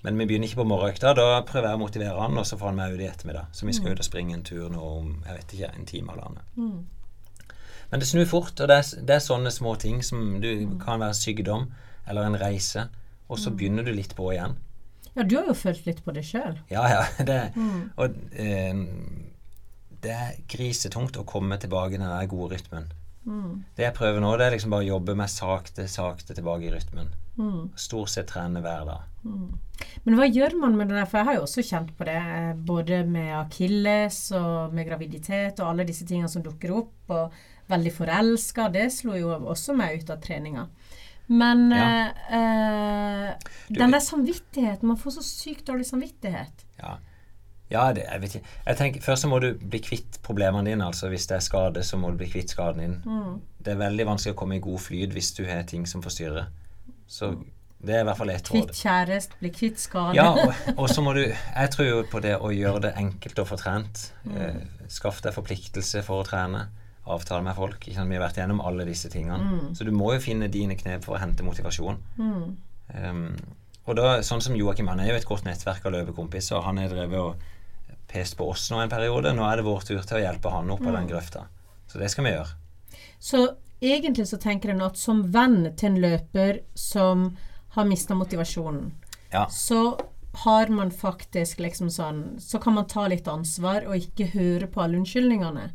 Men 0.01 0.17
vi 0.17 0.25
begynner 0.25 0.49
ikke 0.49 0.63
på 0.63 0.65
morgenøkta. 0.65 1.11
Da 1.13 1.41
prøver 1.45 1.67
jeg 1.69 1.77
å 1.77 1.81
motivere 1.83 2.23
han, 2.23 2.37
og 2.41 2.47
så 2.49 2.57
får 2.57 2.71
han 2.71 2.79
meg 2.79 2.95
ut 2.95 3.03
i 3.03 3.09
ettermiddag. 3.09 3.51
Så 3.53 3.67
vi 3.67 3.75
skal 3.77 3.93
ut 3.93 4.01
og 4.01 4.07
springe 4.07 4.33
en 4.33 4.45
tur 4.47 4.71
nå 4.73 4.81
om 4.81 5.11
jeg 5.27 5.35
vet 5.35 5.53
ikke, 5.57 5.69
en 5.77 5.85
time 5.91 6.15
eller 6.15 6.31
annet. 6.31 6.55
Men 7.91 8.01
det 8.01 8.07
snur 8.09 8.25
fort, 8.25 8.55
og 8.55 8.71
det 8.71 8.77
er, 8.81 8.89
det 9.05 9.15
er 9.17 9.21
sånne 9.21 9.51
små 9.53 9.75
ting 9.77 10.01
som 10.05 10.39
du, 10.41 10.49
kan 10.81 11.03
være 11.03 11.17
sykdom 11.19 11.67
eller 12.09 12.25
en 12.25 12.39
reise, 12.41 12.87
og 13.29 13.39
så 13.39 13.53
begynner 13.53 13.85
du 13.85 13.91
litt 13.93 14.15
på 14.17 14.31
igjen. 14.33 14.57
Ja, 15.11 15.25
du 15.27 15.35
har 15.37 15.51
jo 15.51 15.55
følt 15.59 15.85
litt 15.85 15.99
på 16.05 16.15
det 16.15 16.23
sjøl. 16.25 16.57
Ja, 16.71 16.87
ja. 16.89 17.03
Det, 17.29 17.37
Og 17.99 18.15
eh, 18.31 18.81
det 20.01 20.15
er 20.15 20.39
grisetungt 20.49 21.19
å 21.19 21.27
komme 21.27 21.59
tilbake 21.61 21.99
i 21.99 22.01
den 22.01 22.31
gode 22.31 22.55
rytmen. 22.55 22.89
Det 23.25 23.83
jeg 23.85 23.93
prøver 23.93 24.19
nå, 24.23 24.31
det 24.37 24.45
er 24.47 24.51
liksom 24.55 24.71
bare 24.73 24.83
å 24.85 24.87
jobbe 24.95 25.15
meg 25.15 25.29
sakte, 25.29 25.87
sakte 25.87 26.33
tilbake 26.33 26.63
i 26.67 26.71
rytmen. 26.73 27.11
Stort 27.79 28.09
sett 28.09 28.27
trene 28.27 28.61
hver 28.61 28.85
dag. 28.85 29.01
Men 30.05 30.17
hva 30.17 30.25
gjør 30.29 30.55
man 30.59 30.75
med 30.77 30.89
det 30.89 30.97
der? 30.97 31.05
For 31.09 31.17
jeg 31.21 31.25
har 31.29 31.35
jo 31.39 31.45
også 31.45 31.63
kjent 31.65 31.93
på 31.97 32.05
det, 32.05 32.15
eh, 32.17 32.53
både 32.53 33.03
med 33.07 33.31
akilles 33.37 34.31
og 34.37 34.73
med 34.73 34.87
graviditet 34.89 35.59
og 35.59 35.69
alle 35.71 35.85
disse 35.85 36.05
tingene 36.05 36.29
som 36.29 36.43
dukker 36.43 36.73
opp, 36.75 36.93
og 37.09 37.31
veldig 37.69 37.93
forelska. 37.95 38.71
Det 38.73 38.91
slo 38.91 39.13
jo 39.17 39.29
også 39.39 39.75
meg 39.77 40.01
ut 40.01 40.09
av 40.09 40.19
treninga. 40.21 40.67
Men 41.29 41.69
Ja. 41.71 42.11
eh, 42.29 42.35
eh, 42.37 43.35
Du- 43.69 43.75
den 43.75 43.91
der 43.91 43.99
samvittigheten 43.99 44.83
Man 44.83 44.97
får 44.97 45.11
så 45.11 45.23
sykt 45.23 45.65
dårlig 45.65 45.85
samvittighet. 45.85 46.65
Ja, 46.79 46.97
ja 47.71 47.85
det, 47.95 48.03
jeg 48.07 48.21
vet 48.21 48.35
ikke. 48.35 48.51
Jeg 48.65 48.77
tenker, 48.77 49.03
Først 49.05 49.25
så 49.25 49.29
må 49.31 49.39
du 49.39 49.53
bli 49.55 49.79
kvitt 49.83 50.19
problemene 50.25 50.69
dine. 50.69 50.85
altså 50.85 51.09
Hvis 51.09 51.27
det 51.29 51.37
er 51.37 51.45
skade, 51.45 51.83
så 51.87 51.97
må 51.97 52.11
du 52.11 52.19
bli 52.19 52.29
kvitt 52.31 52.51
skaden 52.51 52.81
din. 52.83 53.39
Det 53.63 53.73
er 53.73 53.79
veldig 53.79 54.05
vanskelig 54.13 54.35
å 54.35 54.39
komme 54.41 54.57
i 54.57 54.63
god 54.63 54.79
flyt 54.83 55.15
hvis 55.15 55.31
du 55.37 55.45
har 55.47 55.63
ting 55.69 55.87
som 55.87 56.03
forstyrrer. 56.03 56.49
Så 57.07 57.33
det 57.81 57.95
er 57.95 58.03
i 58.03 58.05
hvert 58.05 58.19
fall 58.19 58.29
ett 58.29 58.51
råd. 58.51 58.69
Kvitt 58.69 58.83
kjæreste, 58.83 59.39
bli 59.41 59.49
kvitt 59.55 59.79
skade. 59.81 60.13
Ja, 60.17 60.29
og, 60.35 60.53
og 60.81 60.91
så 60.91 61.01
må 61.01 61.15
du 61.17 61.23
Jeg 61.23 61.71
tror 61.73 61.87
jo 61.87 62.03
på 62.11 62.21
det 62.23 62.35
å 62.37 62.51
gjøre 62.53 62.83
det 62.87 62.93
enkelt 62.99 63.41
å 63.41 63.47
få 63.49 63.57
trent. 63.61 64.11
Eh, 64.29 64.61
skaff 64.91 65.23
deg 65.25 65.33
forpliktelse 65.35 66.03
for 66.05 66.21
å 66.21 66.27
trene. 66.27 66.67
Avtale 67.11 67.41
med 67.45 67.57
folk. 67.57 67.79
Ikke 67.81 67.97
sant? 67.97 68.11
Vi 68.11 68.19
har 68.19 68.27
vært 68.27 68.37
gjennom 68.37 68.61
alle 68.61 68.85
disse 68.85 69.09
tingene. 69.09 69.71
Så 69.77 69.87
du 69.87 69.91
må 69.95 70.11
jo 70.13 70.21
finne 70.21 70.51
dine 70.53 70.77
knep 70.77 71.07
for 71.07 71.17
å 71.17 71.23
hente 71.23 71.45
motivasjon. 71.47 71.97
Um, 72.21 73.25
og 73.89 73.97
da, 73.97 74.19
sånn 74.25 74.43
som 74.45 74.55
Joakim, 74.55 74.91
han 74.91 75.01
er 75.01 75.09
jo 75.09 75.17
et 75.17 75.25
godt 75.25 75.47
nettverk 75.47 75.87
av 75.89 75.95
løpekompiser. 75.95 76.61
Han 76.67 76.77
har 76.77 76.91
drevet 76.91 77.17
og 77.17 77.50
pest 78.11 78.37
på 78.37 78.49
oss 78.51 78.69
nå 78.71 78.79
en 78.83 78.89
periode. 78.91 79.33
Nå 79.33 79.45
er 79.47 79.57
det 79.61 79.65
vår 79.67 79.81
tur 79.87 80.01
til 80.03 80.17
å 80.19 80.23
hjelpe 80.23 80.51
han 80.53 80.69
opp 80.73 80.83
av 80.85 80.93
den 80.97 81.07
grøfta. 81.09 81.45
Så 81.87 81.99
det 81.99 82.09
skal 82.13 82.27
vi 82.27 82.33
gjøre. 82.35 82.53
Så 83.19 83.41
egentlig 83.81 84.27
så 84.29 84.37
tenker 84.41 84.69
jeg 84.71 84.77
nå 84.79 84.85
at 84.91 84.97
som 84.99 85.23
venn 85.33 85.63
til 85.79 85.91
en 85.93 86.01
løper 86.03 86.61
som 86.77 87.29
har 87.75 87.85
mista 87.87 88.15
motivasjonen, 88.15 88.91
Ja. 89.31 89.45
så 89.47 89.99
har 90.43 90.67
man 90.67 90.91
faktisk 90.91 91.59
liksom 91.59 91.89
sånn 91.91 92.39
Så 92.39 92.59
kan 92.59 92.73
man 92.73 92.87
ta 92.87 93.07
litt 93.07 93.27
ansvar 93.27 93.83
og 93.87 93.95
ikke 93.95 94.29
høre 94.33 94.67
på 94.67 94.81
alle 94.81 94.97
unnskyldningene, 94.97 95.69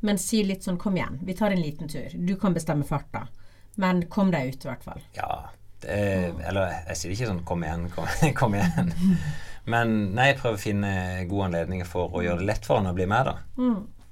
men 0.00 0.18
si 0.18 0.42
litt 0.44 0.64
sånn 0.64 0.78
Kom 0.78 0.96
igjen, 0.96 1.18
vi 1.22 1.34
tar 1.34 1.50
en 1.50 1.60
liten 1.62 1.88
tur. 1.88 2.08
Du 2.14 2.36
kan 2.36 2.52
bestemme 2.54 2.84
farta. 2.84 3.28
Men 3.76 4.02
kom 4.08 4.30
deg 4.30 4.48
ut, 4.52 4.64
i 4.64 4.68
hvert 4.68 4.84
fall. 4.84 5.00
Ja. 5.16 5.48
Det, 5.82 6.34
eller 6.46 6.74
jeg 6.88 6.96
sier 6.96 7.12
ikke 7.12 7.26
sånn 7.26 7.44
'kom 7.44 7.62
igjen, 7.64 7.88
kom, 7.90 8.06
kom 8.40 8.54
igjen'. 8.54 8.92
Men 9.70 10.14
nei, 10.16 10.32
jeg 10.32 10.40
prøver 10.40 10.58
å 10.58 10.62
finne 10.62 10.92
gode 11.30 11.50
anledninger 11.50 11.86
for 11.86 12.14
å 12.16 12.22
gjøre 12.24 12.42
det 12.42 12.48
lett 12.48 12.66
for 12.66 12.80
han 12.80 12.90
å 12.90 12.96
bli 12.96 13.06
med, 13.06 13.28
da. 13.30 13.36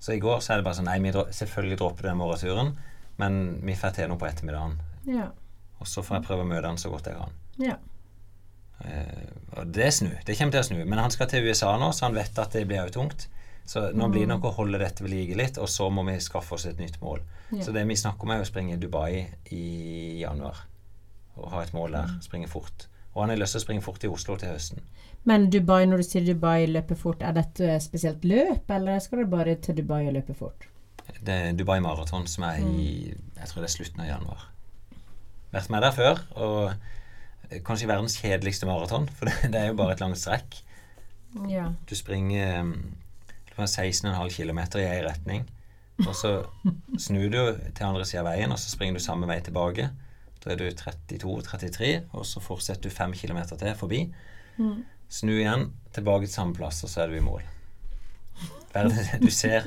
Så 0.00 0.14
i 0.14 0.22
går 0.22 0.40
så 0.40 0.54
er 0.54 0.60
det 0.60 0.64
bare 0.68 0.78
sånn 0.78 0.86
Nei, 0.88 1.00
vi 1.02 1.12
dro 1.12 1.26
selvfølgelig 1.34 1.78
dropper 1.80 2.08
den 2.08 2.20
morgenturen, 2.20 2.70
men 3.20 3.40
vi 3.66 3.74
får 3.76 3.98
til 3.98 4.08
noe 4.08 4.20
på 4.20 4.28
ettermiddagen. 4.30 4.78
Ja. 5.10 5.26
Og 5.80 5.88
så 5.88 6.04
får 6.04 6.20
jeg 6.20 6.26
prøve 6.28 6.46
å 6.46 6.48
møte 6.48 6.70
han 6.70 6.80
så 6.80 6.92
godt 6.92 7.10
jeg 7.10 7.18
kan. 7.18 7.34
Ja. 7.60 7.76
Eh, 8.84 9.26
og 9.58 9.74
det 9.74 9.84
er 9.88 9.92
snu. 9.92 10.10
Det 10.24 10.36
kommer 10.38 10.54
til 10.54 10.62
å 10.62 10.68
snu. 10.70 10.80
Men 10.84 11.02
han 11.02 11.12
skal 11.12 11.28
til 11.28 11.44
USA 11.44 11.74
nå, 11.80 11.90
så 11.96 12.06
han 12.06 12.16
vet 12.16 12.38
at 12.40 12.56
det 12.56 12.64
blir 12.68 12.88
jo 12.88 12.96
tungt. 13.00 13.26
Så 13.68 13.90
nå 13.94 14.08
blir 14.10 14.24
det 14.24 14.32
nok 14.32 14.48
å 14.48 14.54
holde 14.56 14.80
dette 14.80 15.04
ved 15.04 15.12
like 15.12 15.36
litt, 15.38 15.58
og 15.60 15.68
så 15.70 15.90
må 15.92 16.02
vi 16.08 16.16
skaffe 16.22 16.56
oss 16.56 16.64
et 16.66 16.80
nytt 16.80 16.96
mål. 17.02 17.20
Ja. 17.52 17.62
Så 17.66 17.74
det 17.76 17.84
vi 17.86 17.98
snakker 17.98 18.26
om, 18.26 18.32
er 18.34 18.42
å 18.42 18.48
springe 18.48 18.74
i 18.74 18.80
Dubai 18.80 19.26
i 19.54 19.66
januar. 20.22 20.64
Og 21.36 21.52
ha 21.52 21.62
et 21.62 21.76
mål 21.76 21.94
der. 21.98 22.16
Springe 22.24 22.48
fort. 22.50 22.88
Og 23.12 23.22
han 23.24 23.34
har 23.34 23.40
lyst 23.40 23.56
til 23.56 23.62
å 23.62 23.66
springe 23.66 23.84
fort 23.84 24.04
i 24.06 24.10
Oslo 24.10 24.36
til 24.40 24.52
høsten. 24.54 24.82
Men 25.28 25.50
Dubai, 25.52 25.84
når 25.86 26.00
du 26.00 26.06
sier 26.06 26.24
Dubai 26.24 26.64
løper 26.70 26.96
fort, 26.96 27.22
er 27.22 27.34
dette 27.36 27.74
spesielt 27.84 28.24
løp, 28.24 28.70
eller 28.72 29.02
skal 29.04 29.20
du 29.20 29.32
bare 29.32 29.56
til 29.60 29.76
Dubai 29.76 30.06
og 30.06 30.14
løpe 30.16 30.36
fort? 30.36 30.68
Det 31.20 31.34
er 31.34 31.52
Dubai 31.58 31.80
Maraton 31.82 32.26
som 32.30 32.46
er 32.46 32.62
i 32.62 33.10
Jeg 33.10 33.48
tror 33.48 33.60
det 33.60 33.68
er 33.68 33.74
slutten 33.74 34.00
av 34.00 34.08
januar. 34.08 34.46
Vært 35.50 35.70
med 35.70 35.82
der 35.82 35.92
før, 35.92 36.20
og 36.38 37.60
kanskje 37.66 37.88
verdens 37.90 38.16
kjedeligste 38.20 38.66
maraton, 38.66 39.08
for 39.08 39.26
det, 39.26 39.52
det 39.52 39.60
er 39.60 39.70
jo 39.72 39.78
bare 39.80 39.96
et 39.96 40.02
langt 40.02 40.18
strekk. 40.18 40.60
Ja. 41.50 41.70
Du 41.90 41.96
springer 41.98 42.60
um, 42.60 42.74
det 43.56 43.66
16,5 43.66 44.30
km 44.36 44.58
i 44.78 44.86
én 44.86 45.08
retning. 45.08 45.48
Og 46.06 46.14
så 46.16 46.44
snur 47.06 47.28
du 47.28 47.40
til 47.74 47.84
andre 47.84 48.06
sida 48.06 48.22
av 48.22 48.30
veien, 48.30 48.52
og 48.52 48.58
så 48.58 48.70
springer 48.70 48.96
du 48.96 49.04
samme 49.04 49.28
vei 49.28 49.40
tilbake. 49.44 49.90
Da 50.40 50.54
er 50.54 50.56
du 50.56 50.70
32-33, 50.70 51.90
og 52.16 52.24
så 52.26 52.40
fortsetter 52.40 52.88
du 52.88 52.94
5 52.94 53.12
km 53.12 53.42
til 53.50 53.74
forbi. 53.76 54.06
Snu 55.10 55.32
igjen, 55.40 55.68
tilbake 55.94 56.28
til 56.28 56.34
samme 56.36 56.54
plass, 56.54 56.82
og 56.86 56.90
så 56.92 57.04
er 57.04 57.10
du 57.10 57.18
i 57.18 57.24
mål. 57.24 57.42
Du 59.20 59.30
ser 59.34 59.66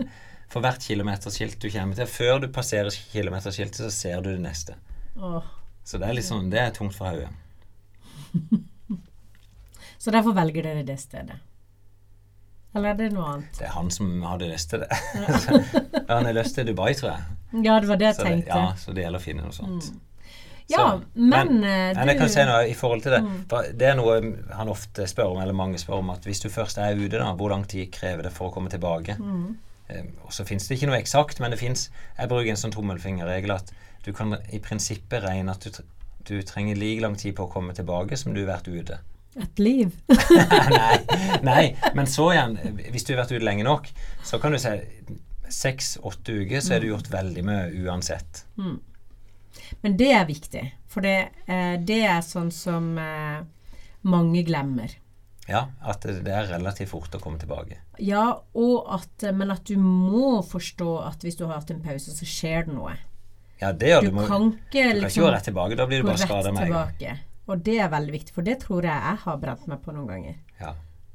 For 0.54 0.64
hvert 0.64 0.80
kilometerskilt 0.86 1.58
du 1.60 1.66
kommer 1.74 1.98
til 1.98 2.08
Før 2.08 2.38
du 2.40 2.46
passerer 2.54 2.94
kilometerskiltet, 3.12 3.82
så 3.84 3.90
ser 3.92 4.22
du 4.24 4.30
det 4.32 4.40
neste. 4.44 4.78
Så 5.84 6.00
det 6.00 6.08
er 6.08 6.16
litt 6.16 6.28
sånn, 6.30 6.48
det 6.54 6.62
er 6.62 6.72
tungt 6.76 6.96
for 6.96 7.12
hodet. 7.12 7.28
Så 10.04 10.12
derfor 10.12 10.36
velger 10.36 10.66
dere 10.66 10.84
det 10.88 10.98
stedet. 11.00 11.36
Eller 12.76 12.90
er 12.90 12.98
det 13.00 13.10
noe 13.14 13.28
annet? 13.36 13.52
Det 13.60 13.68
er 13.70 13.76
han 13.76 13.92
som 13.94 14.10
hadde 14.26 14.50
lyst 14.50 14.72
til 14.74 14.82
det. 14.82 14.90
han 16.10 16.26
har 16.28 16.34
lyst 16.36 16.58
til 16.58 16.68
Dubai, 16.68 16.90
tror 16.98 17.14
jeg. 17.14 17.38
Ja, 17.64 17.78
det 17.80 17.88
var 17.92 18.00
det 18.02 18.08
jeg 18.10 18.16
Så 18.18 18.24
det, 18.26 18.32
tenkte. 18.32 18.58
ja, 18.58 18.74
så 18.82 18.96
det 18.98 19.06
gjelder 19.06 19.22
å 19.22 19.24
finne 19.24 19.46
noe 19.46 19.56
sånt. 19.56 19.92
Ja, 20.72 20.78
Så, 20.78 21.02
men, 21.16 21.30
men, 21.30 21.64
eh, 21.64 21.96
men 21.98 22.08
jeg 22.08 22.18
kan 22.18 22.28
Mm. 22.30 22.34
si 22.34 22.44
noe 22.48 22.68
i 22.70 22.74
forhold 22.74 23.02
til 23.04 23.12
det. 23.12 23.22
For 23.52 23.68
det 23.74 23.88
er 23.90 23.96
noe 24.00 24.16
han 24.56 24.70
ofte 24.72 25.08
spør 25.10 25.34
om, 25.36 25.42
eller 25.44 25.54
mange 25.54 25.78
spør 25.82 26.00
om, 26.00 26.10
at 26.16 26.24
hvis 26.26 26.40
du 26.40 26.50
først 26.50 26.78
er 26.78 26.96
ute, 26.96 27.18
da, 27.20 27.34
hvor 27.36 27.50
lang 27.52 27.66
tid 27.68 27.92
krever 27.92 28.24
det 28.24 28.32
for 28.34 28.50
å 28.50 28.54
komme 28.54 28.70
tilbake? 28.72 29.18
Mm. 29.20 29.58
Eh, 29.90 30.04
og 30.24 30.32
så 30.34 30.46
fins 30.48 30.68
det 30.68 30.78
ikke 30.78 30.88
noe 30.88 31.00
eksakt, 31.02 31.40
men 31.44 31.52
det 31.52 31.60
fins 31.60 31.90
Jeg 32.18 32.30
bruker 32.32 32.50
en 32.50 32.56
sånn 32.62 32.72
tommelfingerregel 32.72 33.52
at 33.52 33.74
du 34.06 34.14
kan 34.14 34.38
i 34.52 34.60
prinsippet 34.60 35.24
regne 35.24 35.52
at 35.52 35.64
du, 35.68 35.84
du 36.24 36.42
trenger 36.44 36.76
like 36.80 37.02
lang 37.02 37.16
tid 37.20 37.36
på 37.36 37.44
å 37.48 37.52
komme 37.52 37.74
tilbake 37.76 38.16
som 38.18 38.34
du 38.34 38.46
har 38.46 38.56
vært 38.58 38.68
ute. 38.72 38.98
Et 39.42 39.60
liv. 39.60 39.92
nei, 40.70 40.98
nei, 41.44 41.76
men 41.96 42.06
så 42.08 42.32
igjen, 42.34 42.58
hvis 42.92 43.04
du 43.08 43.14
har 43.16 43.24
vært 43.26 43.32
ute 43.36 43.44
lenge 43.46 43.64
nok, 43.68 43.88
så 44.24 44.40
kan 44.40 44.52
du 44.54 44.60
si 44.62 44.70
seks-åtte 45.54 46.34
uker, 46.44 46.62
så 46.64 46.76
er 46.78 46.84
du 46.84 46.88
gjort 46.92 47.10
veldig 47.14 47.44
mye 47.46 47.64
uansett. 47.86 48.44
Men 49.86 49.98
det 50.00 50.12
er 50.16 50.28
viktig, 50.30 50.64
for 50.90 51.06
det, 51.06 51.18
eh, 51.46 51.76
det 51.82 52.02
er 52.08 52.22
sånn 52.26 52.52
som 52.54 52.94
eh, 53.02 53.42
mange 54.08 54.44
glemmer. 54.48 54.98
Ja, 55.48 55.66
at 55.84 56.06
det, 56.08 56.32
er 56.32 56.48
relativt 56.54 56.94
fort 56.94 57.16
å 57.16 57.20
komme 57.20 57.40
tilbake. 57.42 57.82
Ja, 58.00 58.28
og 58.56 58.94
at, 58.96 59.26
men 59.36 59.52
at 59.52 59.68
du 59.68 59.76
må 59.82 60.40
forstå 60.48 60.94
at 61.04 61.26
hvis 61.26 61.36
du 61.40 61.46
har 61.48 61.58
hatt 61.58 61.74
en 61.74 61.84
pause, 61.84 62.16
så 62.16 62.28
skjer 62.28 62.70
det 62.70 62.78
noe. 62.78 62.96
Ja, 63.60 63.74
det 63.76 63.92
gjør 63.92 64.08
Du 64.08 64.10
du. 64.10 64.16
Må, 64.16 64.26
kan 64.28 64.50
du 64.50 64.56
ikke 64.56 64.72
kan 64.72 64.90
ikke 64.94 65.02
liksom 65.02 65.26
gå 65.26 65.34
rett 65.36 65.48
tilbake. 65.50 65.78
Da 65.80 65.88
blir 65.90 66.04
du 66.04 66.08
bare 66.08 66.24
skada 66.24 66.56
med 66.56 66.68
en 66.68 66.74
gang. 66.74 67.22
Og 67.52 67.60
det 67.60 67.76
er 67.84 67.92
veldig 67.92 68.16
viktig, 68.16 68.34
for 68.36 68.48
det 68.48 68.58
tror 68.64 68.88
jeg 68.88 69.08
jeg 69.10 69.22
har 69.26 69.40
brent 69.40 69.68
meg 69.68 69.84
på 69.84 69.96
noen 69.96 70.08
ganger. 70.08 70.36
Ja. 70.62 70.74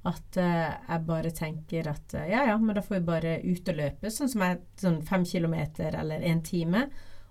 At 0.09 0.39
uh, 0.41 0.69
jeg 0.89 1.05
bare 1.09 1.31
tenker 1.35 1.89
at 1.91 2.15
uh, 2.17 2.25
ja 2.29 2.45
ja, 2.51 2.57
men 2.61 2.77
da 2.77 2.85
får 2.85 2.99
vi 2.99 3.07
bare 3.09 3.33
ut 3.43 3.71
og 3.73 3.79
løpe, 3.81 4.13
sånn 4.13 4.31
som 4.31 4.45
jeg, 4.45 4.61
sånn 4.81 5.01
fem 5.09 5.25
kilometer 5.29 5.97
eller 5.99 6.25
en 6.29 6.43
time. 6.45 6.85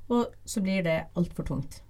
Og 0.10 0.32
så 0.48 0.62
blir 0.64 0.84
det 0.86 0.98
altfor 1.20 1.44
tungt. 1.48 1.82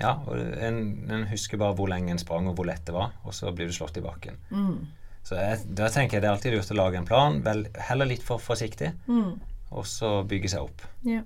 ja 0.00 0.14
og 0.26 0.36
en, 0.38 0.78
en 1.12 1.26
husker 1.28 1.58
bare 1.60 1.74
hvor 1.76 1.90
lenge 1.90 2.10
en 2.14 2.18
sprang, 2.22 2.46
og 2.48 2.54
hvor 2.56 2.64
lett 2.68 2.84
det 2.86 2.94
var, 2.94 3.10
og 3.24 3.34
så 3.36 3.50
blir 3.52 3.66
du 3.68 3.72
slått 3.76 3.98
i 4.00 4.04
bakken. 4.04 4.38
Mm. 4.50 4.86
Så 5.26 5.36
jeg, 5.36 5.58
da 5.76 5.90
tenker 5.92 6.16
jeg 6.16 6.22
det 6.24 6.28
er 6.30 6.36
alltid 6.36 6.54
lurt 6.54 6.70
å 6.72 6.76
lage 6.78 6.96
en 7.02 7.08
plan, 7.08 7.40
vel, 7.44 7.66
heller 7.90 8.08
litt 8.08 8.22
for 8.24 8.40
forsiktig, 8.40 8.94
Mm. 9.06 9.34
og 9.70 9.84
så 9.86 10.22
bygge 10.26 10.48
seg 10.54 10.62
opp. 10.64 10.82
Ja. 11.04 11.20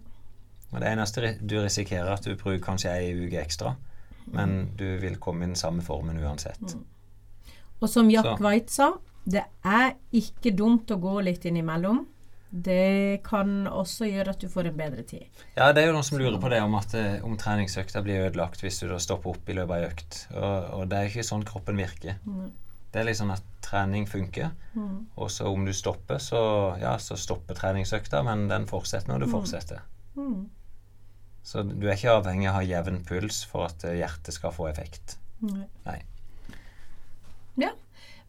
Og 0.72 0.80
det 0.82 0.88
eneste 0.90 1.36
du 1.40 1.54
risikerer, 1.62 2.10
at 2.16 2.24
du 2.26 2.34
bruker 2.34 2.58
kanskje 2.64 2.90
ei 2.90 3.12
uke 3.14 3.38
ekstra, 3.44 3.76
men 4.26 4.72
du 4.76 4.96
vil 4.98 5.18
komme 5.22 5.44
i 5.44 5.50
den 5.52 5.56
samme 5.60 5.82
formen 5.84 6.18
uansett. 6.18 6.74
Og 7.80 7.88
som 7.88 8.08
Jack 8.10 8.24
Så. 8.24 8.36
White 8.42 8.72
sa, 8.72 8.88
det 9.24 9.44
er 9.64 9.92
ikke 10.12 10.50
dumt 10.56 10.90
å 10.90 10.96
gå 10.98 11.20
litt 11.22 11.44
innimellom. 11.46 12.06
Det 12.54 13.20
kan 13.26 13.64
også 13.66 14.06
gjøre 14.06 14.30
at 14.30 14.42
du 14.42 14.46
får 14.50 14.68
en 14.70 14.76
bedre 14.78 15.02
tid. 15.02 15.24
Ja, 15.56 15.72
det 15.74 15.82
er 15.82 15.88
jo 15.88 15.96
noen 15.96 16.06
som 16.06 16.20
lurer 16.20 16.38
på 16.38 16.50
det 16.52 16.60
om 16.62 16.76
at 16.78 16.94
eh, 16.94 17.16
om 17.26 17.34
treningsøkta 17.40 18.02
blir 18.06 18.28
ødelagt 18.28 18.62
hvis 18.62 18.78
du 18.78 18.86
da 18.92 19.00
stopper 19.02 19.34
opp 19.34 19.50
i 19.50 19.56
løpet 19.58 19.74
av 19.74 19.88
økt. 19.88 20.20
Og, 20.34 20.68
og 20.78 20.84
det 20.92 21.00
er 21.00 21.10
ikke 21.10 21.26
sånn 21.26 21.42
kroppen 21.48 21.80
virker. 21.82 22.20
Det 22.94 23.02
er 23.02 23.08
litt 23.08 23.18
sånn 23.18 23.34
at 23.34 23.42
trening 23.64 24.04
funker, 24.06 24.52
og 25.18 25.30
så 25.32 25.48
om 25.50 25.64
du 25.66 25.72
stopper, 25.74 26.20
så 26.22 26.38
ja, 26.78 26.92
så 27.02 27.16
stopper 27.18 27.56
treningsøkta, 27.58 28.20
men 28.22 28.44
den 28.46 28.68
fortsetter 28.70 29.10
når 29.10 29.24
du 29.24 29.32
fortsetter. 29.32 29.80
Så 31.44 31.64
du 31.66 31.88
er 31.88 31.96
ikke 31.96 32.14
avhengig 32.20 32.46
av 32.48 32.54
å 32.54 32.60
ha 32.60 32.64
jevn 32.68 33.02
puls 33.08 33.42
for 33.50 33.66
at 33.66 33.82
eh, 33.84 33.98
hjertet 33.98 34.36
skal 34.36 34.54
få 34.54 34.68
effekt. 34.70 35.18
Nei. 35.44 35.66
Nei. 35.84 35.98
Ja. 37.60 37.74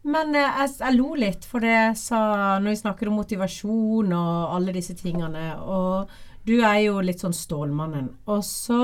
Men 0.06 0.34
eh, 0.38 0.60
jeg, 0.62 0.74
jeg 0.84 0.96
lo 0.98 1.08
litt, 1.18 1.46
for 1.50 1.64
det 1.64 1.78
sa 1.98 2.20
når 2.62 2.70
vi 2.76 2.82
snakker 2.82 3.10
om 3.10 3.16
motivasjon 3.20 4.12
og 4.14 4.54
alle 4.56 4.74
disse 4.76 4.94
tingene, 4.98 5.48
og 5.58 6.12
du 6.46 6.54
er 6.60 6.78
jo 6.84 7.00
litt 7.02 7.22
sånn 7.24 7.34
Stålmannen. 7.34 8.12
Og 8.30 8.44
så 8.46 8.80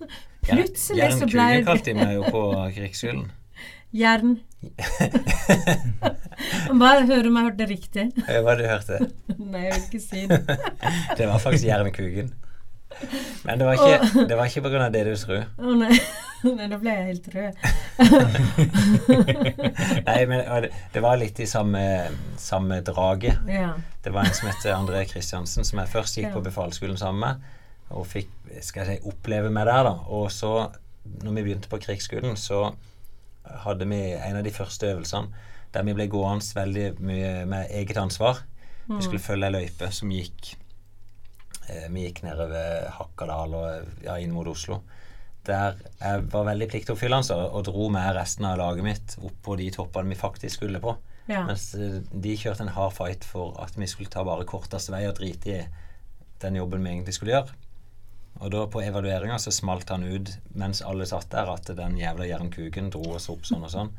plutselig 0.48 1.12
så 1.20 1.28
ble 1.30 1.46
Jernkugen 1.46 1.68
kalte 1.70 1.92
de 1.92 1.98
meg 2.00 2.16
jo 2.18 2.22
på 2.34 2.42
krigsskolen. 2.74 3.28
Jern. 3.94 4.34
Bare 6.82 7.04
høre 7.06 7.28
om 7.30 7.36
jeg 7.38 7.46
hørte 7.46 7.66
riktig. 7.70 8.04
Eh, 8.26 8.40
Hva 8.42 8.56
du 8.58 8.64
hørte? 8.66 8.98
Nei, 9.38 9.68
jeg 9.68 9.76
vil 9.76 9.84
ikke 9.84 10.00
si 10.02 10.24
det. 10.30 10.40
Det 11.20 11.28
var 11.30 11.38
faktisk 11.42 11.68
Jernkugen. 11.68 12.32
Men 13.44 13.58
det 13.60 13.66
var 13.66 13.74
ikke, 13.78 14.26
det 14.28 14.36
var 14.38 14.48
ikke 14.48 14.62
på 14.64 14.70
grunn 14.72 14.84
av 14.86 14.92
det 14.94 15.02
du 15.08 15.14
tror. 15.20 15.42
Å 15.58 15.74
nei. 15.78 15.96
nei, 16.58 16.68
da 16.68 16.78
ble 16.80 16.92
jeg 16.92 17.08
helt 17.08 17.28
rød. 17.34 17.52
Nei, 20.08 20.18
men 20.28 20.40
og 20.42 20.66
det, 20.66 21.02
var 21.04 21.18
litt 21.20 21.40
i 21.40 21.46
samme, 21.48 21.82
samme 22.40 22.80
draget. 22.84 23.44
Ja. 23.48 23.72
Det 24.04 24.12
var 24.12 24.28
en 24.28 24.36
som 24.36 24.50
het 24.50 24.66
André 24.74 25.04
Kristiansen, 25.08 25.64
som 25.64 25.80
jeg 25.80 25.92
først 25.92 26.18
gikk 26.18 26.30
Ja. 26.30 26.34
på 26.36 26.44
befalsskolen 26.44 27.00
sammen 27.00 27.22
med. 27.24 27.34
Og 27.94 28.06
fikk 28.08 28.32
skal 28.64 28.84
jeg 28.84 29.00
si, 29.00 29.08
oppleve 29.08 29.50
meg 29.52 29.68
der, 29.68 29.88
da. 29.88 29.94
Og 30.12 30.30
så, 30.32 30.52
når 31.24 31.32
vi 31.38 31.46
begynte 31.48 31.72
på 31.72 31.80
krigsskolen, 31.82 32.36
så 32.40 32.74
hadde 33.64 33.88
vi 33.88 34.00
en 34.14 34.38
av 34.40 34.44
de 34.44 34.52
første 34.54 34.92
øvelsene 34.92 35.28
der 35.74 35.82
vi 35.84 35.94
ble 35.96 36.06
gående 36.06 36.54
veldig 36.54 36.90
mye 37.02 37.32
med 37.50 37.72
eget 37.74 37.98
ansvar. 37.98 38.44
Vi 38.86 39.00
skulle 39.02 39.22
følge 39.22 39.48
ei 39.48 39.56
løype 39.56 39.88
som 39.96 40.12
gikk 40.12 40.54
Vi 41.90 42.04
gikk 42.06 42.22
nedover 42.26 42.90
Hakkadal 42.98 43.54
og 43.56 44.04
ja, 44.04 44.18
inn 44.20 44.34
mot 44.34 44.46
Oslo. 44.50 44.80
Der 45.44 45.76
jeg 46.00 46.22
var 46.32 46.46
veldig 46.48 46.68
pliktoppfyllende 46.72 47.36
og, 47.50 47.64
dro 47.66 47.88
med 47.92 48.14
resten 48.16 48.46
av 48.48 48.58
laget 48.60 48.84
mitt 48.86 49.16
opp 49.20 49.36
på 49.44 49.56
de 49.60 49.66
toppene 49.74 50.08
vi 50.12 50.16
faktisk 50.20 50.60
skulle 50.60 50.80
på. 50.80 50.94
Ja. 51.28 51.42
Mens 51.48 51.70
eh, 51.76 51.98
de 52.12 52.34
kjørte 52.36 52.64
en 52.66 52.72
hard 52.76 52.92
fight 52.96 53.24
for 53.24 53.56
at 53.64 53.76
vi 53.80 53.88
skulle 53.88 54.12
ta 54.12 54.24
bare 54.24 54.44
korteste 54.48 54.92
vei 54.92 55.06
og 55.08 55.16
drite 55.20 55.52
i 55.54 55.60
den 56.44 56.56
jobben 56.60 56.84
vi 56.84 56.90
egentlig 56.94 57.14
skulle 57.16 57.32
gjøre. 57.36 57.54
Og 58.42 58.50
da 58.52 58.64
på 58.68 58.82
evalueringa 58.82 59.36
så 59.38 59.52
smalt 59.54 59.88
han 59.94 60.04
ut 60.04 60.32
mens 60.58 60.82
alle 60.82 61.06
satt 61.06 61.28
der, 61.32 61.48
at 61.54 61.68
den 61.78 61.96
jævla 62.00 62.26
jernkuken 62.26 62.90
dro 62.92 63.14
oss 63.14 63.28
opp 63.32 63.44
sånn 63.46 63.62
og 63.64 63.70
sånn. 63.72 63.92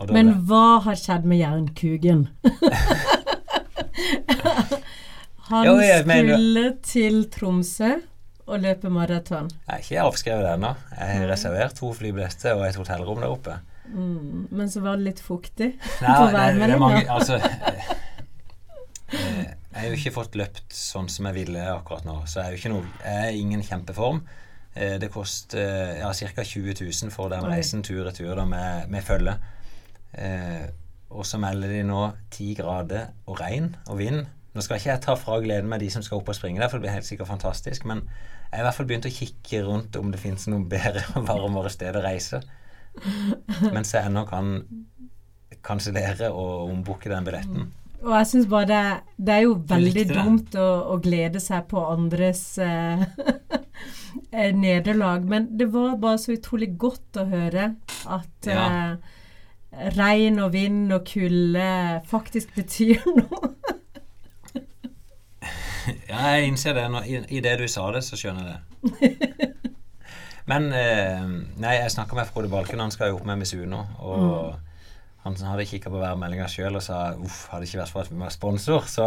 Og 0.00 0.10
Men 0.14 0.30
ble- 0.32 0.46
hva 0.48 0.80
har 0.86 0.96
skjedd 0.98 1.26
med 1.28 1.42
jernkugen? 1.42 2.24
Han 5.52 5.66
Jo, 5.68 5.74
skulle 5.82 6.64
til 6.86 7.26
Tromsø 7.32 7.90
og 8.46 8.62
løpe 8.62 8.90
maraton? 8.92 9.50
Jeg 9.66 9.74
er 9.74 9.82
ikke 9.84 10.04
avskrevet 10.06 10.48
ennå. 10.54 10.70
Jeg 10.96 11.18
har 11.18 11.28
reservert 11.30 11.76
to 11.76 11.92
flybilletter 11.96 12.56
og 12.56 12.64
et 12.66 12.78
hotellrom 12.80 13.20
der 13.20 13.32
oppe. 13.32 13.58
Mm, 13.92 14.48
men 14.50 14.70
så 14.72 14.80
var 14.80 14.96
det 14.96 15.04
litt 15.10 15.20
fuktig 15.20 15.72
Nei, 15.74 16.12
på 16.14 16.28
det, 16.32 16.42
det 16.56 16.68
er 16.70 16.78
mange 16.80 17.00
Altså 17.10 17.34
eh, 17.42 17.90
eh, 19.18 19.40
Jeg 19.42 19.74
har 19.74 19.88
jo 19.90 19.98
ikke 19.98 20.12
fått 20.14 20.38
løpt 20.38 20.72
sånn 20.72 21.10
som 21.12 21.26
jeg 21.28 21.36
ville 21.42 21.64
akkurat 21.74 22.06
nå, 22.06 22.20
så 22.30 22.40
jeg 22.40 22.46
er 22.46 22.54
jo 22.54 22.60
ikke 22.60 22.72
noe 22.72 22.86
Jeg 23.02 23.26
er 23.26 23.40
ingen 23.42 23.64
kjempeform. 23.66 24.22
Eh, 24.72 24.94
Det 25.02 25.10
koster 25.12 25.98
ja, 25.98 26.12
ca. 26.14 26.46
20 26.46 26.78
000 26.80 27.12
for 27.12 27.32
den 27.34 27.44
reisen 27.50 27.84
tur-retur 27.84 28.32
tur, 28.32 28.44
med, 28.48 28.88
med 28.88 29.04
følge. 29.04 29.36
Eh, 30.16 30.70
og 31.12 31.26
så 31.28 31.42
melder 31.42 31.74
de 31.74 31.82
nå 31.84 32.06
10 32.30 32.54
grader 32.62 33.10
og 33.26 33.42
regn 33.42 33.74
og 33.90 33.98
vind. 34.00 34.24
Nå 34.52 34.60
skal 34.60 34.76
ikke 34.76 34.90
jeg 34.90 35.00
ta 35.04 35.14
fra 35.16 35.38
gleden 35.40 35.68
med 35.70 35.80
de 35.80 35.88
som 35.92 36.02
skal 36.04 36.18
opp 36.20 36.28
og 36.28 36.36
springe 36.36 36.60
der, 36.60 36.68
for 36.68 36.76
det 36.76 36.84
blir 36.86 36.92
helt 36.98 37.08
sikkert 37.08 37.30
fantastisk, 37.30 37.86
men 37.88 38.02
jeg 38.04 38.58
har 38.58 38.64
i 38.64 38.66
hvert 38.66 38.76
fall 38.76 38.88
begynt 38.90 39.06
å 39.08 39.12
kikke 39.16 39.62
rundt 39.64 39.96
om 39.96 40.10
det 40.12 40.20
finnes 40.20 40.44
noe 40.52 40.64
bedre 40.68 41.04
og 41.16 41.24
varmere 41.30 41.72
sted 41.72 41.96
å 41.96 42.02
reise. 42.04 42.42
Mens 43.72 43.94
jeg 43.94 44.04
ennå 44.10 44.26
kan 44.28 44.58
kansellere 45.64 46.28
og 46.34 46.68
ombooke 46.72 47.08
den 47.12 47.24
billetten. 47.24 47.70
Og 48.02 48.10
jeg 48.16 48.28
syns 48.32 48.48
bare 48.50 48.66
det, 48.66 48.82
det 49.28 49.34
er 49.36 49.42
jo 49.46 49.54
veldig 49.70 50.04
dumt 50.10 50.56
å, 50.58 50.68
å 50.90 50.96
glede 51.04 51.40
seg 51.40 51.68
på 51.70 51.84
andres 51.86 52.42
eh, 52.58 53.04
eh, 54.34 54.50
nederlag, 54.58 55.22
men 55.30 55.46
det 55.56 55.68
var 55.72 55.94
bare 56.02 56.18
så 56.18 56.34
utrolig 56.34 56.72
godt 56.82 57.20
å 57.22 57.28
høre 57.30 57.68
at 58.10 58.50
Ja. 58.50 58.64
eh, 58.66 59.20
regn 59.96 60.42
og 60.42 60.50
vind 60.52 60.90
og 60.92 61.06
kulde 61.08 61.68
faktisk 62.10 62.50
betyr 62.58 63.06
noe. 63.20 63.52
Ja, 66.10 66.34
jeg 66.36 66.50
innser 66.52 66.76
det. 66.78 66.88
Når, 66.92 67.06
i, 67.08 67.22
I 67.38 67.44
det 67.44 67.56
du 67.60 67.66
sa 67.70 67.88
det, 67.94 68.04
så 68.06 68.18
skjønner 68.18 68.50
jeg 68.50 69.16
det. 69.20 69.52
Men 70.50 70.68
eh, 70.74 71.22
Nei, 71.62 71.76
jeg 71.78 71.94
snakka 71.94 72.18
med 72.18 72.28
Frode 72.30 72.50
Balken, 72.52 72.82
han 72.82 72.94
skal 72.94 73.12
jo 73.12 73.20
opp 73.20 73.26
med 73.28 73.40
Misuno. 73.42 73.84
Og 74.02 74.54
han 75.22 75.36
hadde 75.46 75.66
kikka 75.70 75.90
på 75.92 76.00
værmeldinga 76.02 76.48
sjøl 76.50 76.80
og 76.80 76.82
sa 76.82 77.12
uff, 77.14 77.44
hadde 77.52 77.62
det 77.62 77.70
ikke 77.70 77.82
vært 77.84 77.92
for 77.94 78.02
at 78.02 78.10
vi 78.10 78.18
var 78.18 78.32
sponsor, 78.34 78.88
så 78.90 79.06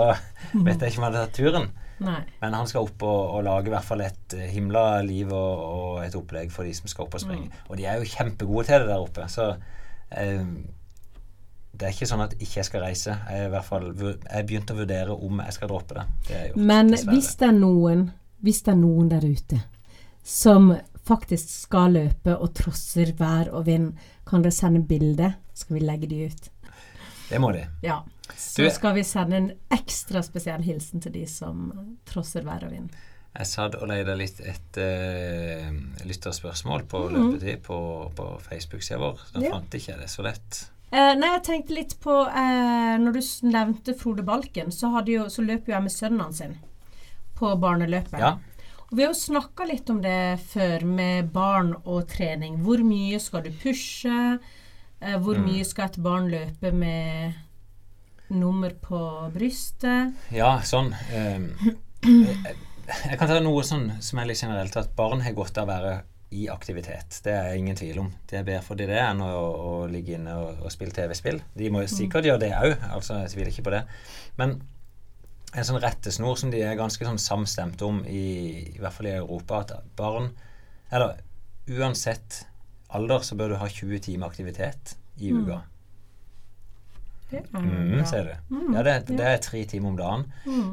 vet 0.54 0.80
jeg 0.80 0.94
ikke 0.94 1.02
om 1.02 1.08
jeg 1.08 1.10
hadde 1.10 1.24
tatt 1.26 1.36
turen. 1.36 1.68
Nei. 2.06 2.22
Men 2.42 2.56
han 2.56 2.68
skal 2.72 2.88
opp 2.88 3.04
og, 3.08 3.20
og 3.38 3.44
lage 3.48 3.72
i 3.72 3.74
hvert 3.74 3.88
fall 3.88 4.04
et 4.04 4.36
eh, 4.36 4.48
himla 4.52 5.02
liv 5.08 5.32
og, 5.36 5.66
og 5.66 6.00
et 6.06 6.16
opplegg 6.16 6.52
for 6.56 6.68
de 6.68 6.74
som 6.76 6.92
skal 6.92 7.08
opp 7.08 7.20
og 7.20 7.24
springe. 7.24 7.52
Og 7.68 7.80
de 7.80 7.88
er 7.88 8.00
jo 8.00 8.10
kjempegode 8.16 8.68
til 8.68 8.84
det 8.84 8.90
der 8.92 9.04
oppe, 9.04 9.28
så 9.32 9.52
eh, 10.16 10.44
det 11.78 11.88
er 11.88 11.92
ikke 11.94 12.08
sånn 12.10 12.24
at 12.24 12.34
ikke 12.40 12.56
jeg 12.62 12.66
skal 12.66 12.82
reise. 12.82 13.18
Jeg 13.30 13.46
i 13.48 13.50
hvert 13.54 13.66
fall 13.66 13.88
jeg 13.96 14.48
begynte 14.48 14.74
å 14.74 14.78
vurdere 14.78 15.12
om 15.16 15.40
jeg 15.46 15.54
skal 15.54 15.68
droppe 15.72 15.94
det. 16.00 16.06
Det 16.28 16.42
gjort, 16.50 16.58
Men 16.72 16.88
dessverre. 16.92 17.16
hvis 17.16 17.36
det 17.36 17.48
er 17.48 17.58
noen 17.60 18.12
Hvis 18.44 18.62
det 18.64 18.72
er 18.74 18.78
noen 18.78 19.10
der 19.10 19.26
ute 19.26 19.62
som 20.24 20.76
faktisk 21.06 21.50
skal 21.50 21.92
løpe 21.94 22.34
og 22.38 22.54
trosser 22.58 23.12
vær 23.18 23.50
og 23.54 23.66
vind, 23.66 23.92
kan 24.26 24.42
dere 24.42 24.52
sende 24.52 24.82
bilde, 24.88 25.34
skal 25.54 25.76
vi 25.78 25.82
legge 25.86 26.08
de 26.10 26.26
ut. 26.26 26.50
Det 27.30 27.40
må 27.42 27.52
de. 27.54 27.66
Ja. 27.84 28.04
Så 28.38 28.64
Du- 28.64 28.70
skal 28.70 28.94
vi 28.96 29.04
sende 29.04 29.34
en 29.38 29.52
ekstra 29.72 30.22
spesiell 30.24 30.62
hilsen 30.64 31.02
til 31.02 31.12
de 31.12 31.26
som 31.28 31.96
trosser 32.06 32.42
vær 32.44 32.64
og 32.66 32.72
vind. 32.72 32.90
Jeg 33.38 33.48
satt 33.48 33.76
og 33.76 33.88
leide 33.88 34.16
litt 34.18 34.40
etter 34.40 35.70
uh, 35.70 36.06
lytterspørsmål 36.06 36.84
på 36.88 37.10
Mhm. 37.10 37.14
løpetid 37.16 37.62
på, 37.64 38.12
på 38.16 38.40
Facebook-sida 38.42 38.98
vår. 39.00 39.20
Da 39.34 39.40
Ja. 39.42 39.52
fant 39.52 39.70
ikke 39.74 39.88
jeg 39.92 40.00
det 40.00 40.10
så 40.10 40.24
lett. 40.24 40.70
Eh, 40.96 41.12
nei, 41.20 41.30
jeg 41.34 41.44
tenkte 41.44 41.76
litt 41.76 41.94
på 42.00 42.14
eh, 42.30 42.96
Når 43.02 43.18
du 43.18 43.22
nevnte 43.52 43.96
Frode 44.00 44.24
Balken, 44.24 44.70
så, 44.72 44.92
jo, 45.10 45.26
så 45.34 45.44
løp 45.44 45.68
jo 45.68 45.74
jeg 45.76 45.84
med 45.84 45.92
sønnen 45.94 46.36
sin 46.36 46.54
på 47.36 47.50
barneløpet. 47.60 48.16
Ja. 48.22 48.30
Og 48.86 48.94
vi 48.96 49.04
har 49.04 49.10
jo 49.12 49.18
snakka 49.20 49.66
litt 49.68 49.90
om 49.92 49.98
det 50.00 50.40
før, 50.48 50.86
med 50.88 51.34
barn 51.36 51.74
og 51.84 52.06
trening. 52.08 52.62
Hvor 52.64 52.80
mye 52.86 53.20
skal 53.20 53.44
du 53.44 53.50
pushe? 53.60 54.38
Eh, 55.02 55.18
hvor 55.20 55.36
Mm. 55.42 55.50
mye 55.50 55.66
skal 55.68 55.90
et 55.90 55.98
barn 56.06 56.30
løpe 56.32 56.72
med 56.72 57.34
nummer 58.32 58.72
på 58.82 59.02
brystet? 59.36 60.14
Ja, 60.32 60.54
sånn. 60.64 60.94
jeg, 61.12 61.76
jeg 63.10 63.20
kan 63.20 63.28
ta 63.28 63.42
noe 63.44 63.64
sånn 63.68 63.90
som 64.02 64.20
er 64.24 64.30
litt 64.32 64.40
generelt, 64.42 64.78
at 64.80 64.96
barn 64.96 65.22
har 65.28 65.36
godt 65.36 65.58
av 65.60 65.68
å 65.68 65.74
være 65.74 65.94
i 66.36 66.46
aktivitet. 66.52 67.20
Det 67.26 67.34
er 67.34 67.56
ingen 67.58 67.78
tvil 67.80 68.00
om. 68.04 68.12
Det 68.30 68.40
er 68.40 68.46
bedre 68.48 68.64
for 68.66 68.80
de 68.80 68.88
det 68.90 69.00
enn 69.02 69.22
å, 69.24 69.32
å 69.32 69.74
ligge 69.92 70.18
inne 70.18 70.36
og, 70.42 70.64
og 70.66 70.74
spille 70.74 70.96
TV-spill. 70.96 71.40
De 71.56 71.70
må 71.74 71.84
jo 71.86 71.92
sikkert 71.96 72.28
gjøre 72.28 72.44
det 72.44 72.54
òg, 72.58 72.74
altså, 72.96 73.22
jeg 73.24 73.34
tviler 73.36 73.52
ikke 73.54 73.68
på 73.70 73.76
det. 73.76 73.84
Men 74.42 74.58
en 75.56 75.68
sånn 75.70 75.80
rettesnor 75.84 76.36
som 76.40 76.52
de 76.52 76.60
er 76.68 76.76
ganske 76.80 77.08
sånn 77.08 77.22
samstemte 77.22 77.88
om, 77.88 78.02
i, 78.08 78.26
i 78.76 78.82
hvert 78.82 78.98
fall 78.98 79.08
i 79.08 79.16
Europa, 79.16 79.62
at 79.64 79.94
barn 79.96 80.34
Eller 80.92 81.22
uansett 81.72 82.42
alder 82.96 83.24
så 83.26 83.36
bør 83.40 83.54
du 83.56 83.56
ha 83.62 83.68
20 83.72 84.04
timer 84.06 84.28
aktivitet 84.30 84.98
i 85.18 85.32
uka. 85.32 85.62
Det 87.32 87.42
Mm, 87.56 88.06
ser 88.06 88.28
du. 88.28 88.56
Ja, 88.76 88.84
det, 88.86 88.94
det 89.08 89.26
er 89.26 89.40
tre 89.42 89.64
timer 89.66 89.90
om 89.90 89.96
dagen. 89.98 90.26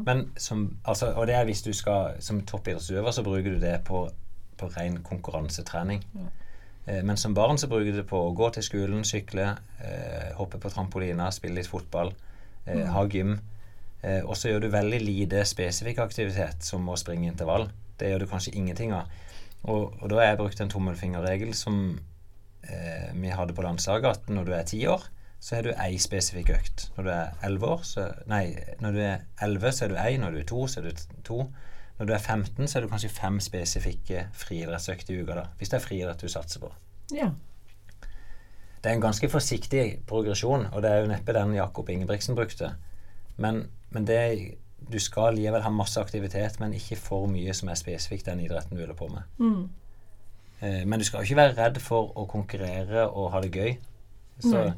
Men 0.05 0.21
som, 0.37 0.67
altså, 0.85 1.09
og 1.17 1.27
det 1.27 1.35
er 1.39 1.47
hvis 1.49 1.63
du 1.65 1.73
skal 1.73 2.19
Som 2.21 2.43
toppidrettsutøver 2.47 3.11
så 3.17 3.23
bruker 3.25 3.55
du 3.55 3.59
det 3.63 3.79
på, 3.89 4.03
på 4.63 4.71
ren 4.77 5.01
konkurransetrening. 5.07 6.05
Eh, 6.87 7.03
men 7.03 7.19
som 7.21 7.35
barn 7.35 7.59
så 7.59 7.69
bruker 7.71 7.93
du 7.93 8.01
det 8.01 8.09
på 8.11 8.21
å 8.23 8.35
gå 8.39 8.51
til 8.55 8.67
skolen, 8.67 9.05
sykle, 9.07 9.51
eh, 9.83 10.31
hoppe 10.39 10.63
på 10.63 10.71
trampolina, 10.73 11.31
spille 11.35 11.61
litt 11.61 11.71
fotball, 11.71 12.15
eh, 12.67 12.87
ha 12.95 13.07
gym. 13.07 13.41
Eh, 14.03 14.23
og 14.27 14.35
så 14.37 14.51
gjør 14.51 14.65
du 14.65 14.73
veldig 14.73 14.99
lite 15.03 15.45
spesifikk 15.47 16.01
aktivitet, 16.03 16.65
som 16.67 16.89
å 16.91 16.99
springe 16.99 17.31
intervall. 17.31 17.69
Det 17.99 18.11
gjør 18.11 18.25
du 18.25 18.31
kanskje 18.33 18.55
ingenting 18.59 18.95
av. 18.97 19.11
Og, 19.63 19.95
og 20.03 20.09
da 20.11 20.19
har 20.19 20.33
jeg 20.33 20.41
brukt 20.41 20.63
en 20.63 20.73
tommelfingerregel 20.73 21.53
som 21.55 21.77
eh, 22.67 23.11
vi 23.15 23.31
hadde 23.31 23.55
på 23.55 23.63
landslaget, 23.63 24.09
at 24.11 24.33
når 24.33 24.49
du 24.49 24.55
er 24.57 24.67
ti 24.67 24.81
år, 24.91 25.07
så 25.43 25.57
har 25.57 25.67
du 25.67 25.73
ei 25.75 25.99
spesifikk 26.03 26.51
økt. 26.55 26.89
Når 26.97 27.07
du 27.07 27.11
er 27.15 27.47
elleve 27.47 27.71
år, 27.77 27.87
så 27.87 28.09
så 28.27 29.85
er 29.87 29.91
du 29.91 29.97
ei. 29.99 30.17
Når 30.19 30.31
du 30.31 30.39
er 30.39 30.47
to, 30.47 30.67
så 30.71 30.81
er 30.81 30.91
du 30.91 31.23
to. 31.27 31.47
Når 31.99 32.09
du 32.09 32.13
er 32.17 32.19
15, 32.19 32.69
så 32.69 32.79
er 32.79 32.85
du 32.85 32.91
kanskje 32.91 33.13
fem 33.13 33.39
spesifikke 33.41 34.27
friidrettsøkter 34.37 35.15
i 35.15 35.23
uka, 35.23 35.37
da. 35.39 35.47
Hvis 35.59 35.71
det 35.71 35.79
er 35.79 35.85
friidrett 35.85 36.23
du 36.23 36.31
satser 36.33 36.63
på. 36.63 36.73
Ja. 37.15 37.31
Det 38.83 38.91
er 38.91 38.97
en 38.97 39.05
ganske 39.05 39.29
forsiktig 39.31 39.85
progresjon, 40.09 40.67
og 40.73 40.83
det 40.83 40.91
er 40.91 41.05
jo 41.05 41.13
neppe 41.13 41.37
den 41.37 41.55
Jakob 41.55 41.91
Ingebrigtsen 41.93 42.35
brukte. 42.39 42.73
Men, 43.37 43.67
men 43.95 44.09
det 44.09 44.23
du 44.91 44.99
skal 45.01 45.37
likevel 45.37 45.63
ha 45.63 45.71
masse 45.71 46.01
aktivitet, 46.01 46.59
men 46.61 46.75
ikke 46.75 46.99
for 46.99 47.29
mye 47.31 47.55
som 47.55 47.71
er 47.71 47.79
spesifikt 47.79 48.27
den 48.27 48.43
idretten 48.45 48.77
du 48.77 48.83
holder 48.83 48.99
på 48.99 49.09
med. 49.13 49.39
Mm. 49.39 49.63
Eh, 50.61 50.83
men 50.87 50.99
du 50.99 51.07
skal 51.07 51.23
jo 51.23 51.31
ikke 51.31 51.41
være 51.41 51.57
redd 51.59 51.79
for 51.83 52.13
å 52.19 52.27
konkurrere 52.31 53.07
og 53.09 53.31
ha 53.35 53.43
det 53.45 53.53
gøy. 53.55 53.77
Så 54.43 54.57
Nei. 54.57 54.75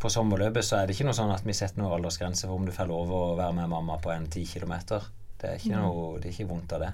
på 0.00 0.10
sommerløpet 0.12 0.64
så 0.64 0.80
er 0.80 0.86
det 0.86 0.96
ikke 0.96 1.08
noe 1.08 1.16
sånn 1.16 1.34
at 1.34 1.44
vi 1.46 1.56
setter 1.56 1.82
noen 1.82 1.98
aldersgrense 1.98 2.48
for 2.48 2.56
om 2.56 2.66
du 2.68 2.72
får 2.74 2.88
lov 2.90 3.12
å 3.12 3.22
være 3.38 3.58
med 3.60 3.72
mamma 3.72 3.98
på 4.02 4.12
en 4.14 4.28
10 4.28 4.48
kilometer. 4.54 5.04
Det 5.40 5.50
er 5.50 5.58
ikke 5.60 5.76
noe 5.76 6.18
Det 6.20 6.26
er 6.30 6.32
ikke 6.32 6.48
vondt 6.48 6.72
av 6.72 6.80
det. 6.80 6.92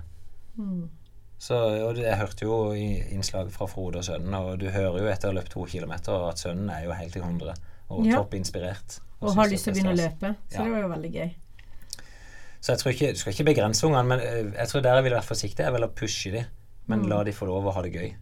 Mm. 0.58 0.88
Så, 1.42 1.54
og 1.88 1.96
Jeg 1.98 2.16
hørte 2.18 2.44
jo 2.46 2.56
innslaget 2.72 3.52
fra 3.52 3.66
Frode 3.66 3.98
og 3.98 4.04
sønnen, 4.06 4.34
og 4.34 4.58
du 4.60 4.68
hører 4.70 4.98
jo 5.02 5.08
etter 5.10 5.28
å 5.28 5.32
ha 5.32 5.38
løpt 5.40 5.50
to 5.56 5.64
kilometer 5.66 6.28
at 6.28 6.38
sønnen 6.38 6.70
er 6.70 6.84
jo 6.84 6.92
helt 6.92 7.16
i 7.16 7.20
hundre 7.24 7.54
og 7.90 8.04
Ja. 8.06 8.16
topp 8.16 8.34
inspirert. 8.34 9.00
Og 9.20 9.34
har 9.34 9.48
lyst 9.50 9.64
til 9.64 9.72
å 9.72 9.76
begynne 9.76 9.94
å 9.94 10.00
løpe. 10.02 10.36
Så 10.50 10.58
Ja. 10.58 10.64
det 10.64 10.72
var 10.72 10.80
jo 10.80 10.88
veldig 10.88 11.12
gøy. 11.12 11.30
Så 12.62 12.72
jeg 12.72 12.78
tror 12.78 12.92
ikke, 12.92 13.12
du 13.12 13.18
skal 13.18 13.32
ikke 13.32 13.44
begrense 13.54 13.86
ungene, 13.86 14.06
men 14.06 14.20
eh, 14.20 14.52
jeg 14.58 14.68
tror 14.68 14.82
der 14.82 14.94
jeg 14.94 15.04
ville 15.04 15.16
vært 15.18 15.30
forsiktig, 15.32 15.60
er 15.66 15.72
vel 15.72 15.82
å 15.88 15.90
pushe 15.94 16.30
dem. 16.32 16.44
Men 16.86 17.00
Mm. 17.02 17.08
la 17.08 17.22
de 17.24 17.32
få 17.32 17.46
lov 17.46 17.64
å 17.66 17.72
ha 17.74 17.82
det 17.82 17.92
gøy. 17.92 18.14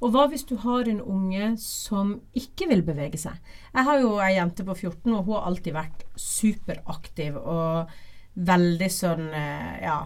Og 0.00 0.12
hva 0.12 0.28
hvis 0.30 0.44
du 0.46 0.56
har 0.62 0.86
en 0.88 1.00
unge 1.00 1.58
som 1.58 2.20
ikke 2.36 2.68
vil 2.68 2.82
bevege 2.82 3.18
seg? 3.18 3.32
Jeg 3.74 3.84
har 3.84 3.98
jo 4.00 4.18
ei 4.20 4.36
jente 4.36 4.62
på 4.64 4.76
14, 4.76 5.12
og 5.14 5.24
hun 5.24 5.34
har 5.34 5.46
alltid 5.50 5.74
vært 5.74 6.04
superaktiv 6.16 7.36
og 7.36 7.88
veldig 8.34 8.88
sånn 8.92 9.28
eh, 9.36 9.82
ja, 9.84 9.98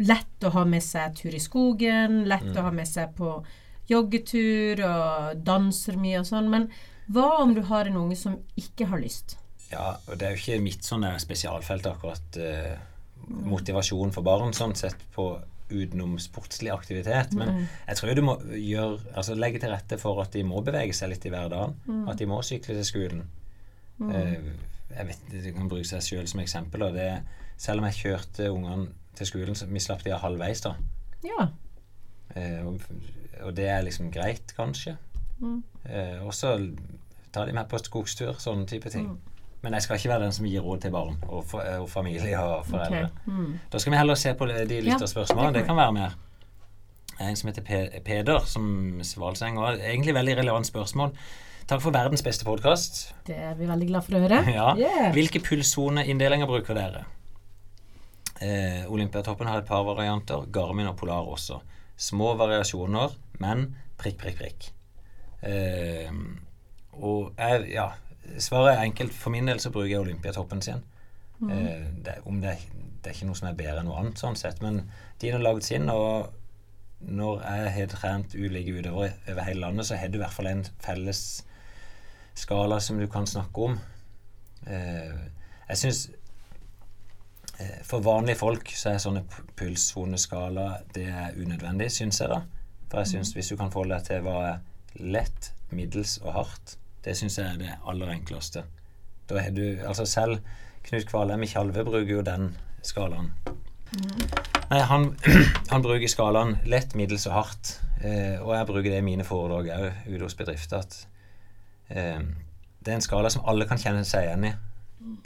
lett 0.00 0.46
å 0.46 0.52
ha 0.54 0.64
med 0.68 0.84
seg 0.84 1.16
tur 1.18 1.34
i 1.36 1.42
skogen, 1.42 2.24
lett 2.28 2.54
å 2.56 2.64
ha 2.66 2.72
med 2.74 2.88
seg 2.88 3.12
på 3.18 3.40
joggetur 3.90 4.80
og 4.86 5.42
danser 5.44 5.98
mye 6.00 6.22
og 6.22 6.28
sånn. 6.28 6.50
Men 6.52 6.68
hva 7.10 7.40
om 7.42 7.54
du 7.56 7.62
har 7.68 7.90
en 7.90 8.00
unge 8.04 8.18
som 8.18 8.38
ikke 8.58 8.88
har 8.90 9.02
lyst? 9.02 9.36
Ja, 9.70 9.96
og 10.06 10.18
det 10.18 10.26
er 10.26 10.34
jo 10.34 10.42
ikke 10.42 10.62
mitt 10.64 10.86
sånn 10.86 11.06
spesialfelt 11.22 11.86
akkurat 11.90 12.38
eh, 12.40 12.74
motivasjon 13.28 14.14
for 14.14 14.26
barn, 14.26 14.54
sånn 14.56 14.74
sett 14.78 14.98
på 15.14 15.32
utenom 15.70 16.16
sportslig 16.18 16.72
aktivitet. 16.74 17.34
Men 17.38 17.66
jeg 17.86 17.98
tror 17.98 18.16
du 18.18 18.24
må 18.26 18.36
gjøre, 18.58 18.98
altså 19.14 19.36
legge 19.38 19.60
til 19.62 19.70
rette 19.70 20.00
for 20.02 20.18
at 20.22 20.34
de 20.34 20.42
må 20.46 20.62
bevege 20.66 20.96
seg 20.96 21.12
litt 21.12 21.26
i 21.26 21.30
hverdagen. 21.30 21.76
At 22.10 22.18
de 22.18 22.26
må 22.30 22.40
sykle 22.46 22.74
til 22.78 22.88
skolen. 22.88 23.22
Eh, 24.10 24.34
jeg 24.90 25.06
vet 25.06 25.30
Du 25.30 25.50
kan 25.54 25.68
bruke 25.70 25.86
seg 25.86 26.02
sjøl 26.02 26.26
som 26.30 26.42
eksempel. 26.42 26.88
Og 26.88 26.98
det, 26.98 27.10
selv 27.60 27.82
om 27.82 27.88
jeg 27.90 27.98
kjørte 28.00 28.48
ungene 28.54 28.88
til 29.18 29.28
skolen, 29.28 29.56
så 29.58 29.66
vi 29.68 29.82
slapp 29.84 30.04
de 30.06 30.14
av 30.16 30.22
halvveis, 30.24 30.62
da. 30.64 30.74
Ja. 31.26 31.48
Eh, 32.36 32.62
og, 32.64 32.80
og 33.44 33.52
det 33.56 33.66
er 33.68 33.82
liksom 33.84 34.08
greit, 34.14 34.54
kanskje. 34.56 34.94
Mm. 35.40 35.58
Eh, 35.88 36.16
og 36.24 36.32
så 36.36 36.54
tar 37.34 37.46
de 37.50 37.52
med 37.56 37.68
på 37.70 37.78
skogstur, 37.82 38.38
sånne 38.40 38.64
type 38.70 38.90
ting. 38.92 39.10
men 39.62 39.74
jeg 39.76 39.82
skal 39.84 39.98
ikke 40.00 40.08
være 40.08 40.22
den 40.24 40.32
som 40.32 40.46
gir 40.48 40.62
råd 40.64 40.80
til 40.86 40.90
barn 40.94 41.18
og, 41.28 41.42
for, 41.44 41.60
og 41.82 41.88
familie 41.92 42.38
og 42.40 42.64
foreldre. 42.66 43.02
Okay. 43.10 43.34
Mm. 43.36 43.58
Da 43.72 43.78
skal 43.78 43.92
vi 43.92 43.98
heller 44.00 44.14
se 44.16 44.32
på 44.34 44.46
de 44.48 44.56
Ja, 44.56 44.80
lytterspørsmålene. 44.88 45.52
det 45.52 45.60
Det 45.60 45.66
kan 45.66 45.76
kan 45.76 45.82
være 45.82 45.92
mer. 45.98 46.16
En 47.20 47.36
som 47.36 47.50
heter 47.50 47.62
Pe- 47.62 48.00
Peder, 48.00 48.38
som 48.48 48.64
Svalseng. 49.04 49.58
Og 49.60 49.74
egentlig 49.76 50.14
veldig 50.16 50.36
relevant 50.38 50.66
spørsmål. 50.66 51.12
Takk 51.68 51.82
for 51.84 51.90
verdens 51.92 52.22
beste 52.24 52.44
podkast. 52.48 53.12
Det 53.26 53.36
er 53.36 53.54
vi 53.54 53.68
veldig 53.68 53.88
glad 53.92 54.02
for 54.08 54.16
å 54.16 54.22
høre. 54.24 54.40
Ja. 54.58 54.70
Yeah. 54.80 55.12
Hvilke 55.12 55.40
pulssoneinndelinger 55.44 56.46
bruker 56.48 56.74
dere? 56.74 57.04
Eh, 58.40 58.84
Olympiatoppen 58.92 59.48
har 59.48 59.60
et 59.60 59.68
par 59.68 59.84
varianter. 59.84 60.46
Garmin 60.52 60.88
og 60.88 60.96
Polar 61.00 61.28
også. 61.28 61.60
Små 62.00 62.34
variasjoner, 62.40 63.16
men 63.42 63.66
prikk, 64.00 64.18
prikk, 64.22 64.38
prikk. 64.40 64.70
Eh, 65.42 66.12
og 66.92 67.34
jeg, 67.36 67.66
ja, 67.74 67.90
svaret 68.38 68.74
er 68.74 68.86
enkelt. 68.86 69.12
For 69.12 69.34
min 69.34 69.48
del 69.50 69.60
så 69.60 69.72
bruker 69.74 69.92
jeg 69.92 70.00
Olympiatoppen 70.04 70.62
sin. 70.64 70.82
Eh, 71.42 71.86
det, 72.04 72.18
om 72.24 72.40
det, 72.40 72.56
det 73.00 73.12
er 73.12 73.16
ikke 73.16 73.30
noe 73.30 73.38
som 73.38 73.48
er 73.50 73.58
bedre 73.58 73.80
enn 73.80 73.88
noe 73.88 74.00
annet, 74.00 74.20
sånn 74.20 74.36
sett, 74.36 74.60
men 74.64 74.82
de 75.20 75.32
har 75.32 75.44
lagd 75.44 75.64
sin. 75.64 75.88
Og 75.92 76.32
når 77.00 77.44
jeg 77.44 77.74
har 77.76 77.92
trent 77.94 78.34
ulike 78.36 78.76
utøvere 78.76 79.14
over 79.28 79.46
hele 79.46 79.64
landet, 79.64 79.88
så 79.88 80.00
har 80.00 80.08
du 80.08 80.18
i 80.18 80.24
hvert 80.24 80.36
fall 80.36 80.50
en 80.50 80.66
felles 80.84 81.22
skala 82.40 82.80
som 82.80 83.00
du 83.00 83.06
kan 83.10 83.28
snakke 83.28 83.68
om. 83.68 83.78
Eh, 84.66 85.28
jeg 85.70 85.80
syns 85.80 86.02
eh, 86.08 86.19
For 87.84 88.04
vanlige 88.04 88.38
folk 88.40 88.70
så 88.72 88.94
er 88.94 89.02
sånne 89.02 89.24
pulssoneskala 89.58 90.66
det 90.94 91.06
er 91.08 91.36
unødvendig, 91.36 91.90
syns 91.92 92.20
jeg, 92.22 92.30
da. 92.32 92.40
For 92.90 93.02
jeg 93.02 93.12
syns 93.12 93.32
hvis 93.36 93.50
du 93.52 93.56
kan 93.60 93.72
forholde 93.72 93.98
deg 93.98 94.06
til 94.08 94.24
hva 94.24 94.36
er 94.48 95.00
lett, 95.00 95.52
middels 95.70 96.16
og 96.24 96.32
hardt, 96.34 96.76
det 97.04 97.16
syns 97.18 97.38
jeg 97.38 97.46
er 97.46 97.60
det 97.60 97.76
aller 97.88 98.12
enkleste. 98.16 98.64
Da 99.30 99.44
har 99.44 99.54
du 99.54 99.80
Altså 99.86 100.06
selv 100.06 100.40
Knut 100.84 101.06
Kvalheim 101.06 101.44
i 101.44 101.48
Tjalve 101.48 101.84
bruker 101.84 102.10
jo 102.10 102.22
den 102.24 102.54
skalaen. 102.82 103.30
Nei, 104.70 104.80
han, 104.86 105.10
han 105.72 105.84
bruker 105.84 106.08
skalaen 106.10 106.56
lett, 106.70 106.96
middels 106.98 107.26
og 107.28 107.36
hardt. 107.36 107.74
Eh, 108.00 108.40
og 108.40 108.54
jeg 108.56 108.68
bruker 108.70 108.88
det 108.88 109.00
i 109.02 109.06
mine 109.06 109.26
foredrag 109.28 109.70
òg 109.76 110.06
ute 110.08 110.24
hos 110.24 110.36
bedrifter. 110.38 110.80
At 110.80 110.96
eh, 111.92 112.22
det 112.80 112.92
er 112.92 112.98
en 112.98 113.04
skala 113.04 113.30
som 113.32 113.44
alle 113.50 113.68
kan 113.68 113.80
kjenne 113.80 114.06
seg 114.08 114.28
igjen 114.28 114.48
i. 114.48 114.52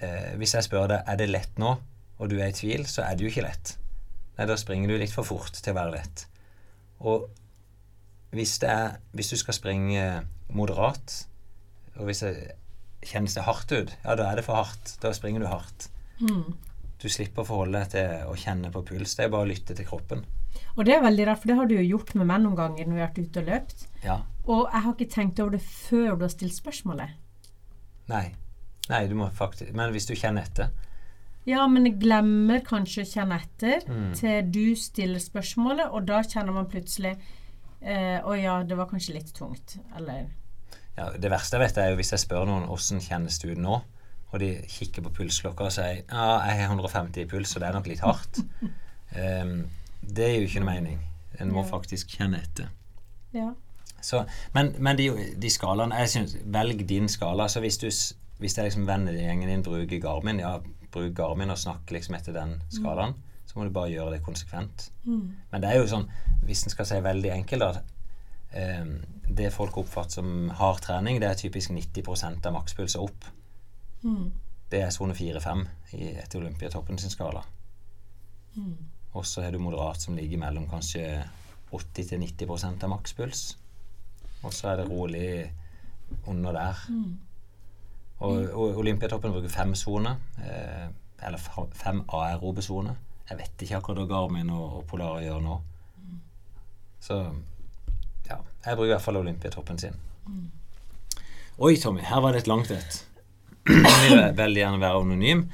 Eh, 0.02 0.32
hvis 0.40 0.56
jeg 0.56 0.66
spør 0.66 0.90
deg 0.90 1.10
er 1.10 1.20
det 1.20 1.30
lett 1.30 1.62
nå, 1.62 1.76
og 2.24 2.32
du 2.32 2.38
er 2.40 2.50
i 2.50 2.56
tvil, 2.56 2.86
så 2.88 3.04
er 3.04 3.16
det 3.16 3.26
jo 3.26 3.30
ikke 3.32 3.44
lett. 3.44 3.76
Nei, 4.38 4.48
da 4.48 4.56
springer 4.58 4.90
du 4.90 4.96
litt 4.98 5.12
for 5.14 5.28
fort 5.28 5.54
til 5.54 5.74
å 5.74 5.78
være 5.78 5.94
lett. 5.98 6.26
Og 7.04 7.28
hvis, 8.34 8.56
det 8.62 8.70
er, 8.70 8.98
hvis 9.14 9.30
du 9.34 9.38
skal 9.38 9.56
springe 9.56 10.04
moderat, 10.54 11.18
og 11.98 12.08
hvis 12.08 12.24
det 12.24 12.34
kjennes 13.04 13.36
det 13.36 13.44
hardt 13.46 13.74
ut, 13.74 13.92
ja, 13.92 14.16
da 14.18 14.30
er 14.30 14.40
det 14.40 14.46
for 14.46 14.58
hardt. 14.58 14.96
Da 15.02 15.12
springer 15.14 15.44
du 15.44 15.50
hardt. 15.50 15.90
Mm. 16.22 16.54
Du 17.02 17.10
slipper 17.12 17.44
å 17.44 17.48
forholde 17.48 17.82
deg 17.82 17.92
til 17.92 18.30
å 18.32 18.36
kjenne 18.40 18.72
på 18.74 18.82
puls. 18.88 19.14
Det 19.14 19.26
er 19.26 19.34
bare 19.34 19.46
å 19.46 19.50
lytte 19.50 19.76
til 19.76 19.86
kroppen. 19.86 20.24
Og 20.74 20.86
det 20.86 20.96
er 20.96 21.04
veldig 21.04 21.26
rart, 21.28 21.42
for 21.42 21.50
det 21.50 21.58
har 21.58 21.68
du 21.70 21.76
jo 21.76 21.84
gjort 21.84 22.14
med 22.18 22.26
meg 22.30 22.42
noen 22.42 22.56
ganger 22.58 22.88
når 22.88 22.96
vi 22.96 23.02
har 23.02 23.10
vært 23.10 23.20
ute 23.20 23.42
og 23.42 23.50
løpt. 23.50 23.84
Ja. 24.02 24.16
Og 24.44 24.64
jeg 24.64 24.84
har 24.86 24.96
ikke 24.96 25.12
tenkt 25.12 25.42
over 25.44 25.54
det 25.54 25.62
før 25.62 26.16
du 26.16 26.24
har 26.24 26.32
stilt 26.32 26.56
spørsmålet. 26.56 27.14
Nei. 28.10 28.24
Nei, 28.90 29.06
du 29.08 29.14
må 29.16 29.30
faktisk 29.32 29.72
Men 29.72 29.94
hvis 29.94 30.04
du 30.04 30.12
kjenner 30.12 30.44
etter 30.44 30.72
Ja, 31.46 31.66
men 31.68 31.84
jeg 31.86 31.98
glemmer 32.00 32.62
kanskje 32.64 33.02
å 33.04 33.08
kjenne 33.10 33.36
etter 33.42 33.82
Mm. 33.88 34.14
til 34.16 34.50
du 34.50 34.74
stiller 34.76 35.18
spørsmålet, 35.20 35.90
og 35.92 36.06
da 36.08 36.22
kjenner 36.22 36.52
man 36.56 36.66
plutselig 36.70 37.16
eh, 37.82 38.20
Å 38.24 38.32
ja, 38.40 38.62
det 38.64 38.76
var 38.78 38.86
kanskje 38.88 39.14
litt 39.18 39.32
tungt. 39.36 39.76
Eller 39.96 40.26
ja, 40.96 41.10
Det 41.10 41.30
verste 41.30 41.58
jeg 41.58 41.66
vet, 41.66 41.76
er 41.78 41.90
jo 41.90 41.96
hvis 41.96 42.12
jeg 42.14 42.22
spør 42.22 42.46
noen 42.48 42.68
åssen 42.72 43.00
kjennes 43.00 43.38
det 43.42 43.50
ut 43.52 43.58
nå, 43.60 43.80
og 44.32 44.40
de 44.40 44.54
kikker 44.68 45.02
på 45.04 45.12
pulsklokka 45.18 45.64
og 45.68 45.72
sier 45.74 46.00
ja, 46.08 46.28
jeg 46.48 46.62
har 46.64 46.70
150 46.72 47.20
i 47.22 47.26
puls, 47.26 47.50
så 47.52 47.60
det 47.60 47.68
er 47.68 47.76
nok 47.76 47.86
litt 47.92 48.00
hardt. 48.00 48.40
um, 49.42 49.66
det 50.02 50.30
gir 50.30 50.40
jo 50.40 50.48
ikke 50.48 50.62
noe 50.64 50.72
mening. 50.74 50.98
En 51.40 51.52
må 51.52 51.62
Ja. 51.64 51.68
faktisk 51.70 52.08
kjenne 52.16 52.40
etter. 52.42 52.68
Ja. 53.34 53.52
Så, 54.00 54.24
men 54.54 54.74
men 54.78 54.96
de, 54.96 55.10
de 55.40 55.50
skalaene 55.50 55.96
jeg 56.04 56.08
synes, 56.08 56.36
Velg 56.44 56.86
din 56.88 57.08
skala. 57.08 57.46
Så 57.48 57.60
hvis, 57.60 57.78
du, 57.78 57.86
hvis 58.38 58.54
det 58.54 58.58
er 58.62 58.68
liksom 58.68 58.86
vennegjengen 58.86 59.48
din 59.48 59.62
bruker 59.62 60.00
Garmin, 60.00 60.38
ja, 60.40 60.58
bruk 60.94 61.14
Garmin 61.18 61.50
og 61.52 61.58
snakk 61.60 61.90
liksom 61.94 62.14
etter 62.16 62.32
den 62.36 62.56
skalaen. 62.72 63.14
Så 63.46 63.58
må 63.58 63.64
du 63.66 63.70
bare 63.74 63.90
gjøre 63.92 64.14
det 64.16 64.22
konsekvent. 64.24 64.88
Men 65.52 65.60
det 65.60 65.70
er 65.70 65.80
jo 65.82 65.86
sånn, 65.90 66.06
hvis 66.46 66.64
en 66.64 66.70
skal 66.72 66.86
si 66.88 67.00
veldig 67.04 67.30
enkelt, 67.34 67.60
da 67.60 67.82
ehm, 68.54 68.94
Det 69.34 69.50
folk 69.52 69.76
oppfatter 69.80 70.10
som 70.20 70.50
hard 70.50 70.80
trening, 70.84 71.18
det 71.20 71.28
er 71.30 71.34
typisk 71.34 71.70
90 71.70 72.46
av 72.46 72.52
makspuls 72.52 72.94
og 72.96 73.04
opp. 73.10 73.24
Det 74.70 74.82
er 74.82 74.90
sone 74.90 75.14
4-5 75.14 75.66
i- 75.94 76.14
etter 76.20 76.38
Olympiatoppen 76.40 76.98
sin 76.98 77.10
skala. 77.10 77.42
Og 79.14 79.24
så 79.24 79.42
er 79.46 79.50
du 79.52 79.58
moderat 79.58 80.00
som 80.00 80.14
ligger 80.16 80.38
mellom 80.38 80.68
kanskje 80.68 81.24
80-90% 81.72 82.82
av 82.84 82.90
makspuls. 82.90 83.56
Og 84.44 84.52
så 84.52 84.68
er 84.72 84.76
det 84.82 84.90
rolig 84.90 85.50
under 86.26 86.52
der. 86.52 86.76
Og, 88.24 88.48
og 88.54 88.78
Olympiatoppen 88.80 89.32
bruker 89.34 89.52
fem 89.52 89.74
soner. 89.78 90.16
Eh, 90.40 90.86
eller 91.24 91.40
fem 91.76 92.02
aerobe 92.08 92.64
soner. 92.64 92.96
Jeg 93.28 93.40
vet 93.40 93.64
ikke 93.64 93.78
akkurat 93.78 94.02
hva 94.02 94.08
Garmin 94.10 94.52
og, 94.52 94.80
og 94.80 94.86
Polar 94.88 95.22
gjør 95.24 95.40
nå. 95.44 95.60
Så 97.04 97.20
ja, 98.28 98.38
jeg 98.64 98.76
bruker 98.76 98.90
i 98.90 98.94
hvert 98.94 99.04
fall 99.04 99.20
Olympiatoppen 99.20 99.80
sin. 99.80 99.96
Oi, 101.58 101.76
Tommy, 101.80 102.02
her 102.04 102.20
var 102.24 102.34
det 102.34 102.44
et 102.44 102.50
langt 102.50 102.72
et. 102.74 103.00
Jeg 103.68 104.10
vil 104.10 104.36
veldig 104.36 104.60
gjerne 104.60 104.80
være 104.80 105.00
anonym. 105.00 105.46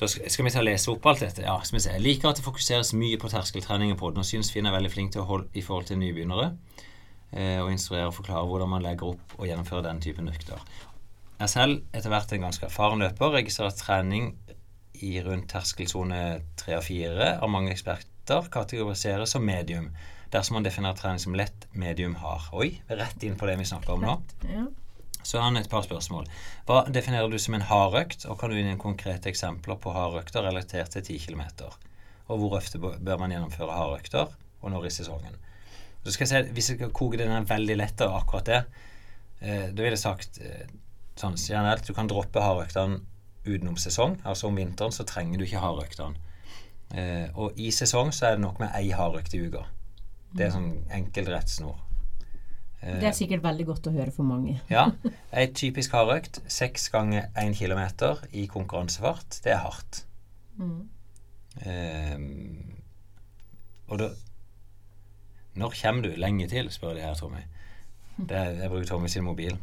Da 0.00 0.08
skal, 0.08 0.44
vi 0.46 0.52
ta 0.52 0.62
og 0.62 0.64
lese 0.64 0.88
opp 0.92 1.06
alt 1.10 1.20
dette? 1.20 1.44
Ja, 1.44 1.58
skal 1.64 1.76
vi 1.76 1.82
se. 1.84 1.92
Jeg 1.92 2.04
liker 2.04 2.30
at 2.30 2.40
det 2.40 2.44
fokuseres 2.44 2.94
mye 2.96 3.18
på 3.20 3.28
terskeltrening 3.28 3.92
i 3.92 3.98
podden, 4.00 4.22
og 4.22 4.28
synes 4.28 4.48
Finn 4.52 4.68
er 4.68 4.72
veldig 4.72 4.92
flink 4.92 5.12
til 5.12 5.20
å 5.20 5.28
holde 5.28 5.52
i 5.52 5.64
forhold 5.64 5.90
til 5.90 6.00
nybegynnere. 6.00 6.54
Eh, 7.30 7.58
og 7.60 7.68
instruere 7.70 8.08
og 8.08 8.16
forklare 8.16 8.46
hvordan 8.48 8.72
man 8.72 8.84
legger 8.84 9.12
opp 9.12 9.36
og 9.36 9.44
gjennomfører 9.46 9.84
den 9.86 10.00
typen 10.02 10.32
økter. 10.32 10.64
Jeg 11.40 11.46
er 11.46 11.52
selv 11.54 11.96
etter 11.96 12.12
hvert 12.12 12.32
en 12.36 12.42
ganske 12.44 12.66
erfaren 12.66 13.00
løper. 13.00 13.30
Registrerer 13.32 13.72
trening 13.72 14.34
i 15.00 15.14
rundt 15.24 15.46
terskelsone 15.48 16.18
3 16.60 16.74
og 16.76 16.82
4 16.84 17.28
av 17.40 17.48
mange 17.48 17.70
eksperter 17.72 18.50
kategoriseres 18.52 19.32
som 19.32 19.46
medium, 19.48 19.86
dersom 20.34 20.58
man 20.58 20.66
definerer 20.66 20.98
trening 20.98 21.22
som 21.22 21.38
lett, 21.40 21.64
medium, 21.72 22.18
hard. 22.20 22.50
Oi, 22.52 22.74
rett 22.92 23.24
inn 23.24 23.38
på 23.40 23.48
det 23.48 23.54
vi 23.56 23.70
snakker 23.70 23.94
om 23.94 24.04
nå. 24.04 24.18
ja. 24.50 24.66
Så 25.22 25.36
har 25.36 25.46
han 25.48 25.56
et 25.56 25.68
par 25.72 25.84
spørsmål. 25.84 26.28
Hva 26.68 26.82
definerer 26.92 27.32
du 27.32 27.38
som 27.40 27.56
en 27.56 27.64
hardøkt, 27.68 28.26
og 28.28 28.36
kan 28.40 28.52
du 28.52 28.56
gi 28.56 28.64
noen 28.64 28.80
konkrete 28.80 29.28
eksempler 29.32 29.80
på 29.80 29.92
hardøkter 29.92 30.44
relatert 30.44 30.92
til 30.96 31.04
10 31.04 31.18
km? 31.24 31.42
Og 32.28 32.40
hvor 32.40 32.56
ofte 32.56 32.80
bør 32.80 33.20
man 33.20 33.32
gjennomføre 33.32 33.80
hardøkter, 33.80 34.36
og 34.60 34.76
når 34.76 34.88
i 34.88 34.92
sesongen? 34.96 35.40
Så 36.04 36.14
skal 36.14 36.26
jeg 36.26 36.46
si, 36.46 36.52
Hvis 36.56 36.70
jeg 36.70 36.80
skal 36.80 36.92
koke 36.96 37.20
den 37.20 37.48
veldig 37.48 37.76
lett 37.80 38.04
av 38.04 38.16
akkurat 38.20 38.46
det, 38.48 38.62
eh, 39.40 39.68
da 39.72 39.82
ville 39.82 39.96
jeg 39.96 40.04
sagt 40.04 40.40
eh, 40.40 40.68
sånn 41.20 41.36
generelt 41.38 41.86
du 41.86 41.92
kan 41.96 42.08
droppe 42.10 42.40
hardøktene 42.42 43.00
utenom 43.46 43.76
sesong. 43.80 44.18
Altså 44.24 44.48
om 44.50 44.56
vinteren 44.58 44.92
så 44.92 45.04
trenger 45.08 45.38
du 45.40 45.44
ikke 45.46 45.62
hardøktene. 45.62 46.16
Eh, 46.90 47.28
og 47.38 47.54
i 47.60 47.70
sesong 47.70 48.10
så 48.12 48.26
er 48.30 48.36
det 48.36 48.42
nok 48.44 48.58
med 48.62 48.72
ei 48.74 48.90
hardøkt 48.96 49.34
i 49.38 49.44
uka. 49.46 49.62
Det 50.34 50.46
er 50.46 50.52
sånn 50.54 50.72
enkel 50.94 51.28
rettsnor. 51.30 51.78
Eh, 52.82 52.96
Det 53.00 53.08
er 53.10 53.16
sikkert 53.16 53.42
veldig 53.44 53.66
godt 53.68 53.86
å 53.90 53.94
høre 53.94 54.12
for 54.14 54.26
mange. 54.26 54.58
ja. 54.76 54.88
Ei 55.36 55.46
typisk 55.54 55.92
hardøkt, 55.94 56.40
seks 56.50 56.88
ganger 56.90 57.28
én 57.38 57.54
kilometer 57.54 58.22
i 58.32 58.46
konkurransefart, 58.50 59.40
det 59.44 59.52
er 59.54 59.62
hardt. 59.64 60.04
Ehm, 61.66 62.76
og 63.88 63.98
da 63.98 64.10
Når 65.54 65.72
kommer 65.82 66.02
du? 66.02 66.12
Lenge 66.16 66.46
til, 66.48 66.68
spør 66.70 66.94
de 66.94 67.00
her, 67.02 67.14
Tommy. 67.18 67.40
Det 68.16 68.38
jeg 68.60 68.70
bruker 68.70 68.86
Tommy 68.86 69.08
sin 69.08 69.24
mobil. 69.24 69.56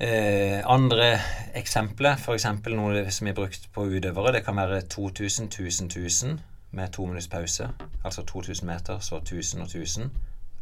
Eh, 0.00 0.60
andre 0.66 1.18
eksempler, 1.54 2.16
f.eks. 2.18 2.46
noe 2.74 3.04
som 3.14 3.28
er 3.30 3.36
brukt 3.36 3.68
på 3.72 3.84
utøvere, 3.86 4.32
det 4.34 4.42
kan 4.44 4.56
være 4.58 4.80
2000, 4.90 5.46
1000, 5.52 5.88
1000 5.92 6.40
med 6.74 6.90
to 6.92 7.06
minutts 7.06 7.28
pause. 7.30 7.68
Altså 8.04 8.24
2000 8.26 8.66
meter, 8.66 8.98
så 8.98 9.20
1000 9.22 9.62
og 9.62 9.68
1000. 9.70 10.10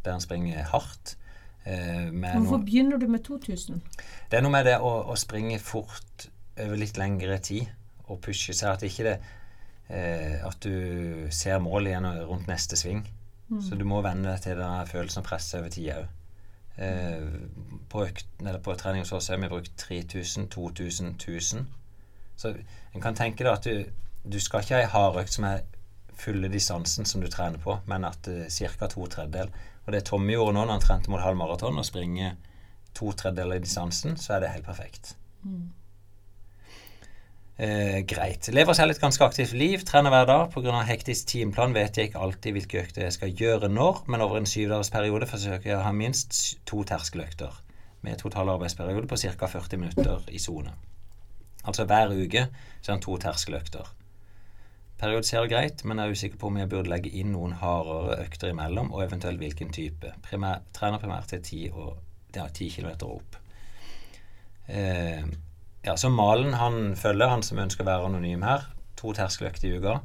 Der 0.05 0.13
en 0.13 0.21
springer 0.21 0.63
hardt. 0.63 1.15
Eh, 1.65 2.11
med 2.13 2.29
Hvorfor 2.35 2.57
noen- 2.57 2.65
begynner 2.65 2.97
du 2.99 3.07
med 3.07 3.19
2000? 3.23 3.81
det 4.31 4.37
er 4.37 4.41
noe 4.41 4.51
med 4.51 4.65
det 4.65 4.77
å, 4.79 4.91
å 5.11 5.15
springe 5.15 5.59
fort 5.59 6.27
over 6.59 6.75
litt 6.75 6.97
lengre 6.97 7.37
tid 7.39 7.65
og 8.07 8.21
pushe 8.21 8.53
seg. 8.53 8.69
At 8.73 8.83
ikke 8.83 9.03
det 9.03 9.17
eh, 9.89 10.45
At 10.45 10.59
du 10.63 11.27
ser 11.31 11.59
mål 11.59 11.87
igjen 11.87 12.05
rundt 12.27 12.47
neste 12.47 12.75
sving. 12.77 13.05
Så 13.61 13.75
du 13.77 13.83
må 13.85 14.01
venne 14.01 14.31
deg 14.31 14.41
til 14.41 14.57
den 14.57 14.87
følelsen 14.87 15.19
av 15.21 15.25
press 15.27 15.53
over 15.53 15.69
tid 15.69 15.89
òg. 15.93 16.05
Eh, 16.77 17.25
på, 17.89 18.05
økten, 18.07 18.49
på 18.63 18.75
trening 18.75 19.03
hos 19.03 19.13
oss 19.13 19.29
har 19.29 19.37
vi 19.37 19.49
brukt 19.51 19.75
3000, 19.77 20.47
2000, 20.49 21.15
1000. 21.15 21.67
Så 22.35 22.55
en 22.93 23.01
kan 23.01 23.15
tenke 23.15 23.45
deg 23.45 23.53
at 23.53 23.67
du, 23.67 23.83
du 24.23 24.39
skal 24.41 24.63
ikke 24.63 24.79
ha 24.79 24.81
ei 24.81 24.89
hardøkt 24.89 25.35
som 25.35 25.45
er 25.49 25.61
fulle 26.17 26.49
distansen 26.49 27.05
som 27.05 27.21
du 27.21 27.29
trener 27.29 27.61
på, 27.61 27.77
men 27.89 28.05
at 28.07 28.27
eh, 28.31 28.49
ca. 28.49 28.87
to 28.87 29.05
tredjedel. 29.07 29.53
Og 29.85 29.93
det 29.93 30.05
Tommy 30.07 30.33
gjorde 30.33 30.55
nå 30.55 30.65
når 30.65 30.77
han 30.77 30.83
trente 30.87 31.11
mot 31.11 31.21
halv 31.21 31.37
maraton, 31.37 31.79
å 31.79 31.85
springe 31.85 32.35
to 32.95 33.11
tredjedeler 33.11 33.59
i 33.59 33.65
distansen, 33.65 34.17
så 34.17 34.35
er 34.35 34.43
det 34.43 34.53
helt 34.53 34.67
perfekt. 34.67 35.15
Eh, 37.57 37.99
greit. 38.09 38.47
Lever 38.49 38.73
selv 38.73 38.91
et 38.95 39.01
ganske 39.01 39.23
aktivt 39.23 39.51
liv, 39.53 39.83
trener 39.85 40.09
hver 40.09 40.25
dag. 40.25 40.47
Pga. 40.49 40.79
hektisk 40.87 41.27
timeplan 41.27 41.73
vet 41.73 41.97
jeg 41.97 42.09
ikke 42.09 42.23
alltid 42.25 42.55
hvilke 42.55 42.79
økter 42.81 43.03
jeg 43.05 43.13
skal 43.13 43.35
gjøre 43.37 43.69
når, 43.69 44.05
men 44.07 44.21
over 44.25 44.39
en 44.39 44.49
syvdagersperiode 44.49 45.27
forsøker 45.29 45.69
jeg 45.69 45.77
å 45.77 45.83
ha 45.85 45.91
minst 45.93 46.57
to 46.65 46.81
terskeløkter 46.83 47.61
med 48.01 48.17
total 48.17 48.49
arbeidsperiode 48.55 49.07
på 49.07 49.21
ca. 49.21 49.47
40 49.47 49.77
minutter 49.77 50.25
i 50.33 50.41
sone. 50.41 50.73
Altså 51.63 51.85
hver 51.85 52.09
uke 52.09 52.47
så 52.81 52.91
er 52.91 52.97
det 52.97 53.05
to 53.05 53.19
terskeløkter. 53.21 53.93
Periodiserer 54.97 55.47
greit, 55.47 55.85
men 55.85 55.99
er 55.99 56.09
usikker 56.09 56.39
på 56.41 56.49
om 56.49 56.57
jeg 56.57 56.69
burde 56.73 56.89
legge 56.89 57.13
inn 57.13 57.33
noen 57.35 57.53
hardere 57.61 58.17
økter 58.25 58.49
imellom, 58.49 58.91
og 58.93 59.05
eventuelt 59.05 59.37
hvilken 59.37 59.71
type. 59.73 60.09
Primær, 60.25 60.65
trener 60.73 61.01
primært 61.01 61.29
til 61.29 61.41
10, 61.41 61.71
og, 61.73 61.97
ja, 62.35 62.47
10 62.47 62.69
km 62.77 62.91
opp. 63.11 63.37
Eh, 64.67 65.25
ja, 65.83 65.97
så 65.97 66.09
Malen 66.09 66.53
han 66.59 66.95
følger, 66.95 67.31
han 67.31 67.43
som 67.43 67.59
ønsker 67.59 67.83
å 67.83 67.89
være 67.89 68.07
anonym 68.07 68.45
her. 68.47 68.69
To 68.99 69.11
terskeløkter 69.15 69.67
i 69.67 69.79
uka. 69.79 69.97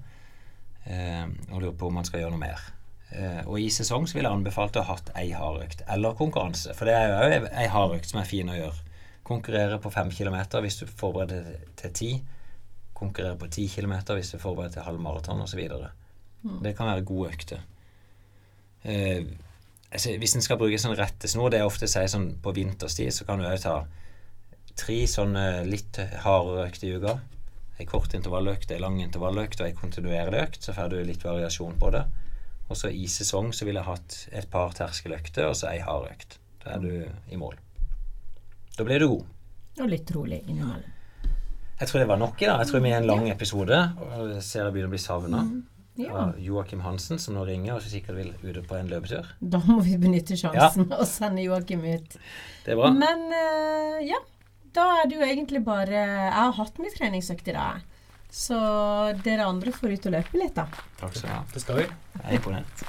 Eh, 0.88 1.24
og 1.52 1.62
lurer 1.62 1.76
på 1.78 1.90
om 1.90 2.00
han 2.00 2.08
skal 2.08 2.24
gjøre 2.24 2.34
noe 2.34 2.42
mer. 2.42 2.64
Eh, 3.08 3.40
og 3.46 3.60
i 3.60 3.68
sesong 3.72 4.08
så 4.08 4.18
ville 4.18 4.28
jeg 4.28 4.40
anbefalt 4.40 4.76
å 4.76 4.84
ha 4.84 4.96
hatt 4.96 5.12
ei 5.16 5.30
hardøkt 5.32 5.84
eller 5.88 6.16
konkurranse. 6.18 6.74
For 6.76 6.88
det 6.88 6.96
er 6.96 7.08
jo 7.08 7.20
òg 7.24 7.48
ei 7.48 7.68
hardøkt 7.72 8.10
som 8.10 8.20
er 8.20 8.28
fin 8.28 8.50
å 8.50 8.56
gjøre. 8.56 8.84
Konkurrere 9.28 9.78
på 9.80 9.92
fem 9.92 10.10
kilometer 10.12 10.64
hvis 10.64 10.80
du 10.80 10.86
forbereder 10.88 11.62
til 11.78 11.94
ti. 11.96 12.10
Konkurrere 12.98 13.38
på 13.40 13.50
ti 13.52 13.68
kilometer 13.70 14.18
hvis 14.18 14.32
du 14.34 14.42
forbereder 14.42 14.78
til 14.78 14.88
halv 14.88 15.04
maraton 15.04 15.44
osv. 15.44 15.62
Det 16.64 16.74
kan 16.76 16.90
være 16.90 17.06
gode 17.06 17.32
økter. 17.36 17.62
Eh, 18.82 19.22
altså, 19.92 20.16
hvis 20.18 20.34
en 20.36 20.44
skal 20.44 20.58
bruke 20.60 20.80
sånn 20.80 20.96
rettesnor, 20.98 21.52
det 21.52 21.62
er 21.62 21.68
ofte 21.68 21.88
sier 21.90 22.10
sånn 22.10 22.32
på 22.42 22.54
vinterstid, 22.56 23.12
så 23.14 23.28
kan 23.28 23.40
du 23.40 23.48
òg 23.48 23.60
ta 23.62 23.82
tre 24.78 25.00
sånne 25.10 25.44
litt 25.68 25.98
hardere 26.24 26.68
økter 26.68 26.88
i 26.88 26.96
uka. 26.98 27.18
Ei 27.78 27.86
kort 27.86 28.14
intervalløkt, 28.16 28.72
ei 28.74 28.80
lang 28.82 28.98
intervalløkt 29.02 29.60
og 29.60 29.68
ei 29.68 29.76
kontinuerlig 29.76 30.42
økt. 30.46 30.64
Så 30.64 30.74
får 30.76 30.92
du 30.94 30.98
litt 31.06 31.24
variasjon 31.26 31.78
på 31.78 31.92
det. 31.94 32.04
Og 32.68 32.76
så 32.76 32.90
i 32.92 33.06
sesong 33.08 33.52
så 33.56 33.66
ville 33.68 33.80
jeg 33.80 33.88
hatt 33.88 34.18
et 34.42 34.50
par 34.52 34.74
terskeløkter 34.76 35.48
og 35.48 35.56
så 35.56 35.70
ei 35.72 35.80
hard 35.84 36.10
økt. 36.10 36.38
Da 36.64 36.76
er 36.76 36.84
du 36.84 37.32
i 37.32 37.40
mål. 37.40 37.56
Da 38.76 38.86
blir 38.86 39.02
du 39.02 39.08
god. 39.14 39.34
Og 39.82 39.90
litt 39.90 40.10
rolig 40.14 40.42
innimellom. 40.44 40.94
Jeg 41.78 41.88
tror 41.88 42.02
det 42.02 42.08
var 42.10 42.18
nok 42.18 42.40
i 42.42 42.46
dag. 42.48 42.60
Jeg 42.62 42.70
tror 42.72 42.82
vi 42.82 42.90
er 42.90 42.98
en 42.98 43.06
lang 43.06 43.28
episode. 43.30 43.76
Og 44.02 44.30
jeg 44.32 44.42
ser 44.42 44.64
jeg 44.64 44.74
begynner 44.74 44.90
å 44.90 44.94
bli 44.96 45.02
savna. 45.02 45.42
Ja. 45.98 46.10
Av 46.14 46.36
Joakim 46.38 46.82
Hansen, 46.84 47.18
som 47.18 47.34
nå 47.34 47.42
ringer 47.46 47.74
og 47.74 47.82
sikkert 47.82 48.18
vil 48.18 48.30
ut 48.42 48.58
på 48.70 48.76
en 48.78 48.90
løpetur. 48.90 49.26
Da 49.38 49.58
må 49.66 49.80
vi 49.82 49.96
benytte 49.98 50.36
sjansen 50.38 50.90
og 50.94 51.06
sende 51.10 51.42
Joakim 51.42 51.82
ut. 51.86 52.18
Det 52.66 52.74
er 52.74 52.78
bra. 52.78 52.90
Men 52.94 53.24
uh, 53.34 53.96
ja, 54.06 54.20
da 54.76 54.86
er 55.00 55.08
det 55.08 55.16
jo 55.18 55.24
egentlig 55.26 55.62
bare 55.66 56.02
Jeg 56.02 56.34
har 56.34 56.56
hatt 56.58 56.78
min 56.82 56.94
treningsøkt 56.94 57.48
i 57.48 57.56
dag. 57.56 57.84
Så 58.28 58.58
dere 59.24 59.46
andre 59.48 59.72
får 59.72 59.94
ut 59.96 60.06
og 60.10 60.14
løpe 60.18 60.40
litt, 60.40 60.56
da. 60.58 60.66
Takk 61.00 61.14
skal 61.16 61.28
du 61.30 61.34
ha. 61.34 61.42
Det 61.54 61.62
skal 61.64 61.78
vi. 61.80 61.86
Jeg 62.18 62.26
er 62.26 62.36
imponert. 62.36 62.82